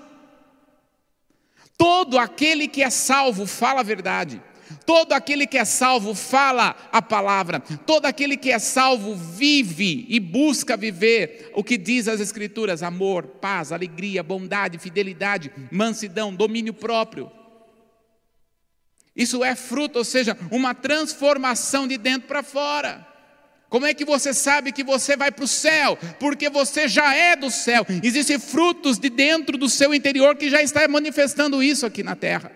Todo 1.80 2.18
aquele 2.18 2.68
que 2.68 2.82
é 2.82 2.90
salvo 2.90 3.46
fala 3.46 3.80
a 3.80 3.82
verdade. 3.82 4.42
Todo 4.84 5.14
aquele 5.14 5.46
que 5.46 5.56
é 5.56 5.64
salvo 5.64 6.14
fala 6.14 6.76
a 6.92 7.00
palavra. 7.00 7.58
Todo 7.86 8.04
aquele 8.04 8.36
que 8.36 8.52
é 8.52 8.58
salvo 8.58 9.14
vive 9.14 10.04
e 10.06 10.20
busca 10.20 10.76
viver 10.76 11.50
o 11.54 11.64
que 11.64 11.78
diz 11.78 12.06
as 12.06 12.20
Escrituras: 12.20 12.82
amor, 12.82 13.26
paz, 13.26 13.72
alegria, 13.72 14.22
bondade, 14.22 14.76
fidelidade, 14.76 15.50
mansidão, 15.72 16.34
domínio 16.34 16.74
próprio. 16.74 17.32
Isso 19.16 19.42
é 19.42 19.56
fruto, 19.56 20.00
ou 20.00 20.04
seja, 20.04 20.36
uma 20.50 20.74
transformação 20.74 21.88
de 21.88 21.96
dentro 21.96 22.28
para 22.28 22.42
fora. 22.42 23.09
Como 23.70 23.86
é 23.86 23.94
que 23.94 24.04
você 24.04 24.34
sabe 24.34 24.72
que 24.72 24.82
você 24.82 25.16
vai 25.16 25.30
para 25.30 25.44
o 25.44 25.48
céu? 25.48 25.96
Porque 26.18 26.50
você 26.50 26.88
já 26.88 27.14
é 27.14 27.36
do 27.36 27.50
céu. 27.52 27.86
Existem 28.02 28.36
frutos 28.36 28.98
de 28.98 29.08
dentro 29.08 29.56
do 29.56 29.68
seu 29.68 29.94
interior 29.94 30.36
que 30.36 30.50
já 30.50 30.60
está 30.60 30.86
manifestando 30.88 31.62
isso 31.62 31.86
aqui 31.86 32.02
na 32.02 32.16
terra. 32.16 32.50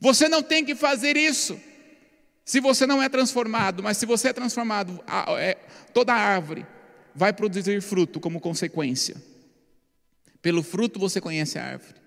Você 0.00 0.28
não 0.28 0.42
tem 0.42 0.64
que 0.64 0.74
fazer 0.74 1.16
isso 1.16 1.58
se 2.44 2.60
você 2.60 2.84
não 2.84 3.00
é 3.00 3.08
transformado, 3.08 3.82
mas 3.82 3.96
se 3.96 4.04
você 4.04 4.28
é 4.28 4.32
transformado, 4.32 5.02
é, 5.38 5.56
toda 5.94 6.12
árvore 6.12 6.66
vai 7.14 7.32
produzir 7.32 7.80
fruto 7.80 8.18
como 8.18 8.40
consequência. 8.40 9.16
Pelo 10.42 10.64
fruto 10.64 10.98
você 10.98 11.20
conhece 11.20 11.60
a 11.60 11.64
árvore. 11.64 12.03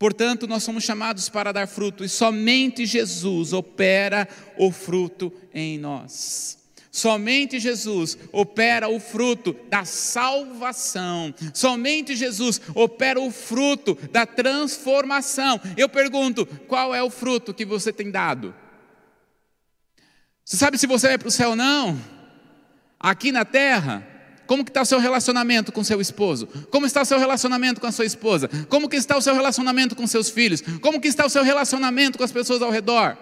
Portanto, 0.00 0.46
nós 0.46 0.62
somos 0.62 0.82
chamados 0.82 1.28
para 1.28 1.52
dar 1.52 1.66
fruto 1.66 2.02
e 2.02 2.08
somente 2.08 2.86
Jesus 2.86 3.52
opera 3.52 4.26
o 4.56 4.72
fruto 4.72 5.30
em 5.52 5.76
nós. 5.76 6.58
Somente 6.90 7.60
Jesus 7.60 8.16
opera 8.32 8.88
o 8.88 8.98
fruto 8.98 9.54
da 9.68 9.84
salvação. 9.84 11.34
Somente 11.52 12.16
Jesus 12.16 12.62
opera 12.74 13.20
o 13.20 13.30
fruto 13.30 13.94
da 14.10 14.24
transformação. 14.24 15.60
Eu 15.76 15.86
pergunto: 15.86 16.46
qual 16.66 16.94
é 16.94 17.02
o 17.02 17.10
fruto 17.10 17.52
que 17.52 17.66
você 17.66 17.92
tem 17.92 18.10
dado? 18.10 18.54
Você 20.42 20.56
sabe 20.56 20.78
se 20.78 20.86
você 20.86 21.08
vai 21.08 21.18
para 21.18 21.28
o 21.28 21.30
céu 21.30 21.50
ou 21.50 21.56
não? 21.56 22.00
Aqui 22.98 23.30
na 23.30 23.44
terra, 23.44 24.09
como 24.50 24.64
que 24.64 24.70
está 24.70 24.82
o 24.82 24.84
seu 24.84 24.98
relacionamento 24.98 25.70
com 25.70 25.84
seu 25.84 26.00
esposo? 26.00 26.48
Como 26.72 26.84
está 26.84 27.02
o 27.02 27.04
seu 27.04 27.20
relacionamento 27.20 27.80
com 27.80 27.86
a 27.86 27.92
sua 27.92 28.04
esposa? 28.04 28.50
Como 28.68 28.88
que 28.88 28.96
está 28.96 29.16
o 29.16 29.22
seu 29.22 29.32
relacionamento 29.32 29.94
com 29.94 30.04
seus 30.08 30.28
filhos? 30.28 30.60
Como 30.80 31.00
que 31.00 31.06
está 31.06 31.24
o 31.24 31.30
seu 31.30 31.44
relacionamento 31.44 32.18
com 32.18 32.24
as 32.24 32.32
pessoas 32.32 32.60
ao 32.60 32.68
redor? 32.68 33.16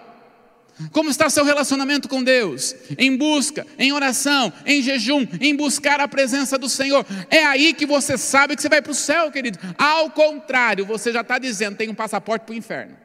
Como 0.90 1.10
está 1.10 1.26
o 1.26 1.30
seu 1.30 1.44
relacionamento 1.44 2.08
com 2.08 2.24
Deus? 2.24 2.74
Em 2.96 3.14
busca, 3.14 3.66
em 3.78 3.92
oração, 3.92 4.50
em 4.64 4.80
jejum, 4.80 5.26
em 5.38 5.54
buscar 5.54 6.00
a 6.00 6.08
presença 6.08 6.56
do 6.56 6.66
Senhor. 6.66 7.04
É 7.28 7.44
aí 7.44 7.74
que 7.74 7.84
você 7.84 8.16
sabe 8.16 8.56
que 8.56 8.62
você 8.62 8.70
vai 8.70 8.80
para 8.80 8.92
o 8.92 8.94
céu, 8.94 9.30
querido. 9.30 9.58
Ao 9.76 10.08
contrário, 10.08 10.86
você 10.86 11.12
já 11.12 11.20
está 11.20 11.38
dizendo: 11.38 11.76
tem 11.76 11.90
um 11.90 11.94
passaporte 11.94 12.46
para 12.46 12.54
o 12.54 12.56
inferno. 12.56 12.96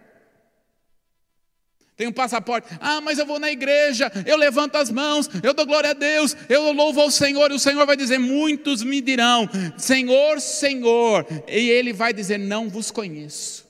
Tem 1.96 2.08
um 2.08 2.12
passaporte. 2.12 2.68
Ah, 2.82 3.00
mas 3.02 3.20
eu 3.20 3.26
vou 3.26 3.40
na 3.40 3.52
igreja, 3.52 4.12
eu 4.26 4.36
levanto 4.36 4.76
as 4.76 4.90
mãos, 4.90 5.30
eu 5.44 5.54
dou 5.54 5.66
glória 5.66 5.92
a 5.92 5.94
Deus, 5.94 6.36
eu 6.50 6.72
louvo 6.72 7.00
ao 7.00 7.12
Senhor, 7.12 7.52
e 7.52 7.54
o 7.54 7.60
Senhor 7.60 7.86
vai 7.86 7.96
dizer: 7.96 8.18
muitos 8.18 8.82
me 8.82 9.00
dirão, 9.00 9.48
Senhor, 9.78 10.42
Senhor, 10.42 11.26
e 11.48 11.70
Ele 11.70 11.94
vai 11.94 12.12
dizer: 12.12 12.40
não 12.40 12.68
vos 12.68 12.90
conheço. 12.90 13.64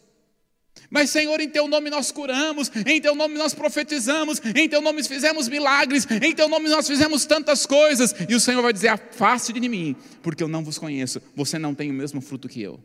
Mas, 0.90 1.10
Senhor, 1.10 1.42
em 1.42 1.50
Teu 1.50 1.68
nome 1.68 1.90
nós 1.90 2.12
curamos, 2.12 2.72
em 2.86 3.02
Teu 3.02 3.16
nome 3.16 3.36
nós 3.36 3.54
profetizamos, 3.54 4.40
em 4.56 4.70
Teu 4.70 4.80
nome 4.80 5.04
fizemos 5.04 5.50
milagres, 5.50 6.08
em 6.10 6.34
Teu 6.34 6.48
nome 6.48 6.70
nós 6.70 6.88
fizemos 6.88 7.26
tantas 7.26 7.66
coisas, 7.66 8.16
e 8.30 8.36
o 8.36 8.40
Senhor 8.40 8.62
vai 8.62 8.72
dizer: 8.72 8.88
afaste 8.88 9.52
de 9.52 9.68
mim, 9.68 9.98
porque 10.22 10.42
eu 10.42 10.48
não 10.48 10.64
vos 10.64 10.78
conheço, 10.78 11.22
você 11.36 11.60
não 11.60 11.76
tem 11.76 11.92
o 11.92 11.94
mesmo 11.94 12.22
fruto 12.22 12.48
que 12.48 12.62
eu, 12.62 12.80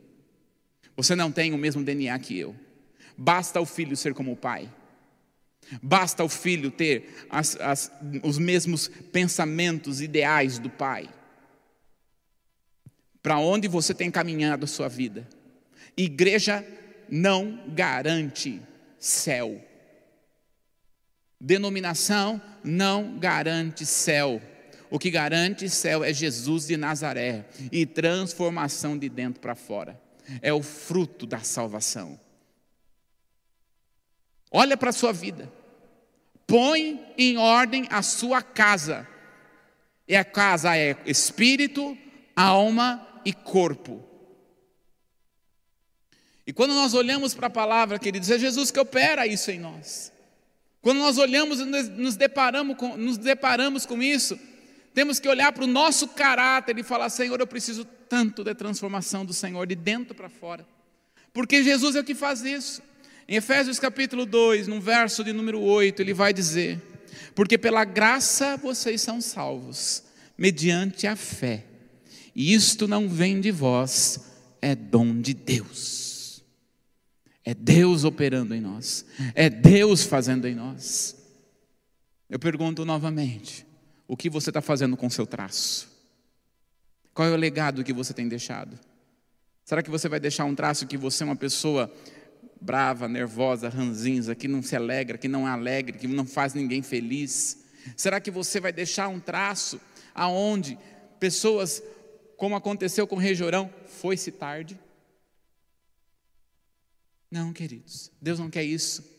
você 0.97 1.14
não 1.14 1.30
tem 1.30 1.53
o 1.53 1.59
mesmo 1.59 1.84
DNA 1.84 2.18
que 2.18 2.36
eu, 2.36 2.57
basta 3.16 3.61
o 3.61 3.66
filho 3.66 3.97
ser 3.97 4.14
como 4.14 4.32
o 4.32 4.36
pai. 4.36 4.68
Basta 5.83 6.25
o 6.25 6.29
filho 6.29 6.71
ter 6.71 7.27
as, 7.29 7.57
as, 7.61 7.93
os 8.23 8.39
mesmos 8.39 8.89
pensamentos, 8.89 10.01
ideais 10.01 10.59
do 10.59 10.71
pai. 10.71 11.09
Para 13.23 13.39
onde 13.39 13.69
você 13.69 13.93
tem 13.93 14.11
caminhado 14.11 14.64
a 14.64 14.69
sua 14.69 14.89
vida? 14.89 15.29
Igreja 15.97 16.64
não 17.09 17.64
garante 17.69 18.62
céu. 18.99 19.61
Denominação 21.41 22.41
não 22.64 23.19
garante 23.19 23.85
céu. 23.85 24.41
O 24.91 24.99
que 24.99 25.11
garante 25.11 25.69
céu 25.69 26.03
é 26.03 26.12
Jesus 26.12 26.66
de 26.66 26.77
Nazaré 26.77 27.45
e 27.71 27.85
transformação 27.85 28.97
de 28.97 29.09
dentro 29.09 29.41
para 29.41 29.55
fora. 29.55 30.01
É 30.41 30.53
o 30.53 30.62
fruto 30.62 31.27
da 31.27 31.41
salvação. 31.41 32.19
Olha 34.51 34.77
para 34.77 34.91
a 34.91 34.93
sua 34.93 35.12
vida. 35.12 35.53
Põe 36.49 36.99
em 37.18 37.36
ordem 37.36 37.86
a 37.90 38.01
sua 38.01 38.40
casa. 38.40 39.07
E 40.09 40.16
a 40.16 40.24
casa 40.24 40.74
é 40.74 40.96
espírito, 41.05 41.96
alma 42.34 43.07
e 43.22 43.34
corpo. 43.34 44.03
E 46.46 46.53
quando 46.55 46.72
nós 46.72 46.94
olhamos 46.94 47.34
para 47.34 47.49
a 47.49 47.51
palavra, 47.51 47.99
queridos, 47.99 48.30
é 48.30 48.38
Jesus 48.38 48.70
que 48.70 48.80
opera 48.80 49.26
isso 49.26 49.51
em 49.51 49.61
nós. 49.61 50.11
Quando 50.80 50.96
nós 50.96 51.18
olhamos 51.18 51.61
e 51.61 51.66
nos 51.66 52.16
deparamos 52.16 52.78
com, 52.78 52.96
nos 52.96 53.18
deparamos 53.18 53.84
com 53.84 54.03
isso, 54.03 54.40
temos 54.94 55.20
que 55.20 55.28
olhar 55.28 55.53
para 55.53 55.64
o 55.64 55.66
nosso 55.66 56.09
caráter 56.09 56.78
e 56.78 56.82
falar: 56.82 57.11
Senhor, 57.11 57.38
eu 57.38 57.46
preciso 57.46 57.84
tanto 57.84 58.42
da 58.42 58.55
transformação 58.55 59.22
do 59.22 59.34
Senhor, 59.34 59.66
de 59.66 59.74
dentro 59.74 60.14
para 60.14 60.30
fora. 60.30 60.66
Porque 61.30 61.62
Jesus 61.62 61.94
é 61.94 62.01
o 62.01 62.05
que 62.05 62.14
faz 62.14 62.42
isso. 62.42 62.82
Em 63.31 63.37
Efésios 63.37 63.79
capítulo 63.79 64.24
2, 64.24 64.68
no 64.68 64.81
verso 64.81 65.22
de 65.22 65.35
número 65.35 65.61
8, 65.61 66.01
ele 66.01 66.14
vai 66.14 66.33
dizer: 66.33 66.81
Porque 67.35 67.59
pela 67.59 67.85
graça 67.85 68.57
vocês 68.57 69.03
são 69.03 69.20
salvos, 69.20 70.03
mediante 70.37 71.07
a 71.07 71.14
fé. 71.14 71.66
E 72.35 72.55
isto 72.55 72.89
não 72.89 73.07
vem 73.07 73.39
de 73.39 73.51
vós, 73.51 74.20
é 74.62 74.74
dom 74.74 75.20
de 75.20 75.35
Deus. 75.35 76.43
É 77.45 77.53
Deus 77.53 78.05
operando 78.05 78.55
em 78.55 78.62
nós, 78.62 79.05
é 79.35 79.51
Deus 79.51 80.05
fazendo 80.05 80.49
em 80.49 80.55
nós. 80.55 81.14
Eu 82.31 82.39
pergunto 82.39 82.83
novamente: 82.87 83.66
o 84.07 84.16
que 84.16 84.31
você 84.31 84.49
está 84.49 84.62
fazendo 84.62 84.97
com 84.97 85.11
seu 85.11 85.26
traço? 85.26 85.87
Qual 87.12 87.29
é 87.29 87.33
o 87.33 87.37
legado 87.37 87.85
que 87.85 87.93
você 87.93 88.14
tem 88.14 88.26
deixado? 88.26 88.79
Será 89.66 89.83
que 89.83 89.91
você 89.91 90.09
vai 90.09 90.18
deixar 90.18 90.47
um 90.47 90.55
traço 90.55 90.87
que 90.87 90.97
você 90.97 91.24
é 91.24 91.26
uma 91.26 91.37
pessoa 91.37 91.93
brava, 92.61 93.09
nervosa, 93.09 93.68
ranzinza, 93.68 94.34
que 94.34 94.48
não 94.48 94.62
se 94.62 94.74
alegra, 94.76 95.18
que 95.18 95.28
não 95.28 95.46
é 95.46 95.50
alegre, 95.50 95.98
que 95.98 96.06
não 96.06 96.26
faz 96.26 96.54
ninguém 96.54 96.82
feliz? 96.82 97.64
Será 97.96 98.20
que 98.20 98.30
você 98.30 98.61
vai 98.61 98.72
deixar 98.72 99.09
um 99.09 99.20
traço 99.20 99.80
aonde 100.14 100.78
pessoas, 101.18 101.82
como 102.36 102.56
aconteceu 102.56 103.06
com 103.06 103.16
o 103.16 103.18
Rejorão, 103.18 103.72
foi-se 103.86 104.30
tarde? 104.32 104.78
Não, 107.30 107.52
queridos, 107.52 108.11
Deus 108.20 108.38
não 108.38 108.50
quer 108.50 108.64
isso. 108.64 109.18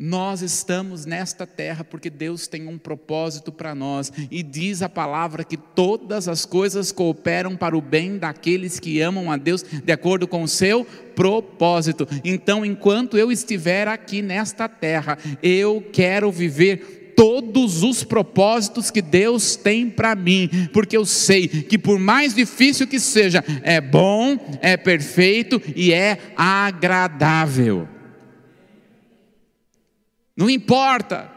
Nós 0.00 0.42
estamos 0.42 1.04
nesta 1.04 1.44
terra 1.44 1.82
porque 1.82 2.08
Deus 2.08 2.46
tem 2.46 2.68
um 2.68 2.78
propósito 2.78 3.50
para 3.50 3.74
nós, 3.74 4.12
e 4.30 4.44
diz 4.44 4.80
a 4.80 4.88
palavra 4.88 5.42
que 5.42 5.56
todas 5.56 6.28
as 6.28 6.44
coisas 6.44 6.92
cooperam 6.92 7.56
para 7.56 7.76
o 7.76 7.80
bem 7.80 8.16
daqueles 8.16 8.78
que 8.78 9.00
amam 9.00 9.28
a 9.28 9.36
Deus 9.36 9.64
de 9.64 9.90
acordo 9.90 10.28
com 10.28 10.44
o 10.44 10.48
seu 10.48 10.84
propósito. 11.16 12.06
Então, 12.24 12.64
enquanto 12.64 13.18
eu 13.18 13.32
estiver 13.32 13.88
aqui 13.88 14.22
nesta 14.22 14.68
terra, 14.68 15.18
eu 15.42 15.84
quero 15.92 16.30
viver 16.30 17.14
todos 17.16 17.82
os 17.82 18.04
propósitos 18.04 18.92
que 18.92 19.02
Deus 19.02 19.56
tem 19.56 19.90
para 19.90 20.14
mim, 20.14 20.48
porque 20.72 20.96
eu 20.96 21.04
sei 21.04 21.48
que 21.48 21.76
por 21.76 21.98
mais 21.98 22.36
difícil 22.36 22.86
que 22.86 23.00
seja, 23.00 23.44
é 23.64 23.80
bom, 23.80 24.38
é 24.62 24.76
perfeito 24.76 25.60
e 25.74 25.92
é 25.92 26.18
agradável. 26.36 27.97
Não 30.38 30.48
importa 30.48 31.28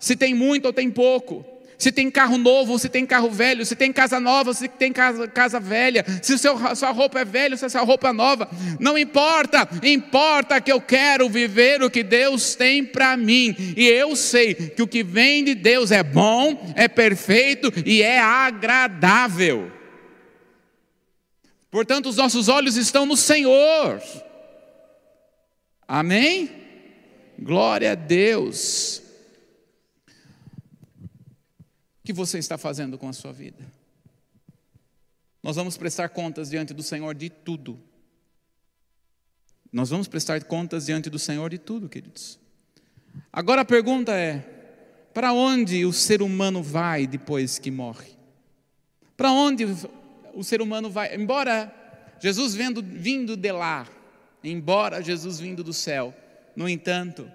se 0.00 0.16
tem 0.16 0.34
muito 0.34 0.66
ou 0.66 0.72
tem 0.72 0.90
pouco, 0.90 1.46
se 1.78 1.92
tem 1.92 2.10
carro 2.10 2.36
novo 2.36 2.72
ou 2.72 2.78
se 2.80 2.88
tem 2.88 3.06
carro 3.06 3.30
velho, 3.30 3.64
se 3.64 3.76
tem 3.76 3.92
casa 3.92 4.18
nova 4.18 4.50
ou 4.50 4.54
se 4.54 4.66
tem 4.66 4.92
casa, 4.92 5.28
casa 5.28 5.60
velha, 5.60 6.04
se 6.20 6.36
seu, 6.36 6.58
sua 6.74 6.90
roupa 6.90 7.20
é 7.20 7.24
velha 7.24 7.54
ou 7.54 7.56
se 7.56 7.70
sua 7.70 7.82
roupa 7.82 8.08
é 8.08 8.12
nova, 8.12 8.50
não 8.80 8.98
importa, 8.98 9.68
importa 9.84 10.60
que 10.60 10.72
eu 10.72 10.80
quero 10.80 11.28
viver 11.28 11.80
o 11.80 11.88
que 11.88 12.02
Deus 12.02 12.56
tem 12.56 12.84
para 12.84 13.16
mim, 13.16 13.54
e 13.76 13.86
eu 13.86 14.16
sei 14.16 14.52
que 14.54 14.82
o 14.82 14.88
que 14.88 15.04
vem 15.04 15.44
de 15.44 15.54
Deus 15.54 15.92
é 15.92 16.02
bom, 16.02 16.74
é 16.74 16.88
perfeito 16.88 17.72
e 17.86 18.02
é 18.02 18.18
agradável. 18.18 19.70
Portanto, 21.70 22.08
os 22.08 22.16
nossos 22.16 22.48
olhos 22.48 22.76
estão 22.76 23.06
no 23.06 23.16
Senhor. 23.16 24.02
Amém? 25.86 26.59
Glória 27.40 27.92
a 27.92 27.94
Deus. 27.94 29.02
O 31.98 32.04
que 32.04 32.12
você 32.12 32.38
está 32.38 32.58
fazendo 32.58 32.98
com 32.98 33.08
a 33.08 33.14
sua 33.14 33.32
vida? 33.32 33.64
Nós 35.42 35.56
vamos 35.56 35.78
prestar 35.78 36.10
contas 36.10 36.50
diante 36.50 36.74
do 36.74 36.82
Senhor 36.82 37.14
de 37.14 37.30
tudo. 37.30 37.80
Nós 39.72 39.88
vamos 39.88 40.06
prestar 40.06 40.44
contas 40.44 40.84
diante 40.84 41.08
do 41.08 41.18
Senhor 41.18 41.48
de 41.48 41.56
tudo, 41.56 41.88
queridos. 41.88 42.38
Agora 43.32 43.62
a 43.62 43.64
pergunta 43.64 44.12
é: 44.12 44.40
para 45.14 45.32
onde 45.32 45.86
o 45.86 45.94
ser 45.94 46.20
humano 46.20 46.62
vai 46.62 47.06
depois 47.06 47.58
que 47.58 47.70
morre? 47.70 48.10
Para 49.16 49.32
onde 49.32 49.64
o 50.34 50.44
ser 50.44 50.60
humano 50.60 50.90
vai? 50.90 51.14
Embora 51.14 51.74
Jesus 52.20 52.54
vendo, 52.54 52.82
vindo 52.82 53.34
de 53.34 53.50
lá, 53.50 53.88
embora 54.44 55.02
Jesus 55.02 55.40
vindo 55.40 55.64
do 55.64 55.72
céu, 55.72 56.14
no 56.56 56.68
entanto, 56.68 57.30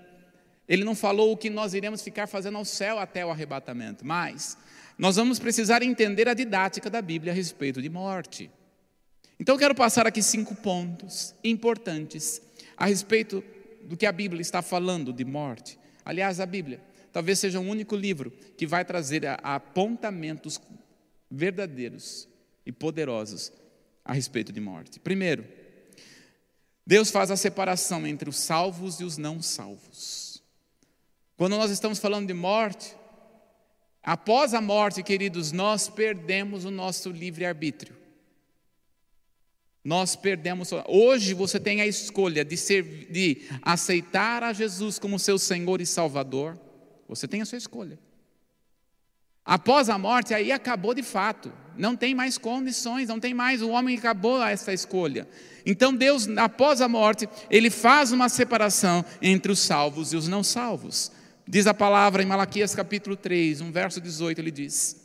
ele 0.67 0.83
não 0.83 0.95
falou 0.95 1.31
o 1.31 1.37
que 1.37 1.49
nós 1.49 1.73
iremos 1.73 2.01
ficar 2.01 2.27
fazendo 2.27 2.57
ao 2.57 2.65
céu 2.65 2.97
até 2.99 3.25
o 3.25 3.29
arrebatamento, 3.29 4.05
mas 4.05 4.57
nós 4.97 5.15
vamos 5.15 5.39
precisar 5.39 5.83
entender 5.83 6.27
a 6.27 6.33
didática 6.33 6.89
da 6.89 7.01
Bíblia 7.01 7.33
a 7.33 7.35
respeito 7.35 7.81
de 7.81 7.89
morte. 7.89 8.49
Então, 9.39 9.55
eu 9.55 9.59
quero 9.59 9.75
passar 9.75 10.07
aqui 10.07 10.23
cinco 10.23 10.55
pontos 10.55 11.35
importantes 11.43 12.41
a 12.77 12.85
respeito 12.85 13.43
do 13.83 13.97
que 13.97 14.05
a 14.05 14.11
Bíblia 14.11 14.41
está 14.41 14.61
falando 14.61 15.11
de 15.11 15.25
morte. 15.25 15.77
Aliás, 16.03 16.39
a 16.39 16.45
Bíblia 16.45 16.81
talvez 17.11 17.39
seja 17.39 17.59
o 17.59 17.63
único 17.63 17.95
livro 17.95 18.31
que 18.57 18.65
vai 18.65 18.83
trazer 18.83 19.23
apontamentos 19.43 20.59
verdadeiros 21.29 22.27
e 22.65 22.71
poderosos 22.71 23.51
a 24.03 24.13
respeito 24.13 24.51
de 24.51 24.59
morte. 24.59 24.99
Primeiro, 24.99 25.45
Deus 26.85 27.09
faz 27.09 27.31
a 27.31 27.37
separação 27.37 28.05
entre 28.05 28.29
os 28.29 28.37
salvos 28.37 28.99
e 28.99 29.03
os 29.03 29.17
não 29.17 29.41
salvos. 29.41 30.43
Quando 31.35 31.57
nós 31.57 31.71
estamos 31.71 31.99
falando 31.99 32.27
de 32.27 32.33
morte, 32.33 32.95
após 34.03 34.53
a 34.53 34.61
morte, 34.61 35.01
queridos, 35.01 35.51
nós 35.51 35.89
perdemos 35.89 36.63
o 36.63 36.71
nosso 36.71 37.09
livre-arbítrio. 37.09 37.95
Nós 39.83 40.15
perdemos. 40.15 40.71
Hoje 40.87 41.33
você 41.33 41.59
tem 41.59 41.81
a 41.81 41.87
escolha 41.87 42.43
de, 42.45 42.57
ser, 42.57 43.11
de 43.11 43.47
aceitar 43.61 44.43
a 44.43 44.53
Jesus 44.53 44.97
como 44.97 45.19
seu 45.19 45.37
Senhor 45.37 45.81
e 45.81 45.85
Salvador. 45.85 46.59
Você 47.07 47.27
tem 47.27 47.41
a 47.41 47.45
sua 47.45 47.57
escolha. 47.57 47.99
Após 49.45 49.89
a 49.89 49.97
morte, 49.97 50.33
aí 50.33 50.51
acabou 50.51 50.93
de 50.93 51.03
fato. 51.03 51.53
Não 51.77 51.95
tem 51.95 52.15
mais 52.15 52.37
condições, 52.37 53.09
não 53.09 53.19
tem 53.19 53.33
mais. 53.33 53.61
O 53.61 53.69
homem 53.69 53.97
acabou 53.97 54.43
essa 54.43 54.73
escolha. 54.73 55.27
Então 55.65 55.93
Deus, 55.93 56.27
após 56.37 56.81
a 56.81 56.87
morte, 56.87 57.29
ele 57.49 57.69
faz 57.69 58.11
uma 58.11 58.27
separação 58.27 59.05
entre 59.21 59.51
os 59.51 59.59
salvos 59.59 60.13
e 60.13 60.15
os 60.15 60.27
não 60.27 60.43
salvos. 60.43 61.11
Diz 61.47 61.67
a 61.67 61.73
palavra 61.73 62.23
em 62.23 62.25
Malaquias 62.25 62.73
capítulo 62.73 63.15
3, 63.15 63.61
um 63.61 63.71
verso 63.71 64.01
18, 64.01 64.39
ele 64.39 64.51
diz: 64.51 64.95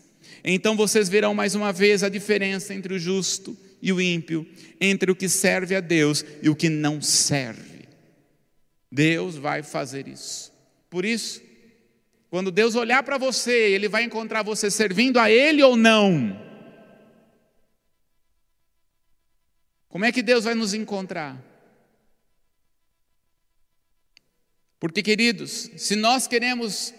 Então 0.43 0.75
vocês 0.75 1.09
verão 1.09 1.35
mais 1.35 1.55
uma 1.55 1.73
vez 1.73 2.03
a 2.03 2.09
diferença 2.09 2.73
entre 2.73 2.95
o 2.95 2.99
justo 2.99 3.57
e 3.83 3.93
o 3.93 4.01
ímpio, 4.01 4.47
entre 4.81 5.11
o 5.11 5.17
que 5.17 5.29
serve 5.29 5.75
a 5.75 5.81
Deus 5.81 6.25
e 6.43 6.49
o 6.49 6.57
que 6.57 6.69
não 6.69 7.03
serve. 7.03 7.89
Deus 8.91 9.37
vai 9.37 9.63
fazer 9.63 10.09
isso. 10.09 10.53
Por 10.89 11.05
isso, 11.05 11.43
quando 12.31 12.53
Deus 12.53 12.77
olhar 12.77 13.03
para 13.03 13.19
você, 13.19 13.73
Ele 13.73 13.89
vai 13.89 14.05
encontrar 14.05 14.45
você 14.45 14.71
servindo 14.71 15.19
a 15.19 15.29
Ele 15.29 15.63
ou 15.63 15.77
não. 15.77 16.41
Como 19.89 20.05
é 20.05 20.13
que 20.13 20.23
Deus 20.23 20.45
vai 20.45 20.55
nos 20.55 20.73
encontrar? 20.73 21.37
Porque, 24.79 25.03
queridos, 25.03 25.71
se 25.77 25.97
nós 25.97 26.29
queremos 26.29 26.95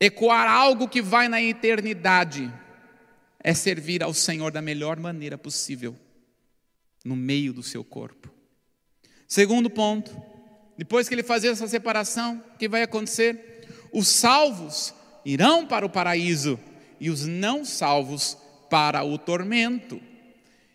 ecoar 0.00 0.50
algo 0.50 0.88
que 0.88 1.00
vai 1.00 1.28
na 1.28 1.40
eternidade, 1.40 2.52
é 3.38 3.54
servir 3.54 4.02
ao 4.02 4.12
Senhor 4.12 4.50
da 4.50 4.60
melhor 4.60 4.98
maneira 4.98 5.38
possível, 5.38 5.96
no 7.04 7.14
meio 7.14 7.52
do 7.52 7.62
seu 7.62 7.84
corpo. 7.84 8.28
Segundo 9.28 9.70
ponto, 9.70 10.10
depois 10.76 11.08
que 11.08 11.14
ele 11.14 11.22
fazer 11.22 11.48
essa 11.48 11.68
separação, 11.68 12.42
o 12.54 12.58
que 12.58 12.68
vai 12.68 12.82
acontecer? 12.82 13.53
Os 13.94 14.08
salvos 14.08 14.92
irão 15.24 15.64
para 15.64 15.86
o 15.86 15.88
paraíso 15.88 16.58
e 16.98 17.08
os 17.08 17.24
não 17.24 17.64
salvos 17.64 18.36
para 18.68 19.04
o 19.04 19.16
tormento. 19.16 20.00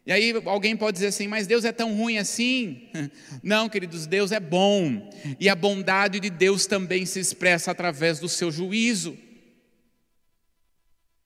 E 0.05 0.11
aí 0.13 0.33
alguém 0.45 0.75
pode 0.75 0.95
dizer 0.95 1.07
assim, 1.07 1.27
mas 1.27 1.45
Deus 1.45 1.65
é 1.65 1.73
tão 1.73 1.93
ruim 1.95 2.17
assim? 2.17 2.89
Não, 3.43 3.69
queridos, 3.69 4.07
Deus 4.07 4.31
é 4.31 4.39
bom. 4.39 5.07
E 5.39 5.47
a 5.47 5.55
bondade 5.55 6.19
de 6.19 6.31
Deus 6.31 6.65
também 6.65 7.05
se 7.05 7.19
expressa 7.19 7.69
através 7.69 8.19
do 8.19 8.27
seu 8.27 8.49
juízo. 8.49 9.15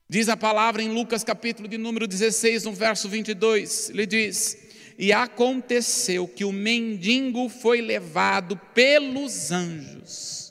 Diz 0.09 0.27
a 0.27 0.35
palavra 0.35 0.81
em 0.81 0.89
Lucas 0.89 1.23
capítulo 1.23 1.67
de 1.67 1.77
número 1.77 2.07
16, 2.07 2.65
no 2.65 2.73
verso 2.73 3.07
22, 3.07 3.91
ele 3.91 4.05
diz: 4.05 4.57
E 4.99 5.13
aconteceu 5.13 6.27
que 6.27 6.43
o 6.43 6.51
mendigo 6.51 7.47
foi 7.47 7.81
levado 7.81 8.57
pelos 8.73 9.49
anjos 9.49 10.42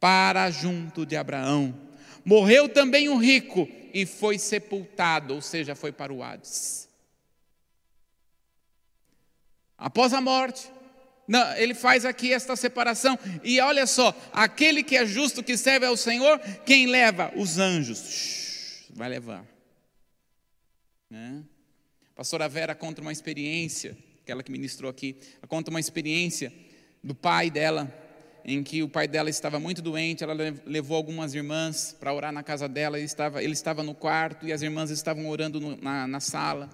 para 0.00 0.50
junto 0.50 1.04
de 1.04 1.16
Abraão. 1.16 1.74
Morreu 2.24 2.68
também 2.68 3.08
o 3.08 3.16
rico 3.16 3.68
e 3.92 4.04
foi 4.04 4.38
sepultado, 4.38 5.34
ou 5.34 5.42
seja, 5.42 5.74
foi 5.74 5.92
para 5.92 6.12
o 6.12 6.22
Hades. 6.22 6.88
Após 9.76 10.12
a 10.12 10.20
morte, 10.20 10.68
não, 11.26 11.54
ele 11.56 11.74
faz 11.74 12.04
aqui 12.04 12.32
esta 12.32 12.56
separação, 12.56 13.18
e 13.44 13.60
olha 13.60 13.86
só: 13.86 14.14
aquele 14.32 14.82
que 14.82 14.96
é 14.96 15.06
justo, 15.06 15.42
que 15.42 15.56
serve 15.56 15.86
ao 15.86 15.96
Senhor, 15.96 16.38
quem 16.64 16.86
leva? 16.86 17.32
Os 17.36 17.58
anjos. 17.58 18.86
vai 18.90 19.08
levar. 19.08 19.44
Né? 21.08 21.44
Pastora 22.14 22.48
Vera 22.48 22.74
conta 22.74 23.00
uma 23.00 23.12
experiência, 23.12 23.96
aquela 24.22 24.42
que 24.42 24.50
ministrou 24.50 24.90
aqui, 24.90 25.16
conta 25.46 25.70
uma 25.70 25.80
experiência 25.80 26.52
do 27.02 27.14
pai 27.14 27.50
dela, 27.50 27.92
em 28.44 28.62
que 28.62 28.82
o 28.82 28.88
pai 28.88 29.06
dela 29.06 29.28
estava 29.28 29.58
muito 29.58 29.82
doente, 29.82 30.24
ela 30.24 30.34
levou 30.64 30.96
algumas 30.96 31.34
irmãs 31.34 31.94
para 31.98 32.12
orar 32.12 32.32
na 32.32 32.42
casa 32.42 32.68
dela, 32.68 32.96
ele 32.96 33.06
estava, 33.06 33.42
ele 33.42 33.52
estava 33.52 33.82
no 33.82 33.94
quarto 33.94 34.46
e 34.46 34.52
as 34.52 34.62
irmãs 34.62 34.90
estavam 34.90 35.28
orando 35.28 35.60
no, 35.60 35.76
na, 35.76 36.06
na 36.06 36.20
sala. 36.20 36.70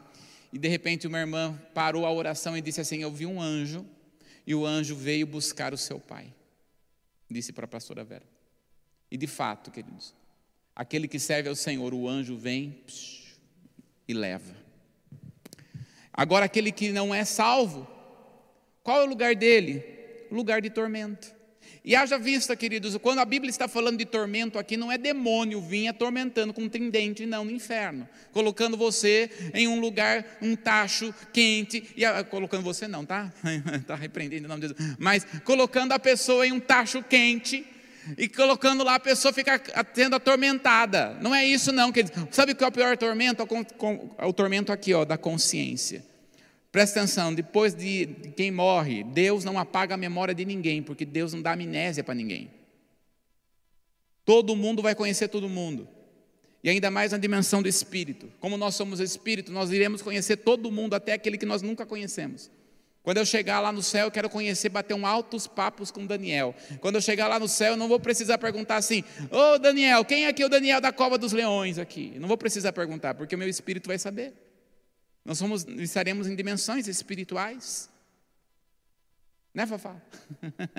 e 0.52 0.58
de 0.58 0.68
repente 0.68 1.06
uma 1.06 1.18
irmã 1.18 1.60
parou 1.74 2.06
a 2.06 2.12
oração 2.12 2.56
e 2.56 2.60
disse 2.60 2.80
assim: 2.80 3.02
Eu 3.02 3.10
vi 3.10 3.26
um 3.26 3.40
anjo, 3.40 3.84
e 4.46 4.54
o 4.54 4.64
anjo 4.64 4.94
veio 4.94 5.26
buscar 5.26 5.72
o 5.72 5.78
seu 5.78 5.98
pai. 5.98 6.32
Disse 7.30 7.52
para 7.52 7.64
a 7.64 7.68
pastora 7.68 8.04
Vera. 8.04 8.24
E 9.10 9.16
de 9.16 9.26
fato, 9.26 9.70
queridos, 9.70 10.14
aquele 10.76 11.08
que 11.08 11.18
serve 11.18 11.48
ao 11.48 11.56
Senhor, 11.56 11.92
o 11.92 12.08
anjo 12.08 12.36
vem 12.36 12.82
psh, 12.86 13.36
e 14.06 14.14
leva. 14.14 14.54
Agora, 16.12 16.44
aquele 16.44 16.70
que 16.70 16.92
não 16.92 17.12
é 17.12 17.24
salvo, 17.24 17.88
qual 18.84 19.00
é 19.00 19.04
o 19.04 19.08
lugar 19.08 19.34
dele? 19.34 19.82
Lugar 20.30 20.60
de 20.60 20.70
tormento. 20.70 21.33
E 21.84 21.94
haja 21.94 22.18
vista, 22.18 22.56
queridos, 22.56 22.96
quando 22.96 23.18
a 23.18 23.26
Bíblia 23.26 23.50
está 23.50 23.68
falando 23.68 23.98
de 23.98 24.06
tormento 24.06 24.58
aqui, 24.58 24.74
não 24.74 24.90
é 24.90 24.96
demônio 24.96 25.60
vir 25.60 25.86
atormentando 25.88 26.54
com 26.54 26.62
um 26.62 26.68
tridente, 26.68 27.26
não, 27.26 27.44
no 27.44 27.50
inferno. 27.50 28.08
Colocando 28.32 28.74
você 28.74 29.30
em 29.52 29.68
um 29.68 29.78
lugar, 29.78 30.24
um 30.40 30.56
tacho 30.56 31.14
quente, 31.30 31.84
e 31.94 32.02
a, 32.02 32.24
colocando 32.24 32.62
você 32.62 32.88
não, 32.88 33.04
tá? 33.04 33.30
Está 33.76 33.96
repreendendo 33.96 34.46
em 34.46 34.48
nome 34.48 34.62
de 34.62 34.68
Jesus. 34.68 34.96
Mas 34.98 35.26
colocando 35.44 35.92
a 35.92 35.98
pessoa 35.98 36.46
em 36.46 36.52
um 36.52 36.60
tacho 36.60 37.02
quente, 37.02 37.66
e 38.16 38.28
colocando 38.28 38.82
lá 38.82 38.94
a 38.94 39.00
pessoa 39.00 39.32
fica 39.32 39.60
sendo 39.92 40.16
atormentada. 40.16 41.18
Não 41.20 41.34
é 41.34 41.44
isso 41.44 41.70
não, 41.70 41.92
queridos. 41.92 42.16
Sabe 42.30 42.52
o 42.52 42.56
que 42.56 42.64
é 42.64 42.66
o 42.66 42.72
pior 42.72 42.96
tormento? 42.96 43.46
É 44.18 44.24
o 44.24 44.32
tormento 44.32 44.72
aqui, 44.72 44.94
ó, 44.94 45.04
da 45.04 45.18
consciência. 45.18 46.02
Presta 46.74 46.98
atenção, 46.98 47.32
depois 47.32 47.72
de 47.72 48.04
quem 48.36 48.50
morre, 48.50 49.04
Deus 49.04 49.44
não 49.44 49.56
apaga 49.56 49.94
a 49.94 49.96
memória 49.96 50.34
de 50.34 50.44
ninguém, 50.44 50.82
porque 50.82 51.04
Deus 51.04 51.32
não 51.32 51.40
dá 51.40 51.52
amnésia 51.52 52.02
para 52.02 52.16
ninguém. 52.16 52.50
Todo 54.24 54.56
mundo 54.56 54.82
vai 54.82 54.92
conhecer 54.92 55.28
todo 55.28 55.48
mundo. 55.48 55.86
E 56.64 56.68
ainda 56.68 56.90
mais 56.90 57.12
na 57.12 57.18
dimensão 57.18 57.62
do 57.62 57.68
espírito. 57.68 58.28
Como 58.40 58.56
nós 58.56 58.74
somos 58.74 58.98
espírito, 58.98 59.52
nós 59.52 59.70
iremos 59.70 60.02
conhecer 60.02 60.38
todo 60.38 60.68
mundo, 60.68 60.94
até 60.94 61.12
aquele 61.12 61.38
que 61.38 61.46
nós 61.46 61.62
nunca 61.62 61.86
conhecemos. 61.86 62.50
Quando 63.04 63.18
eu 63.18 63.24
chegar 63.24 63.60
lá 63.60 63.70
no 63.70 63.80
céu, 63.80 64.06
eu 64.06 64.10
quero 64.10 64.28
conhecer, 64.28 64.68
bater 64.68 64.94
um 64.94 65.06
altos 65.06 65.46
papos 65.46 65.92
com 65.92 66.04
Daniel. 66.04 66.56
Quando 66.80 66.96
eu 66.96 67.00
chegar 67.00 67.28
lá 67.28 67.38
no 67.38 67.46
céu, 67.46 67.74
eu 67.74 67.76
não 67.76 67.86
vou 67.86 68.00
precisar 68.00 68.36
perguntar 68.36 68.78
assim: 68.78 69.04
Ô 69.30 69.54
oh, 69.54 69.58
Daniel, 69.60 70.04
quem 70.04 70.24
é 70.24 70.28
aqui 70.28 70.42
é 70.42 70.46
o 70.46 70.48
Daniel 70.48 70.80
da 70.80 70.90
cova 70.90 71.16
dos 71.16 71.32
leões 71.32 71.78
aqui? 71.78 72.14
não 72.18 72.26
vou 72.26 72.36
precisar 72.36 72.72
perguntar, 72.72 73.14
porque 73.14 73.36
o 73.36 73.38
meu 73.38 73.48
espírito 73.48 73.86
vai 73.86 73.96
saber. 73.96 74.34
Nós 75.24 75.38
somos, 75.38 75.64
estaremos 75.64 76.26
em 76.26 76.36
dimensões 76.36 76.86
espirituais. 76.86 77.90
Né, 79.54 79.66
Fafá? 79.66 79.94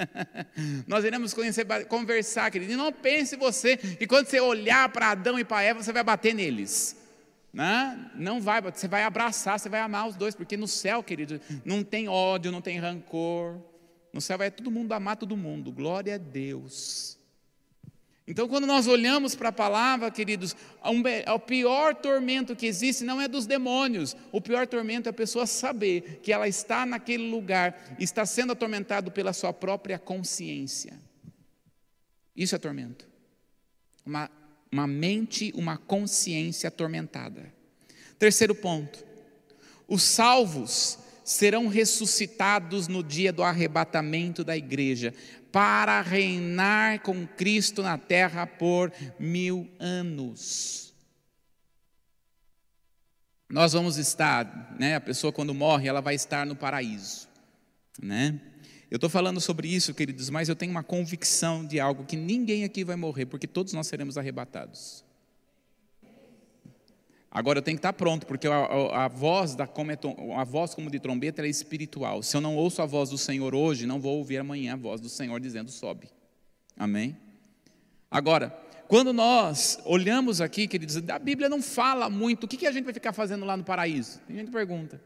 Nós 0.85 1.05
iremos 1.05 1.33
conhecer, 1.33 1.65
conversar, 1.87 2.51
querido. 2.51 2.73
E 2.73 2.75
não 2.75 2.91
pense 2.91 3.35
você 3.37 3.77
que 3.77 4.05
quando 4.05 4.27
você 4.27 4.39
olhar 4.39 4.89
para 4.89 5.11
Adão 5.11 5.39
e 5.39 5.45
para 5.45 5.63
Eva, 5.63 5.81
você 5.81 5.93
vai 5.93 6.03
bater 6.03 6.35
neles. 6.35 6.95
Né? 7.53 8.11
Não 8.15 8.41
vai, 8.41 8.61
você 8.61 8.85
vai 8.85 9.03
abraçar, 9.03 9.57
você 9.57 9.69
vai 9.69 9.79
amar 9.79 10.09
os 10.09 10.17
dois, 10.17 10.35
porque 10.35 10.57
no 10.57 10.67
céu, 10.67 11.01
querido, 11.01 11.39
não 11.63 11.83
tem 11.83 12.09
ódio, 12.09 12.51
não 12.51 12.61
tem 12.61 12.77
rancor. 12.77 13.61
No 14.11 14.19
céu 14.19 14.37
vai 14.37 14.51
todo 14.51 14.69
mundo 14.69 14.91
amar 14.91 15.15
todo 15.15 15.37
mundo. 15.37 15.71
Glória 15.71 16.15
a 16.15 16.17
Deus. 16.17 17.14
Então, 18.27 18.47
quando 18.47 18.65
nós 18.65 18.87
olhamos 18.87 19.35
para 19.35 19.49
a 19.49 19.51
palavra, 19.51 20.09
queridos, 20.09 20.55
o 21.27 21.39
pior 21.39 21.93
tormento 21.93 22.55
que 22.55 22.65
existe 22.65 23.03
não 23.03 23.21
é 23.21 23.27
dos 23.27 23.45
demônios, 23.45 24.17
o 24.31 24.41
pior 24.41 24.65
tormento 24.65 25.07
é 25.07 25.11
a 25.11 25.13
pessoa 25.13 25.45
saber 25.45 26.19
que 26.23 26.33
ela 26.33 26.47
está 26.47 26.87
naquele 26.87 27.29
lugar, 27.29 27.95
está 27.99 28.25
sendo 28.25 28.53
atormentado 28.53 29.11
pela 29.11 29.31
sua 29.31 29.53
própria 29.53 29.99
consciência. 29.99 30.99
Isso 32.35 32.55
é 32.55 32.57
tormento. 32.57 33.07
Uma, 34.03 34.29
uma 34.71 34.87
mente, 34.87 35.53
uma 35.55 35.77
consciência 35.77 36.67
atormentada. 36.67 37.53
Terceiro 38.17 38.55
ponto: 38.55 39.05
os 39.87 40.01
salvos 40.01 40.97
serão 41.23 41.67
ressuscitados 41.67 42.87
no 42.87 43.03
dia 43.03 43.31
do 43.31 43.43
arrebatamento 43.43 44.43
da 44.43 44.57
igreja, 44.57 45.13
para 45.55 46.01
reinar 46.01 46.99
com 46.99 47.25
Cristo 47.25 47.81
na 47.81 47.97
terra 47.97 48.45
por 48.45 48.91
mil 49.17 49.71
anos. 49.79 50.93
Nós 53.49 53.71
vamos 53.71 53.95
estar, 53.95 54.75
né? 54.77 54.95
A 54.95 54.99
pessoa 54.99 55.31
quando 55.31 55.53
morre, 55.53 55.87
ela 55.87 56.01
vai 56.01 56.13
estar 56.13 56.45
no 56.45 56.57
paraíso, 56.57 57.29
né? 58.03 58.37
Eu 58.91 58.97
estou 58.97 59.09
falando 59.09 59.39
sobre 59.39 59.69
isso, 59.69 59.93
queridos, 59.93 60.29
mas 60.29 60.49
eu 60.49 60.57
tenho 60.57 60.71
uma 60.71 60.83
convicção 60.83 61.65
de 61.65 61.79
algo 61.79 62.03
que 62.03 62.17
ninguém 62.17 62.65
aqui 62.65 62.83
vai 62.83 62.97
morrer, 62.97 63.25
porque 63.25 63.47
todos 63.47 63.71
nós 63.71 63.87
seremos 63.87 64.17
arrebatados. 64.17 65.04
Agora 67.35 67.59
eu 67.59 67.61
tenho 67.61 67.75
que 67.75 67.79
estar 67.79 67.91
pronto, 67.91 68.25
porque 68.25 68.47
a, 68.47 68.55
a, 68.55 69.05
a 69.05 69.07
voz 69.09 69.55
da 69.55 69.67
como 69.67 69.91
é, 69.91 69.97
a 70.37 70.45
voz 70.45 70.73
como 70.73 70.89
de 70.89 71.01
trombeta 71.01 71.45
é 71.45 71.49
espiritual. 71.49 72.23
Se 72.23 72.37
eu 72.37 72.39
não 72.39 72.55
ouço 72.55 72.81
a 72.81 72.85
voz 72.85 73.09
do 73.09 73.17
Senhor 73.17 73.53
hoje, 73.53 73.85
não 73.85 73.99
vou 73.99 74.17
ouvir 74.17 74.37
amanhã 74.37 74.71
a 74.71 74.77
voz 74.77 75.01
do 75.01 75.09
Senhor 75.09 75.37
dizendo 75.41 75.69
sobe. 75.69 76.07
Amém? 76.77 77.17
Agora, 78.09 78.57
quando 78.87 79.11
nós 79.11 79.77
olhamos 79.83 80.39
aqui, 80.39 80.65
queridos, 80.65 80.95
a 81.09 81.19
Bíblia 81.19 81.49
não 81.49 81.61
fala 81.61 82.09
muito 82.09 82.45
o 82.45 82.47
que, 82.47 82.55
que 82.55 82.65
a 82.65 82.71
gente 82.71 82.85
vai 82.85 82.93
ficar 82.93 83.11
fazendo 83.11 83.43
lá 83.43 83.57
no 83.57 83.65
paraíso. 83.65 84.21
Tem 84.25 84.37
gente 84.37 84.45
que 84.45 84.53
pergunta. 84.53 85.01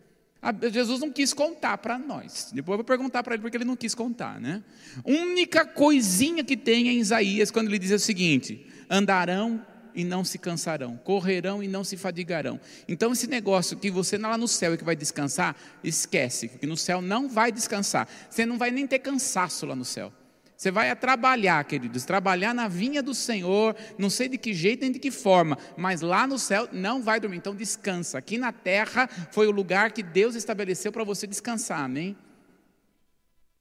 Jesus 0.71 0.99
não 0.99 1.11
quis 1.11 1.33
contar 1.33 1.79
para 1.79 1.97
nós. 1.97 2.51
Depois 2.53 2.73
eu 2.73 2.77
vou 2.77 2.85
perguntar 2.85 3.23
para 3.23 3.33
ele 3.33 3.41
porque 3.41 3.57
ele 3.57 3.65
não 3.65 3.75
quis 3.75 3.95
contar, 3.95 4.39
né? 4.39 4.63
Única 5.03 5.65
coisinha 5.65 6.43
que 6.43 6.55
tem 6.55 6.89
em 6.89 6.99
Isaías 6.99 7.49
quando 7.49 7.69
ele 7.69 7.79
diz 7.79 7.89
o 7.89 7.97
seguinte: 7.97 8.67
andarão 8.87 9.65
e 9.93 10.03
não 10.03 10.23
se 10.23 10.37
cansarão, 10.37 10.97
correrão 10.97 11.61
e 11.63 11.67
não 11.67 11.83
se 11.83 11.97
fadigarão. 11.97 12.59
Então, 12.87 13.11
esse 13.11 13.27
negócio 13.27 13.77
que 13.77 13.89
você 13.89 14.17
lá 14.17 14.37
no 14.37 14.47
céu 14.47 14.73
é 14.73 14.77
que 14.77 14.83
vai 14.83 14.95
descansar, 14.95 15.55
esquece, 15.83 16.47
porque 16.47 16.67
no 16.67 16.77
céu 16.77 17.01
não 17.01 17.27
vai 17.27 17.51
descansar. 17.51 18.07
Você 18.29 18.45
não 18.45 18.57
vai 18.57 18.71
nem 18.71 18.85
ter 18.85 18.99
cansaço 18.99 19.65
lá 19.65 19.75
no 19.75 19.85
céu. 19.85 20.13
Você 20.59 20.71
vai 20.71 20.89
a 20.89 20.95
trabalhar, 20.95 21.63
queridos, 21.63 22.03
trabalhar 22.03 22.53
na 22.53 22.67
vinha 22.67 23.01
do 23.01 23.13
Senhor, 23.13 23.73
não 23.97 24.09
sei 24.09 24.27
de 24.27 24.37
que 24.37 24.53
jeito 24.53 24.81
nem 24.81 24.91
de 24.91 24.99
que 24.99 25.09
forma, 25.09 25.57
mas 25.77 26.01
lá 26.01 26.27
no 26.27 26.37
céu 26.37 26.67
não 26.73 27.01
vai 27.01 27.17
dormir. 27.17 27.37
Então 27.37 27.55
descansa. 27.55 28.17
Aqui 28.17 28.37
na 28.37 28.51
terra 28.51 29.07
foi 29.31 29.47
o 29.47 29.51
lugar 29.51 29.93
que 29.93 30.03
Deus 30.03 30.35
estabeleceu 30.35 30.91
para 30.91 31.05
você 31.05 31.25
descansar, 31.25 31.79
amém? 31.79 32.17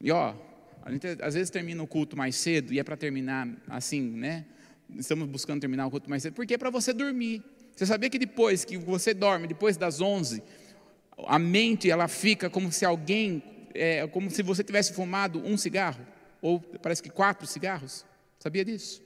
E 0.00 0.10
ó, 0.10 0.34
a 0.82 0.90
gente 0.90 1.06
às 1.22 1.34
vezes 1.34 1.50
termina 1.50 1.80
o 1.80 1.86
culto 1.86 2.16
mais 2.16 2.34
cedo 2.34 2.72
e 2.72 2.80
é 2.80 2.82
para 2.82 2.96
terminar 2.96 3.46
assim, 3.68 4.02
né? 4.02 4.46
Estamos 4.96 5.28
buscando 5.28 5.60
terminar 5.60 5.86
o 5.86 5.90
culto 5.90 6.08
mais 6.08 6.22
cedo, 6.22 6.34
porque 6.34 6.54
é 6.54 6.58
para 6.58 6.70
você 6.70 6.92
dormir. 6.92 7.42
Você 7.74 7.86
sabia 7.86 8.10
que 8.10 8.18
depois 8.18 8.64
que 8.64 8.76
você 8.76 9.14
dorme, 9.14 9.46
depois 9.46 9.76
das 9.76 10.00
11, 10.00 10.42
a 11.26 11.38
mente 11.38 11.90
ela 11.90 12.08
fica 12.08 12.50
como 12.50 12.72
se 12.72 12.84
alguém, 12.84 13.42
é, 13.74 14.06
como 14.08 14.30
se 14.30 14.42
você 14.42 14.64
tivesse 14.64 14.92
fumado 14.92 15.40
um 15.40 15.56
cigarro, 15.56 16.04
ou 16.40 16.60
parece 16.60 17.02
que 17.02 17.10
quatro 17.10 17.46
cigarros. 17.46 18.04
Sabia 18.38 18.64
disso? 18.64 19.02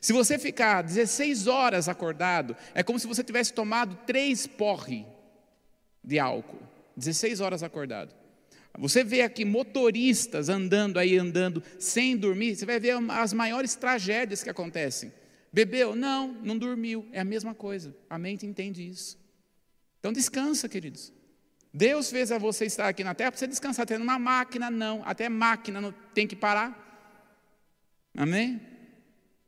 Se 0.00 0.12
você 0.12 0.38
ficar 0.38 0.82
16 0.82 1.46
horas 1.46 1.88
acordado, 1.88 2.56
é 2.74 2.82
como 2.82 2.98
se 2.98 3.06
você 3.06 3.22
tivesse 3.22 3.52
tomado 3.52 3.96
três 4.06 4.46
porre 4.46 5.06
de 6.02 6.18
álcool. 6.18 6.60
16 6.96 7.40
horas 7.40 7.62
acordado. 7.62 8.14
Você 8.78 9.02
vê 9.02 9.22
aqui 9.22 9.44
motoristas 9.44 10.48
andando 10.48 10.98
aí, 10.98 11.16
andando 11.16 11.62
sem 11.78 12.16
dormir, 12.16 12.56
você 12.56 12.66
vai 12.66 12.78
ver 12.78 12.96
as 13.10 13.32
maiores 13.32 13.74
tragédias 13.74 14.42
que 14.42 14.50
acontecem. 14.50 15.12
Bebeu? 15.52 15.96
Não, 15.96 16.32
não 16.42 16.58
dormiu. 16.58 17.06
É 17.12 17.20
a 17.20 17.24
mesma 17.24 17.54
coisa. 17.54 17.96
A 18.10 18.18
mente 18.18 18.44
entende 18.44 18.86
isso. 18.86 19.18
Então 19.98 20.12
descansa, 20.12 20.68
queridos. 20.68 21.12
Deus 21.72 22.10
fez 22.10 22.30
a 22.30 22.38
você 22.38 22.66
estar 22.66 22.88
aqui 22.88 23.02
na 23.02 23.14
terra 23.14 23.32
para 23.32 23.38
você 23.38 23.46
descansar. 23.46 23.86
Tendo 23.86 24.02
uma 24.02 24.18
máquina, 24.18 24.70
não. 24.70 25.02
Até 25.04 25.28
máquina 25.28 25.80
não 25.80 25.92
tem 26.12 26.26
que 26.26 26.36
parar. 26.36 26.84
Amém? 28.14 28.60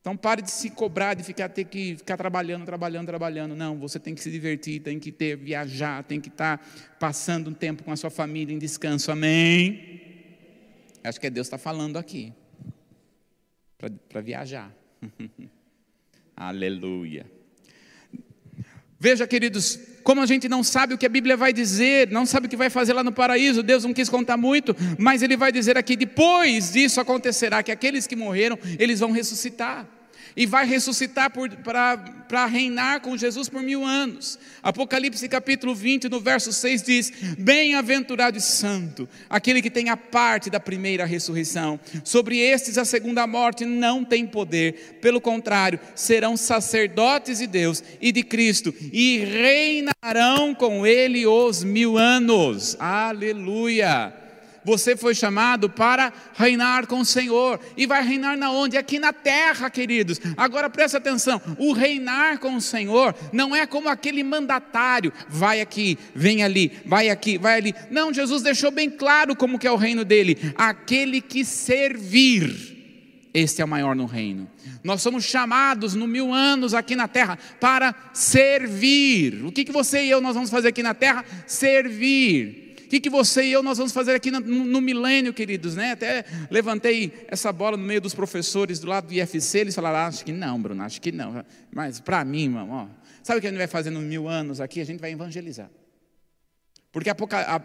Então 0.00 0.16
pare 0.16 0.42
de 0.42 0.50
se 0.50 0.70
cobrar, 0.70 1.14
de 1.14 1.22
ficar, 1.22 1.48
ter 1.48 1.64
que 1.64 1.96
ficar 1.96 2.16
trabalhando, 2.16 2.64
trabalhando, 2.64 3.06
trabalhando. 3.06 3.54
Não, 3.54 3.78
você 3.78 3.98
tem 3.98 4.14
que 4.14 4.20
se 4.20 4.30
divertir, 4.30 4.80
tem 4.80 4.98
que 4.98 5.12
ter, 5.12 5.36
viajar, 5.36 6.02
tem 6.04 6.20
que 6.20 6.28
estar 6.28 6.58
passando 6.98 7.50
um 7.50 7.54
tempo 7.54 7.82
com 7.82 7.92
a 7.92 7.96
sua 7.96 8.10
família 8.10 8.54
em 8.54 8.58
descanso. 8.58 9.10
Amém? 9.10 10.00
Acho 11.04 11.20
que 11.20 11.26
é 11.26 11.30
Deus 11.30 11.46
está 11.46 11.58
falando 11.58 11.96
aqui. 11.96 12.32
Para 14.08 14.20
viajar. 14.20 14.74
Aleluia. 16.36 17.26
Veja, 18.98 19.26
queridos, 19.26 19.78
como 20.08 20.22
a 20.22 20.26
gente 20.26 20.48
não 20.48 20.64
sabe 20.64 20.94
o 20.94 20.96
que 20.96 21.04
a 21.04 21.08
Bíblia 21.10 21.36
vai 21.36 21.52
dizer, 21.52 22.10
não 22.10 22.24
sabe 22.24 22.46
o 22.46 22.48
que 22.48 22.56
vai 22.56 22.70
fazer 22.70 22.94
lá 22.94 23.04
no 23.04 23.12
paraíso, 23.12 23.62
Deus 23.62 23.84
não 23.84 23.92
quis 23.92 24.08
contar 24.08 24.38
muito, 24.38 24.74
mas 24.96 25.20
Ele 25.20 25.36
vai 25.36 25.52
dizer 25.52 25.76
aqui: 25.76 25.94
depois 25.96 26.72
disso 26.72 26.98
acontecerá 26.98 27.62
que 27.62 27.70
aqueles 27.70 28.06
que 28.06 28.16
morreram, 28.16 28.58
eles 28.78 29.00
vão 29.00 29.12
ressuscitar. 29.12 29.86
E 30.36 30.46
vai 30.46 30.66
ressuscitar 30.66 31.30
para 31.30 32.46
reinar 32.46 33.00
com 33.00 33.16
Jesus 33.16 33.48
por 33.48 33.62
mil 33.62 33.84
anos. 33.84 34.38
Apocalipse 34.62 35.28
capítulo 35.28 35.74
20, 35.74 36.08
no 36.08 36.20
verso 36.20 36.52
6 36.52 36.82
diz: 36.82 37.12
Bem-aventurado 37.38 38.36
e 38.38 38.40
santo, 38.40 39.08
aquele 39.28 39.62
que 39.62 39.70
tem 39.70 39.88
a 39.88 39.96
parte 39.96 40.50
da 40.50 40.60
primeira 40.60 41.04
ressurreição. 41.04 41.80
Sobre 42.04 42.38
estes 42.38 42.78
a 42.78 42.84
segunda 42.84 43.26
morte 43.26 43.64
não 43.64 44.04
tem 44.04 44.26
poder, 44.26 44.98
pelo 45.00 45.20
contrário, 45.20 45.80
serão 45.94 46.36
sacerdotes 46.36 47.38
de 47.38 47.46
Deus 47.46 47.82
e 48.00 48.12
de 48.12 48.22
Cristo, 48.22 48.74
e 48.92 49.18
reinarão 49.18 50.54
com 50.54 50.86
ele 50.86 51.26
os 51.26 51.64
mil 51.64 51.96
anos. 51.96 52.76
Aleluia! 52.78 54.27
Você 54.68 54.94
foi 54.94 55.14
chamado 55.14 55.70
para 55.70 56.12
reinar 56.34 56.86
com 56.86 57.00
o 57.00 57.04
Senhor. 57.04 57.58
E 57.74 57.86
vai 57.86 58.06
reinar 58.06 58.36
na 58.36 58.50
onde? 58.50 58.76
Aqui 58.76 58.98
na 58.98 59.14
terra, 59.14 59.70
queridos. 59.70 60.20
Agora 60.36 60.68
presta 60.68 60.98
atenção: 60.98 61.40
o 61.56 61.72
reinar 61.72 62.38
com 62.38 62.54
o 62.54 62.60
Senhor 62.60 63.14
não 63.32 63.56
é 63.56 63.66
como 63.66 63.88
aquele 63.88 64.22
mandatário, 64.22 65.10
vai 65.26 65.62
aqui, 65.62 65.98
vem 66.14 66.44
ali, 66.44 66.70
vai 66.84 67.08
aqui, 67.08 67.38
vai 67.38 67.56
ali. 67.56 67.74
Não, 67.90 68.12
Jesus 68.12 68.42
deixou 68.42 68.70
bem 68.70 68.90
claro 68.90 69.34
como 69.34 69.58
que 69.58 69.66
é 69.66 69.72
o 69.72 69.76
reino 69.76 70.04
dele. 70.04 70.36
Aquele 70.54 71.22
que 71.22 71.46
servir. 71.46 72.76
Este 73.32 73.62
é 73.62 73.64
o 73.64 73.68
maior 73.68 73.96
no 73.96 74.04
reino. 74.04 74.50
Nós 74.84 75.00
somos 75.00 75.24
chamados 75.24 75.94
no 75.94 76.06
mil 76.06 76.34
anos 76.34 76.74
aqui 76.74 76.94
na 76.94 77.08
terra 77.08 77.38
para 77.58 77.94
servir. 78.12 79.46
O 79.46 79.50
que, 79.50 79.64
que 79.64 79.72
você 79.72 80.04
e 80.04 80.10
eu 80.10 80.20
nós 80.20 80.34
vamos 80.34 80.50
fazer 80.50 80.68
aqui 80.68 80.82
na 80.82 80.92
terra? 80.92 81.24
Servir. 81.46 82.67
O 82.88 82.90
que, 82.90 83.00
que 83.00 83.10
você 83.10 83.42
e 83.42 83.52
eu 83.52 83.62
nós 83.62 83.76
vamos 83.76 83.92
fazer 83.92 84.14
aqui 84.14 84.30
no, 84.30 84.40
no, 84.40 84.80
milênio, 84.80 85.34
queridos? 85.34 85.74
Né? 85.74 85.92
Até 85.92 86.24
levantei 86.50 87.12
essa 87.28 87.52
bola 87.52 87.76
no 87.76 87.84
meio 87.84 88.00
dos 88.00 88.14
professores 88.14 88.80
do 88.80 88.86
lado 88.86 89.08
do 89.08 89.12
IFC, 89.12 89.58
eles 89.58 89.74
falaram, 89.74 89.98
ah, 89.98 90.06
acho 90.06 90.24
que 90.24 90.32
não, 90.32 90.58
Bruno, 90.58 90.82
acho 90.82 90.98
que 90.98 91.12
não. 91.12 91.44
Mas 91.70 92.00
para 92.00 92.24
mim, 92.24 92.44
irmão, 92.44 92.70
ó, 92.70 92.86
sabe 93.22 93.40
o 93.40 93.40
que 93.42 93.46
a 93.46 93.50
gente 93.50 93.58
vai 93.58 93.66
fazer 93.66 93.90
nos 93.90 94.02
mil 94.02 94.26
anos 94.26 94.58
aqui? 94.58 94.80
A 94.80 94.86
gente 94.86 95.00
vai 95.00 95.12
evangelizar. 95.12 95.68
Porque 96.90 97.10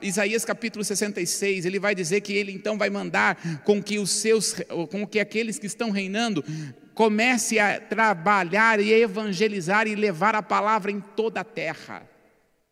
Isaías 0.02 0.44
capítulo 0.44 0.84
66, 0.84 1.66
ele 1.66 1.80
vai 1.80 1.96
dizer 1.96 2.20
que 2.20 2.34
ele 2.34 2.52
então 2.52 2.78
vai 2.78 2.90
mandar 2.90 3.62
com 3.64 3.82
que 3.82 4.00
os 4.00 4.12
seus, 4.12 4.54
com 4.92 5.08
que 5.08 5.22
aqueles 5.22 5.58
que 5.58 5.68
estão 5.68 5.90
reinando 5.90 6.44
comece 6.94 7.60
a 7.60 7.80
trabalhar 7.80 8.78
e 8.82 8.92
evangelizar 8.92 9.88
e 9.88 9.96
levar 9.96 10.36
a 10.36 10.44
palavra 10.44 10.92
em 10.92 11.00
toda 11.00 11.40
a 11.40 11.46
terra 11.46 12.12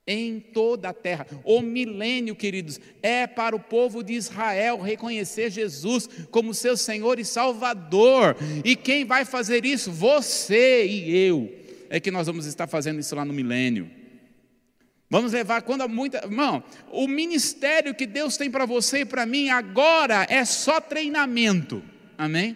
em 0.06 0.40
toda 0.40 0.90
a 0.90 0.94
terra. 0.94 1.28
O 1.44 1.62
milênio, 1.62 2.36
queridos, 2.36 2.80
é 3.02 3.28
para 3.28 3.56
o 3.56 3.60
povo 3.60 4.04
de 4.04 4.14
Israel 4.14 4.82
reconhecer 4.82 5.50
Jesus 5.52 6.10
como 6.30 6.54
seu 6.54 6.76
Senhor 6.76 7.20
e 7.20 7.26
Salvador. 7.26 8.36
E 8.64 8.76
quem 8.76 9.06
vai 9.06 9.26
fazer 9.26 9.66
isso? 9.66 9.92
Você 9.92 10.86
e 10.86 11.16
eu. 11.16 11.54
É 11.90 12.00
que 12.00 12.12
nós 12.12 12.28
vamos 12.28 12.46
estar 12.46 12.68
fazendo 12.68 13.00
isso 13.00 13.16
lá 13.16 13.26
no 13.26 13.34
milênio. 13.34 13.90
Vamos 15.10 15.34
levar 15.34 15.62
quando 15.64 15.82
há 15.82 15.88
muita. 15.90 16.20
Irmão, 16.20 16.64
o 16.90 17.06
ministério 17.06 17.94
que 17.94 18.08
Deus 18.08 18.38
tem 18.38 18.50
para 18.50 18.66
você 18.66 19.00
e 19.00 19.06
para 19.06 19.26
mim 19.26 19.50
agora 19.50 20.26
é 20.30 20.46
só 20.46 20.80
treinamento. 20.80 21.84
Amém? 22.18 22.56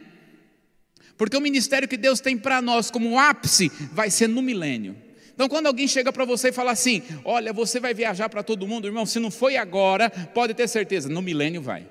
Porque 1.17 1.35
o 1.35 1.41
ministério 1.41 1.87
que 1.87 1.97
Deus 1.97 2.19
tem 2.21 2.37
para 2.37 2.61
nós 2.61 2.89
como 2.89 3.19
ápice 3.19 3.69
vai 3.91 4.09
ser 4.09 4.27
no 4.27 4.41
milênio. 4.41 5.04
Então, 5.35 5.49
quando 5.49 5.67
alguém 5.67 5.85
chega 5.85 6.13
para 6.13 6.23
você 6.23 6.47
e 6.47 6.53
fala 6.53 6.71
assim: 6.71 7.03
Olha, 7.25 7.51
você 7.51 7.77
vai 7.77 7.93
viajar 7.93 8.29
para 8.29 8.41
todo 8.41 8.65
mundo, 8.65 8.87
irmão, 8.87 9.05
se 9.05 9.19
não 9.19 9.29
foi 9.29 9.57
agora, 9.57 10.09
pode 10.09 10.53
ter 10.53 10.67
certeza, 10.67 11.09
no 11.09 11.21
milênio 11.21 11.61
vai. 11.61 11.85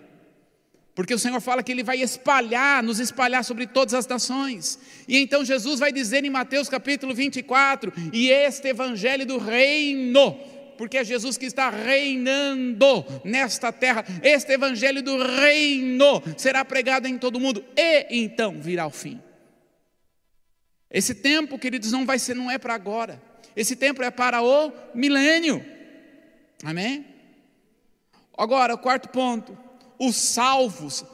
Porque 0.94 1.12
o 1.12 1.18
Senhor 1.18 1.40
fala 1.40 1.62
que 1.62 1.70
Ele 1.70 1.82
vai 1.82 2.00
espalhar, 2.00 2.82
nos 2.82 2.98
espalhar 2.98 3.44
sobre 3.44 3.66
todas 3.66 3.92
as 3.92 4.06
nações. 4.06 4.78
E 5.06 5.18
então 5.18 5.44
Jesus 5.44 5.78
vai 5.78 5.92
dizer 5.92 6.24
em 6.24 6.30
Mateus 6.30 6.70
capítulo 6.70 7.14
24: 7.14 7.92
E 8.14 8.30
este 8.30 8.68
evangelho 8.68 9.26
do 9.26 9.36
reino, 9.36 10.38
porque 10.78 10.96
é 10.96 11.04
Jesus 11.04 11.36
que 11.36 11.44
está 11.44 11.68
reinando 11.68 13.04
nesta 13.24 13.70
terra, 13.70 14.06
este 14.22 14.52
evangelho 14.52 15.02
do 15.02 15.22
reino 15.22 16.22
será 16.38 16.64
pregado 16.64 17.06
em 17.06 17.18
todo 17.18 17.38
mundo, 17.38 17.62
e 17.76 18.06
então 18.10 18.58
virá 18.58 18.86
o 18.86 18.90
fim. 18.90 19.20
Esse 20.90 21.14
tempo, 21.14 21.58
queridos, 21.58 21.92
não 21.92 22.06
vai 22.06 22.18
ser, 22.18 22.34
não 22.34 22.50
é 22.50 22.56
para 22.56 22.72
agora. 22.72 23.33
Esse 23.56 23.76
tempo 23.76 24.02
é 24.02 24.10
para 24.10 24.42
o 24.42 24.72
milênio. 24.94 25.64
Amém? 26.64 27.06
Agora, 28.36 28.74
o 28.74 28.78
quarto 28.78 29.08
ponto: 29.08 29.56
os 29.98 30.16
salvos, 30.16 31.04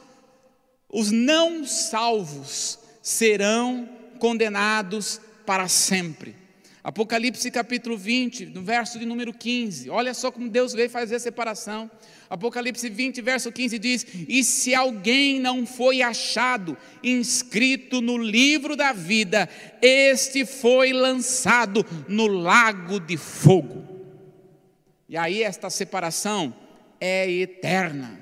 os 0.89 1.11
não 1.11 1.65
salvos 1.65 2.79
serão 3.01 3.87
condenados 4.19 5.19
para 5.45 5.67
sempre. 5.67 6.40
Apocalipse 6.83 7.51
capítulo 7.51 7.95
20, 7.95 8.47
no 8.47 8.63
verso 8.63 8.97
de 8.97 9.05
número 9.05 9.31
15. 9.31 9.89
Olha 9.91 10.15
só 10.15 10.31
como 10.31 10.49
Deus 10.49 10.73
veio 10.73 10.89
fazer 10.89 11.15
a 11.15 11.19
separação. 11.19 11.89
Apocalipse 12.27 12.89
20, 12.89 13.21
verso 13.21 13.51
15 13.51 13.77
diz: 13.77 14.07
E 14.27 14.43
se 14.43 14.73
alguém 14.73 15.39
não 15.39 15.65
foi 15.65 16.01
achado 16.01 16.75
inscrito 17.03 18.01
no 18.01 18.17
livro 18.17 18.75
da 18.75 18.93
vida, 18.93 19.47
este 19.79 20.43
foi 20.43 20.91
lançado 20.91 21.85
no 22.07 22.25
lago 22.25 22.99
de 22.99 23.15
fogo. 23.15 23.85
E 25.07 25.15
aí, 25.15 25.43
esta 25.43 25.69
separação 25.69 26.55
é 26.99 27.29
eterna. 27.29 28.21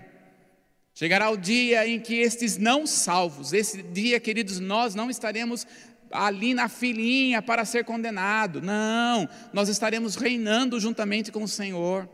Chegará 1.00 1.30
o 1.30 1.38
dia 1.38 1.88
em 1.88 1.98
que 1.98 2.16
estes 2.16 2.58
não 2.58 2.86
salvos, 2.86 3.54
esse 3.54 3.82
dia, 3.82 4.20
queridos, 4.20 4.60
nós 4.60 4.94
não 4.96 5.10
estaremos 5.10 5.66
ali 6.12 6.54
na 6.54 6.68
filinha 6.68 7.42
para 7.42 7.66
ser 7.66 7.84
condenado. 7.84 8.62
Não, 8.62 9.28
nós 9.54 9.70
estaremos 9.70 10.16
reinando 10.16 10.80
juntamente 10.80 11.32
com 11.32 11.44
o 11.44 11.48
Senhor. 11.48 12.08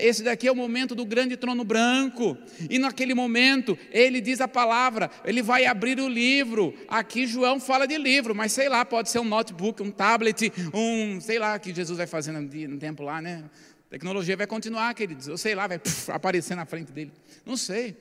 Esse 0.00 0.22
daqui 0.22 0.48
é 0.48 0.52
o 0.52 0.56
momento 0.56 0.94
do 0.94 1.04
grande 1.04 1.36
trono 1.36 1.62
branco, 1.64 2.34
e 2.70 2.78
naquele 2.78 3.12
momento 3.12 3.76
ele 3.90 4.18
diz 4.18 4.40
a 4.40 4.48
palavra, 4.48 5.10
ele 5.22 5.42
vai 5.42 5.66
abrir 5.66 6.00
o 6.00 6.08
livro. 6.08 6.74
Aqui 6.88 7.26
João 7.26 7.60
fala 7.60 7.86
de 7.86 7.98
livro, 7.98 8.34
mas 8.34 8.52
sei 8.52 8.70
lá, 8.70 8.86
pode 8.86 9.10
ser 9.10 9.18
um 9.18 9.24
notebook, 9.24 9.82
um 9.82 9.90
tablet, 9.90 10.50
um, 10.72 11.20
sei 11.20 11.38
lá, 11.38 11.58
que 11.58 11.74
Jesus 11.74 11.98
vai 11.98 12.06
fazer 12.06 12.32
no 12.32 12.78
tempo 12.78 13.02
lá, 13.02 13.20
né? 13.20 13.44
A 13.86 13.90
tecnologia 13.90 14.34
vai 14.34 14.46
continuar, 14.46 14.94
queridos, 14.94 15.28
eu 15.28 15.36
sei 15.36 15.54
lá, 15.54 15.66
vai 15.66 15.78
puf, 15.78 16.10
aparecer 16.10 16.54
na 16.54 16.64
frente 16.64 16.90
dele, 16.90 17.12
não 17.44 17.56
sei. 17.56 17.94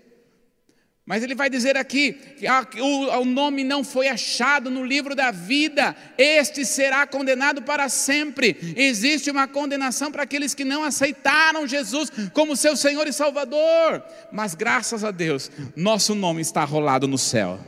Mas 1.10 1.24
ele 1.24 1.34
vai 1.34 1.50
dizer 1.50 1.76
aqui 1.76 2.14
que 2.14 2.80
o, 2.80 3.26
nome 3.26 3.64
não 3.64 3.84
foi 3.84 4.08
achado 4.08 4.70
no 4.70 4.86
livro 4.86 5.16
da 5.16 5.32
vida, 5.32 5.96
este 6.16 6.64
será 6.64 7.08
condenado 7.08 7.64
para 7.64 7.90
sempre. 7.90 8.56
Existe 8.76 9.32
uma 9.32 9.48
condenação 9.48 10.12
para 10.12 10.22
aqueles 10.22 10.54
que 10.54 10.64
não 10.64 10.84
aceitaram 10.84 11.66
Jesus 11.66 12.12
como 12.32 12.56
seu 12.56 12.78
Senhor 12.78 13.08
e 13.08 13.12
Salvador. 13.12 14.04
Mas 14.32 14.54
graças 14.54 15.04
a 15.04 15.10
Deus, 15.10 15.50
nosso 15.76 16.14
nome 16.14 16.42
está 16.42 16.64
rolado 16.64 17.08
no 17.08 17.18
céu. 17.18 17.60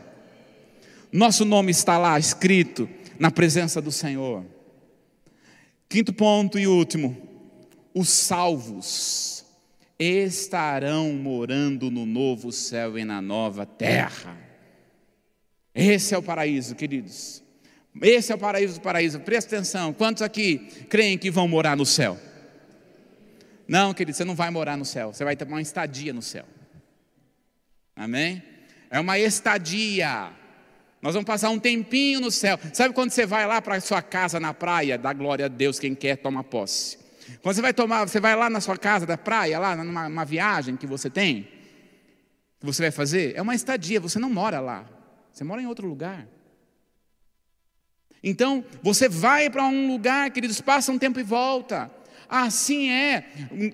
Nosso 1.12 1.44
nome 1.44 1.72
está 1.72 1.98
lá 1.98 2.20
escrito 2.20 2.88
na 3.18 3.32
presença 3.32 3.82
do 3.82 3.92
Senhor. 3.92 4.46
Quinto 5.90 6.14
ponto 6.14 6.60
e 6.60 6.68
último: 6.68 7.18
os 7.92 8.08
salvos 8.08 9.41
estarão 10.02 11.14
morando 11.14 11.92
no 11.92 12.08
novo 12.08 12.52
céu 12.52 12.98
e 12.98 13.06
na 13.06 13.22
nova 13.22 13.66
terra. 13.66 14.36
Esse 15.76 16.16
é 16.16 16.18
o 16.18 16.24
paraíso, 16.24 16.74
queridos. 16.74 17.44
Esse 18.02 18.32
é 18.32 18.36
o 18.36 18.38
paraíso 18.38 18.76
do 18.76 18.82
paraíso. 18.82 19.20
Presta 19.20 19.56
atenção. 19.56 19.94
Quantos 19.94 20.24
aqui 20.24 20.58
creem 20.90 21.18
que 21.18 21.30
vão 21.30 21.48
morar 21.48 21.78
no 21.78 21.86
céu? 21.86 22.18
Não, 23.68 23.94
querido, 23.94 24.18
você 24.18 24.26
não 24.26 24.34
vai 24.34 24.50
morar 24.50 24.76
no 24.76 24.86
céu. 24.86 25.14
Você 25.14 25.24
vai 25.24 25.36
ter 25.36 25.48
uma 25.48 25.62
estadia 25.62 26.12
no 26.12 26.22
céu. 26.22 26.46
Amém? 27.96 28.42
É 28.90 29.00
uma 29.00 29.20
estadia. 29.20 30.32
Nós 31.00 31.14
vamos 31.14 31.28
passar 31.28 31.52
um 31.52 31.60
tempinho 31.60 32.20
no 32.20 32.32
céu. 32.32 32.60
Sabe 32.74 32.94
quando 32.96 33.12
você 33.12 33.26
vai 33.26 33.46
lá 33.46 33.62
para 33.62 33.76
a 33.76 33.82
sua 33.82 34.02
casa 34.02 34.40
na 34.40 34.54
praia? 34.54 34.98
Dá 34.98 35.14
glória 35.14 35.46
a 35.46 35.48
Deus, 35.48 35.80
quem 35.80 35.94
quer 35.94 36.18
toma 36.18 36.44
posse. 36.44 37.01
Quando 37.42 37.56
você 37.56 37.62
vai 37.62 37.74
tomar, 37.74 38.08
você 38.08 38.20
vai 38.20 38.36
lá 38.36 38.50
na 38.50 38.62
sua 38.62 38.78
casa 38.78 39.06
da 39.06 39.18
praia, 39.18 39.60
lá 39.60 39.76
numa 39.76 40.26
viagem 40.26 40.76
que 40.76 40.88
você 40.88 41.10
tem, 41.10 41.44
que 42.60 42.66
você 42.66 42.84
vai 42.84 42.92
fazer, 42.92 43.34
é 43.36 43.42
uma 43.42 43.56
estadia, 43.56 44.00
você 44.00 44.20
não 44.20 44.30
mora 44.30 44.60
lá, 44.60 44.86
você 45.32 45.44
mora 45.44 45.62
em 45.62 45.68
outro 45.68 45.88
lugar. 45.88 46.28
Então, 48.24 48.64
você 48.84 49.10
vai 49.10 49.50
para 49.50 49.64
um 49.64 49.88
lugar, 49.88 50.30
queridos, 50.30 50.62
passa 50.62 50.92
um 50.92 51.00
tempo 51.00 51.20
e 51.20 51.24
volta. 51.24 51.90
Assim 52.32 52.90
é, 52.90 53.26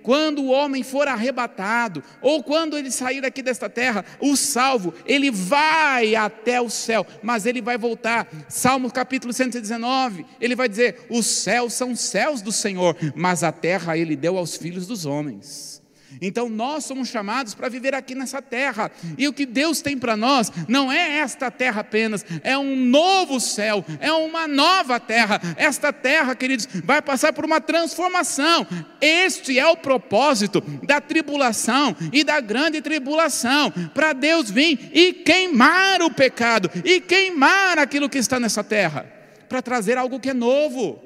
quando 0.02 0.42
o 0.42 0.50
homem 0.50 0.82
for 0.82 1.08
arrebatado, 1.08 2.04
ou 2.24 2.42
quando 2.42 2.76
ele 2.76 2.90
sair 2.90 3.22
daqui 3.22 3.44
desta 3.44 3.70
terra, 3.70 4.04
o 4.20 4.36
salvo, 4.36 4.96
ele 5.06 5.30
vai 5.30 6.16
até 6.16 6.60
o 6.60 6.68
céu, 6.68 7.06
mas 7.22 7.46
ele 7.46 7.62
vai 7.62 7.78
voltar. 7.78 8.28
Salmo 8.50 8.92
capítulo 8.92 9.32
119, 9.32 10.26
ele 10.42 10.56
vai 10.56 10.68
dizer: 10.68 11.06
Os 11.08 11.28
céus 11.28 11.74
são 11.74 11.96
céus 11.96 12.42
do 12.42 12.52
Senhor, 12.52 12.98
mas 13.16 13.44
a 13.44 13.52
terra 13.52 13.96
ele 13.96 14.16
deu 14.16 14.40
aos 14.40 14.58
filhos 14.58 14.88
dos 14.88 15.06
homens. 15.06 15.77
Então 16.22 16.50
nós 16.50 16.86
somos 16.86 17.10
chamados 17.10 17.54
para 17.54 17.70
viver 17.70 17.94
aqui 17.94 18.16
nessa 18.16 18.42
terra. 18.42 18.92
E 19.18 19.28
o 19.28 19.34
que 19.34 19.46
Deus 19.46 19.82
tem 19.82 19.98
para 19.98 20.18
nós 20.18 20.52
não 20.68 20.92
é 20.92 21.20
esta 21.20 21.52
terra 21.52 21.82
apenas, 21.82 22.26
é 22.44 22.58
um 22.58 22.76
novo 22.76 23.40
céu, 23.40 23.86
é 24.00 24.12
uma 24.12 24.48
nova 24.48 25.00
terra. 25.00 25.40
Esta 25.58 25.92
terra, 25.94 26.36
queridos, 26.36 26.68
vai 26.84 27.02
passar 27.02 27.34
por 27.34 27.46
uma 27.46 27.62
transformação. 27.62 28.66
Este 29.02 29.60
é 29.60 29.66
o 29.68 29.78
propósito 29.78 30.62
da 30.84 31.00
tribulação 31.00 31.96
e 32.12 32.24
da 32.24 32.40
grande 32.40 32.82
tribulação, 32.82 33.72
para 33.94 34.14
Deus 34.14 34.50
vir 34.50 34.92
e 34.94 35.14
queimar 35.14 36.02
o 36.02 36.12
pecado 36.12 36.70
e 36.84 37.00
queimar 37.00 37.78
aquilo 37.78 38.10
que 38.10 38.18
está 38.18 38.40
nessa 38.40 38.64
terra, 38.64 39.06
para 39.48 39.62
trazer 39.62 39.98
algo 39.98 40.20
que 40.20 40.30
é 40.30 40.34
novo. 40.34 41.02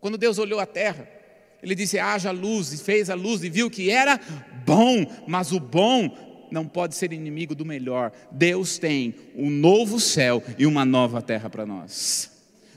Quando 0.00 0.16
Deus 0.16 0.38
olhou 0.38 0.60
a 0.60 0.66
terra, 0.66 1.17
ele 1.62 1.74
disse: 1.74 1.98
haja 1.98 2.30
luz, 2.30 2.72
e 2.72 2.78
fez 2.78 3.10
a 3.10 3.14
luz 3.14 3.42
e 3.42 3.50
viu 3.50 3.70
que 3.70 3.90
era 3.90 4.18
bom, 4.64 5.06
mas 5.26 5.52
o 5.52 5.60
bom 5.60 6.16
não 6.50 6.66
pode 6.66 6.94
ser 6.94 7.12
inimigo 7.12 7.54
do 7.54 7.64
melhor. 7.64 8.12
Deus 8.30 8.78
tem 8.78 9.14
um 9.36 9.50
novo 9.50 10.00
céu 10.00 10.42
e 10.58 10.66
uma 10.66 10.84
nova 10.84 11.20
terra 11.20 11.50
para 11.50 11.66
nós. 11.66 12.30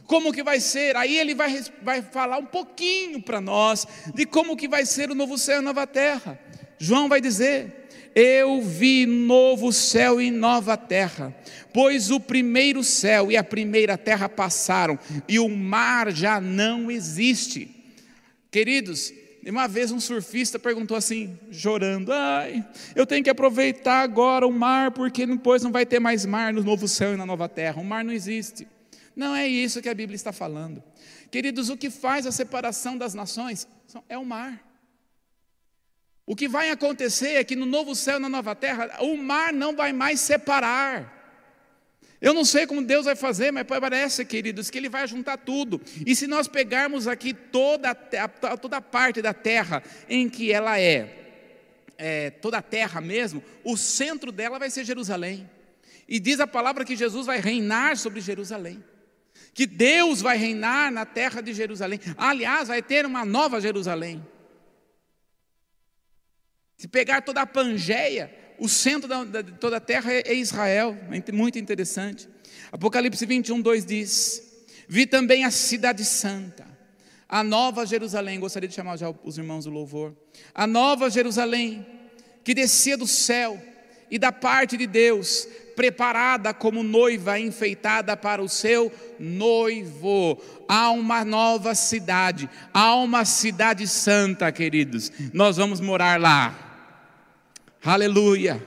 Como 0.05 0.34
que 0.34 0.43
vai 0.43 0.59
ser? 0.59 0.97
Aí 0.97 1.17
ele 1.17 1.34
vai, 1.34 1.63
vai 1.82 2.01
falar 2.01 2.38
um 2.38 2.45
pouquinho 2.45 3.21
para 3.21 3.39
nós 3.39 3.88
de 4.13 4.25
como 4.25 4.57
que 4.57 4.67
vai 4.67 4.86
ser 4.86 5.09
o 5.09 5.15
novo 5.15 5.38
céu 5.38 5.55
e 5.55 5.59
a 5.59 5.61
nova 5.61 5.88
terra. 5.88 6.38
João 6.77 7.07
vai 7.07 7.21
dizer: 7.21 7.88
Eu 8.13 8.61
vi 8.61 9.05
novo 9.05 9.71
céu 9.71 10.19
e 10.19 10.29
nova 10.29 10.75
terra, 10.75 11.34
pois 11.71 12.11
o 12.11 12.19
primeiro 12.19 12.84
céu 12.84 13.32
e 13.32 13.38
a 13.38 13.43
primeira 13.43 13.97
terra 13.97 14.27
passaram, 14.27 14.99
e 15.29 15.39
o 15.39 15.47
mar 15.47 16.11
já 16.11 16.41
não 16.41 16.91
existe. 16.91 17.80
Queridos, 18.52 19.14
uma 19.47 19.66
vez 19.66 19.91
um 19.91 19.99
surfista 19.99 20.60
perguntou 20.60 20.97
assim, 20.97 21.39
chorando: 21.52 22.12
Ai, 22.12 22.68
eu 22.93 23.06
tenho 23.08 23.24
que 23.24 23.30
aproveitar 23.30 24.02
agora 24.02 24.45
o 24.45 24.52
mar, 24.52 24.91
porque 24.91 25.26
depois 25.26 25.64
não 25.64 25.72
vai 25.72 25.86
ter 25.86 25.99
mais 25.99 26.26
mar 26.26 26.54
no 26.54 26.62
novo 26.62 26.86
céu 26.88 27.14
e 27.14 27.18
na 27.18 27.26
nova 27.26 27.47
terra. 27.47 27.82
O 27.82 27.86
mar 27.86 28.04
não 28.04 28.12
existe. 28.12 28.68
Não 29.16 29.34
é 29.34 29.47
isso 29.47 29.82
que 29.82 29.89
a 29.89 29.93
Bíblia 29.93 30.16
está 30.16 30.34
falando. 30.34 30.84
Queridos, 31.32 31.70
o 31.70 31.78
que 31.78 31.89
faz 31.89 32.28
a 32.28 32.32
separação 32.32 32.97
das 32.97 33.14
nações 33.14 33.66
é 34.10 34.18
o 34.18 34.26
mar. 34.26 34.62
O 36.26 36.36
que 36.36 36.47
vai 36.47 36.70
acontecer 36.70 37.34
é 37.36 37.43
que 37.43 37.56
no 37.56 37.66
novo 37.66 37.95
céu 37.95 38.18
e 38.18 38.22
na 38.22 38.30
nova 38.30 38.54
terra, 38.54 38.97
o 38.99 39.18
mar 39.18 39.54
não 39.54 39.76
vai 39.76 39.93
mais 39.93 40.20
separar. 40.20 41.20
Eu 42.22 42.36
não 42.36 42.45
sei 42.45 42.67
como 42.67 42.84
Deus 42.84 43.05
vai 43.05 43.15
fazer, 43.15 43.51
mas 43.51 43.65
parece, 43.65 44.24
queridos, 44.24 44.69
que 44.69 44.78
Ele 44.78 44.88
vai 44.88 45.07
juntar 45.07 45.38
tudo. 45.38 45.82
E 46.05 46.15
se 46.15 46.28
nós 46.28 46.47
pegarmos 46.47 47.07
aqui 47.07 47.34
toda 47.34 47.89
a, 47.89 48.57
toda 48.57 48.80
parte 48.80 49.24
da 49.24 49.34
terra 49.34 49.82
em 50.07 50.30
que 50.30 50.51
ela 50.51 50.80
é, 50.80 51.41
é, 51.97 52.30
toda 52.30 52.59
a 52.59 52.61
terra 52.61 53.01
mesmo, 53.01 53.43
o 53.63 53.76
centro 53.76 54.32
dela 54.32 54.59
vai 54.59 54.69
ser 54.69 54.86
Jerusalém. 54.86 55.49
E 56.07 56.19
diz 56.19 56.39
a 56.39 56.45
palavra 56.45 56.86
que 56.86 56.95
Jesus 56.95 57.26
vai 57.26 57.39
reinar 57.39 57.97
sobre 57.97 58.22
Jerusalém. 58.22 58.84
Que 59.51 59.65
Deus 59.65 60.22
vai 60.22 60.38
reinar 60.38 60.91
na 60.91 61.05
terra 61.05 61.41
de 61.41 61.53
Jerusalém. 61.53 61.99
Aliás, 62.17 62.67
vai 62.67 62.84
ter 62.84 63.03
uma 63.03 63.26
nova 63.26 63.59
Jerusalém. 63.59 64.24
Se 66.78 66.88
pegar 66.88 67.22
toda 67.22 67.41
a 67.41 67.47
Pangeia, 67.47 68.41
o 68.62 68.70
centro 68.70 69.09
da, 69.09 69.41
de 69.41 69.53
toda 69.53 69.78
a 69.78 69.80
terra 69.80 70.14
é, 70.14 70.22
é 70.24 70.36
Israel, 70.36 70.95
é 71.09 71.32
muito 71.32 71.57
interessante. 71.57 72.30
Apocalipse 72.72 73.26
21, 73.26 73.59
2 73.59 73.84
diz: 73.84 74.64
Vi 74.88 75.07
também 75.07 75.43
a 75.43 75.49
cidade 75.49 76.05
santa, 76.05 76.68
a 77.28 77.43
nova 77.43 77.88
Jerusalém. 77.88 78.39
Gostaria 78.39 78.70
de 78.70 78.76
chamar 78.76 78.97
já 78.97 79.12
os 79.24 79.39
irmãos 79.39 79.66
do 79.66 79.72
louvor. 79.72 80.16
A 80.53 80.68
nova 80.68 81.09
Jerusalém, 81.09 81.84
que 82.43 82.53
descia 82.53 82.95
do 82.95 83.07
céu 83.07 83.59
e 84.12 84.20
da 84.20 84.32
parte 84.32 84.78
de 84.78 84.86
Deus, 84.86 85.47
preparada 85.76 86.53
como 86.53 86.84
noiva 86.84 87.39
enfeitada 87.39 88.16
para 88.16 88.43
o 88.43 88.47
seu 88.47 88.91
noivo. 89.18 90.39
Há 90.68 90.91
uma 90.91 91.26
nova 91.26 91.74
cidade, 91.74 92.47
há 92.72 92.93
uma 92.93 93.26
cidade 93.26 93.88
santa, 93.88 94.51
queridos. 94.51 95.12
Nós 95.34 95.57
vamos 95.57 95.82
morar 95.82 96.22
lá. 96.22 96.70
Aleluia. 97.84 98.61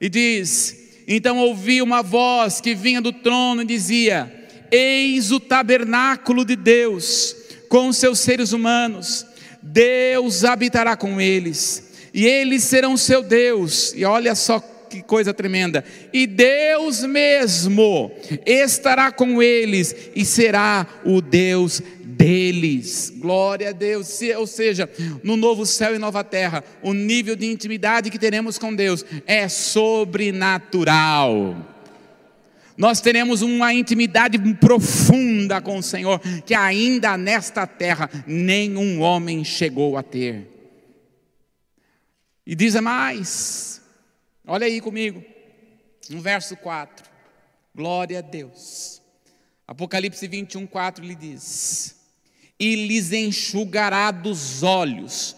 E 0.00 0.08
diz: 0.10 1.02
Então 1.08 1.38
ouvi 1.38 1.80
uma 1.80 2.02
voz 2.02 2.60
que 2.60 2.74
vinha 2.74 3.00
do 3.00 3.12
trono 3.12 3.62
e 3.62 3.66
dizia: 3.66 4.30
Eis 4.70 5.32
o 5.32 5.40
tabernáculo 5.40 6.44
de 6.44 6.54
Deus 6.54 7.34
com 7.68 7.88
os 7.88 7.96
seus 7.96 8.20
seres 8.20 8.52
humanos. 8.52 9.26
Deus 9.62 10.44
habitará 10.44 10.94
com 10.94 11.18
eles, 11.18 11.92
e 12.12 12.26
eles 12.26 12.62
serão 12.64 12.96
seu 12.96 13.22
Deus. 13.22 13.94
E 13.96 14.04
olha 14.04 14.34
só 14.34 14.60
que 14.90 15.02
coisa 15.02 15.32
tremenda. 15.32 15.82
E 16.12 16.26
Deus 16.26 17.02
mesmo 17.02 18.12
estará 18.44 19.10
com 19.10 19.42
eles 19.42 19.96
e 20.14 20.24
será 20.24 20.86
o 21.04 21.22
Deus 21.22 21.82
deles. 22.16 23.12
Glória 23.16 23.70
a 23.70 23.72
Deus. 23.72 24.20
Ou 24.38 24.46
seja, 24.46 24.88
no 25.22 25.36
novo 25.36 25.66
céu 25.66 25.94
e 25.94 25.98
nova 25.98 26.24
terra, 26.24 26.64
o 26.82 26.92
nível 26.92 27.36
de 27.36 27.46
intimidade 27.46 28.10
que 28.10 28.18
teremos 28.18 28.58
com 28.58 28.74
Deus 28.74 29.04
é 29.26 29.48
sobrenatural. 29.48 31.56
Nós 32.76 33.00
teremos 33.00 33.40
uma 33.40 33.72
intimidade 33.72 34.36
profunda 34.56 35.60
com 35.60 35.78
o 35.78 35.82
Senhor 35.82 36.18
que 36.44 36.54
ainda 36.54 37.16
nesta 37.16 37.66
terra 37.66 38.10
nenhum 38.26 39.00
homem 39.00 39.44
chegou 39.44 39.96
a 39.96 40.02
ter. 40.02 40.50
E 42.46 42.54
diz 42.54 42.74
mais, 42.74 43.80
olha 44.46 44.66
aí 44.66 44.80
comigo, 44.80 45.24
no 46.10 46.20
verso 46.20 46.56
4. 46.56 47.08
Glória 47.74 48.18
a 48.18 48.22
Deus. 48.22 49.00
Apocalipse 49.66 50.28
21, 50.28 50.66
4 50.66 51.04
lhe 51.04 51.14
diz: 51.14 51.96
e 52.58 52.86
lhes 52.86 53.12
enxugará 53.12 54.10
dos 54.10 54.62
olhos 54.62 55.36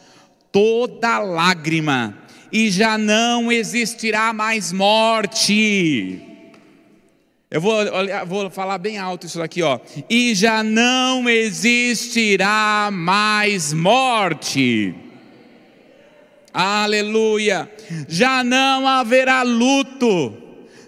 toda 0.52 1.18
lágrima, 1.18 2.16
e 2.50 2.70
já 2.70 2.96
não 2.96 3.52
existirá 3.52 4.32
mais 4.32 4.72
morte. 4.72 6.22
Eu 7.50 7.60
vou, 7.60 7.76
vou 8.26 8.50
falar 8.50 8.78
bem 8.78 8.96
alto 8.96 9.26
isso 9.26 9.38
daqui, 9.38 9.62
ó. 9.62 9.78
E 10.08 10.34
já 10.34 10.62
não 10.62 11.28
existirá 11.28 12.88
mais 12.90 13.72
morte. 13.72 14.94
Aleluia. 16.52 17.70
Já 18.08 18.42
não 18.42 18.88
haverá 18.88 19.42
luto, 19.42 20.34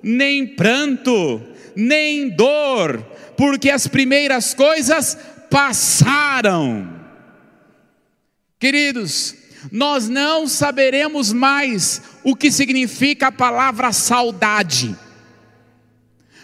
nem 0.02 0.46
pranto, 0.46 1.42
nem 1.76 2.30
dor, 2.30 3.02
porque 3.36 3.68
as 3.68 3.86
primeiras 3.86 4.54
coisas 4.54 5.18
passaram. 5.50 6.98
Queridos, 8.58 9.34
nós 9.70 10.08
não 10.08 10.46
saberemos 10.46 11.32
mais 11.32 12.02
o 12.24 12.34
que 12.34 12.50
significa 12.50 13.28
a 13.28 13.32
palavra 13.32 13.92
saudade. 13.92 14.96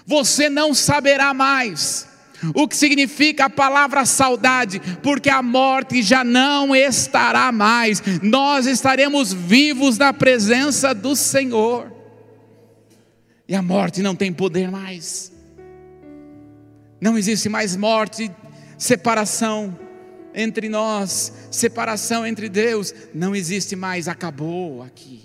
Você 0.07 0.49
não 0.49 0.75
saberá 0.75 1.33
mais 1.33 2.09
o 2.55 2.69
que 2.69 2.77
significa 2.77 3.47
a 3.47 3.51
palavra 3.51 4.05
saudade, 4.05 4.81
porque 5.03 5.31
a 5.31 5.43
morte 5.43 6.03
já 6.03 6.23
não 6.23 6.75
estará 6.75 7.51
mais. 7.51 8.03
Nós 8.23 8.67
estaremos 8.67 9.33
vivos 9.33 9.97
na 9.97 10.13
presença 10.13 10.95
do 10.95 11.17
Senhor. 11.17 11.93
E 13.49 13.55
a 13.55 13.63
morte 13.63 14.03
não 14.03 14.15
tem 14.15 14.33
poder 14.33 14.71
mais. 14.71 15.33
Não 17.01 17.17
existe 17.17 17.49
mais 17.49 17.77
morte 17.77 18.31
separação 18.79 19.77
entre 20.35 20.69
nós, 20.69 21.33
separação 21.51 22.27
entre 22.27 22.49
Deus, 22.49 22.93
não 23.15 23.35
existe 23.35 23.77
mais, 23.77 24.09
acabou 24.09 24.83
aqui. 24.83 25.23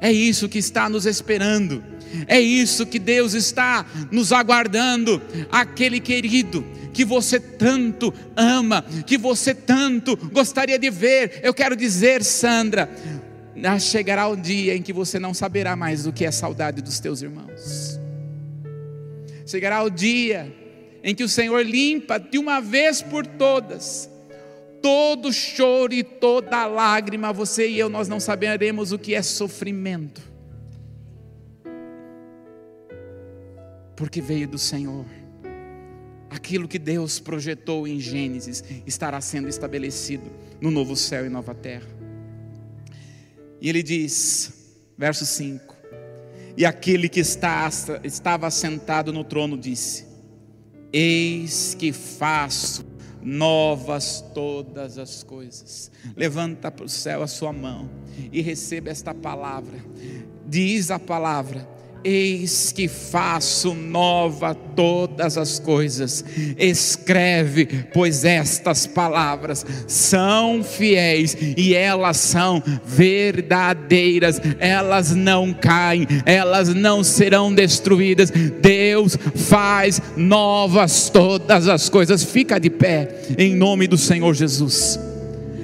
É 0.00 0.12
isso 0.12 0.48
que 0.48 0.58
está 0.58 0.88
nos 0.88 1.06
esperando, 1.06 1.82
é 2.26 2.38
isso 2.38 2.86
que 2.86 2.98
Deus 2.98 3.32
está 3.32 3.86
nos 4.10 4.32
aguardando, 4.32 5.20
aquele 5.50 5.98
querido 5.98 6.64
que 6.92 7.04
você 7.04 7.40
tanto 7.40 8.12
ama, 8.36 8.84
que 9.06 9.16
você 9.16 9.54
tanto 9.54 10.16
gostaria 10.30 10.78
de 10.78 10.90
ver. 10.90 11.40
Eu 11.42 11.54
quero 11.54 11.74
dizer, 11.74 12.22
Sandra, 12.22 12.90
chegará 13.80 14.28
o 14.28 14.36
dia 14.36 14.76
em 14.76 14.82
que 14.82 14.92
você 14.92 15.18
não 15.18 15.32
saberá 15.32 15.74
mais 15.74 16.06
o 16.06 16.12
que 16.12 16.24
é 16.24 16.30
saudade 16.30 16.82
dos 16.82 17.00
teus 17.00 17.22
irmãos. 17.22 17.98
Chegará 19.46 19.82
o 19.82 19.88
dia 19.88 20.52
em 21.02 21.14
que 21.14 21.24
o 21.24 21.28
Senhor 21.28 21.64
limpa 21.64 22.18
de 22.18 22.38
uma 22.38 22.60
vez 22.60 23.02
por 23.02 23.26
todas 23.26 24.10
todo 24.82 25.32
choro 25.32 25.92
e 25.92 26.02
toda 26.02 26.66
lágrima, 26.66 27.32
você 27.32 27.68
e 27.68 27.78
eu, 27.78 27.88
nós 27.88 28.08
não 28.08 28.20
saberemos 28.20 28.92
o 28.92 28.98
que 28.98 29.14
é 29.14 29.22
sofrimento, 29.22 30.22
porque 33.96 34.20
veio 34.20 34.48
do 34.48 34.58
Senhor. 34.58 35.04
Aquilo 36.30 36.68
que 36.68 36.78
Deus 36.78 37.18
projetou 37.18 37.88
em 37.88 37.98
Gênesis 37.98 38.62
estará 38.86 39.20
sendo 39.20 39.48
estabelecido 39.48 40.30
no 40.60 40.70
novo 40.70 40.94
céu 40.94 41.24
e 41.24 41.28
nova 41.28 41.54
terra. 41.54 41.88
E 43.60 43.68
ele 43.68 43.82
diz, 43.82 44.52
verso 44.96 45.24
5: 45.24 45.74
E 46.56 46.66
aquele 46.66 47.08
que 47.08 47.20
está, 47.20 47.68
estava 48.04 48.50
sentado 48.50 49.10
no 49.10 49.24
trono 49.24 49.56
disse: 49.56 50.07
Eis 50.92 51.74
que 51.74 51.92
faço 51.92 52.84
novas 53.22 54.24
todas 54.34 54.98
as 54.98 55.22
coisas. 55.22 55.90
Levanta 56.16 56.70
para 56.70 56.84
o 56.84 56.88
céu 56.88 57.22
a 57.22 57.26
sua 57.26 57.52
mão 57.52 57.88
e 58.32 58.40
receba 58.40 58.90
esta 58.90 59.14
palavra. 59.14 59.78
Diz 60.46 60.90
a 60.90 60.98
palavra: 60.98 61.68
Eis 62.04 62.72
que 62.72 62.88
faço 62.88 63.74
nova 63.74 64.54
todas 64.54 65.36
as 65.36 65.58
coisas. 65.58 66.24
Escreve, 66.56 67.66
pois 67.92 68.24
estas 68.24 68.86
palavras 68.86 69.64
são 69.86 70.62
fiéis 70.62 71.36
e 71.56 71.74
elas 71.74 72.16
são 72.18 72.62
verdadeiras. 72.84 74.40
Elas 74.58 75.14
não 75.14 75.52
caem, 75.52 76.06
elas 76.24 76.74
não 76.74 77.02
serão 77.02 77.52
destruídas. 77.52 78.30
Deus 78.30 79.16
faz 79.34 80.00
novas 80.16 81.10
todas 81.10 81.68
as 81.68 81.88
coisas. 81.88 82.22
Fica 82.22 82.58
de 82.58 82.70
pé 82.70 83.08
em 83.36 83.54
nome 83.54 83.86
do 83.86 83.98
Senhor 83.98 84.34
Jesus 84.34 85.07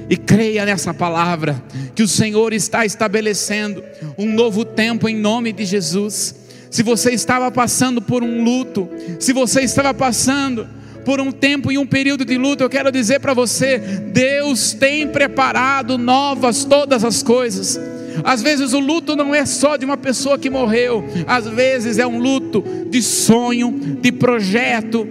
e 0.08 0.16
creia 0.16 0.64
nessa 0.64 0.92
palavra, 0.92 1.62
que 1.94 2.02
o 2.02 2.08
Senhor 2.08 2.52
está 2.52 2.84
estabelecendo 2.84 3.82
um 4.18 4.32
novo 4.32 4.64
tempo 4.64 5.08
em 5.08 5.16
nome 5.16 5.52
de 5.52 5.64
Jesus. 5.64 6.34
Se 6.70 6.82
você 6.82 7.12
estava 7.12 7.50
passando 7.50 8.02
por 8.02 8.22
um 8.22 8.42
luto, 8.42 8.88
se 9.18 9.32
você 9.32 9.62
estava 9.62 9.94
passando 9.94 10.68
por 11.04 11.20
um 11.20 11.30
tempo 11.30 11.70
e 11.70 11.78
um 11.78 11.86
período 11.86 12.24
de 12.24 12.36
luto, 12.36 12.62
eu 12.62 12.70
quero 12.70 12.90
dizer 12.90 13.20
para 13.20 13.32
você: 13.32 13.78
Deus 13.78 14.72
tem 14.72 15.08
preparado 15.08 15.96
novas 15.96 16.64
todas 16.64 17.04
as 17.04 17.22
coisas. 17.22 17.78
Às 18.22 18.42
vezes 18.42 18.72
o 18.72 18.78
luto 18.78 19.16
não 19.16 19.34
é 19.34 19.44
só 19.44 19.76
de 19.76 19.84
uma 19.84 19.96
pessoa 19.96 20.38
que 20.38 20.48
morreu, 20.48 21.04
às 21.26 21.48
vezes 21.48 21.98
é 21.98 22.06
um 22.06 22.18
luto 22.18 22.62
de 22.88 23.02
sonho, 23.02 23.98
de 24.00 24.12
projeto, 24.12 25.06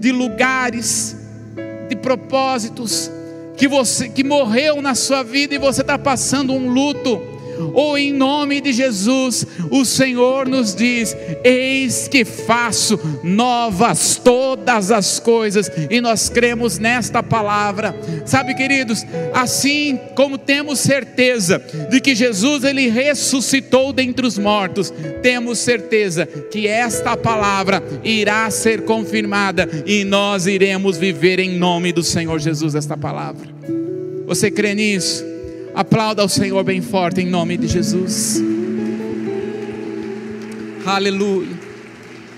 de 0.00 0.10
lugares, 0.10 1.16
de 1.88 1.94
propósitos 1.94 3.10
que 3.56 3.68
você 3.68 4.08
que 4.08 4.24
morreu 4.24 4.80
na 4.80 4.94
sua 4.94 5.22
vida 5.22 5.54
e 5.54 5.58
você 5.58 5.82
está 5.82 5.98
passando 5.98 6.52
um 6.52 6.68
luto 6.68 7.31
ou 7.74 7.96
em 7.96 8.12
nome 8.12 8.60
de 8.60 8.72
Jesus, 8.72 9.46
o 9.70 9.84
Senhor 9.84 10.48
nos 10.48 10.74
diz: 10.74 11.16
Eis 11.44 12.08
que 12.08 12.24
faço 12.24 12.98
novas 13.22 14.20
todas 14.22 14.90
as 14.90 15.18
coisas, 15.18 15.70
e 15.90 16.00
nós 16.00 16.28
cremos 16.28 16.78
nesta 16.78 17.22
palavra. 17.22 17.94
Sabe, 18.24 18.54
queridos, 18.54 19.04
assim 19.32 19.98
como 20.14 20.38
temos 20.38 20.78
certeza 20.78 21.62
de 21.90 22.00
que 22.00 22.14
Jesus 22.14 22.64
ele 22.64 22.88
ressuscitou 22.88 23.92
dentre 23.92 24.26
os 24.26 24.38
mortos, 24.38 24.92
temos 25.22 25.58
certeza 25.58 26.26
que 26.26 26.66
esta 26.66 27.16
palavra 27.16 27.82
irá 28.04 28.50
ser 28.50 28.82
confirmada 28.82 29.68
e 29.86 30.04
nós 30.04 30.46
iremos 30.46 30.96
viver 30.96 31.38
em 31.38 31.56
nome 31.58 31.92
do 31.92 32.02
Senhor 32.02 32.38
Jesus 32.38 32.74
esta 32.74 32.96
palavra. 32.96 33.48
Você 34.26 34.50
crê 34.50 34.74
nisso? 34.74 35.31
Aplauda 35.74 36.22
ao 36.22 36.28
Senhor 36.28 36.62
bem 36.62 36.82
forte 36.82 37.20
em 37.20 37.26
nome 37.26 37.56
de 37.56 37.66
Jesus. 37.66 38.42
Aleluia. 40.84 41.61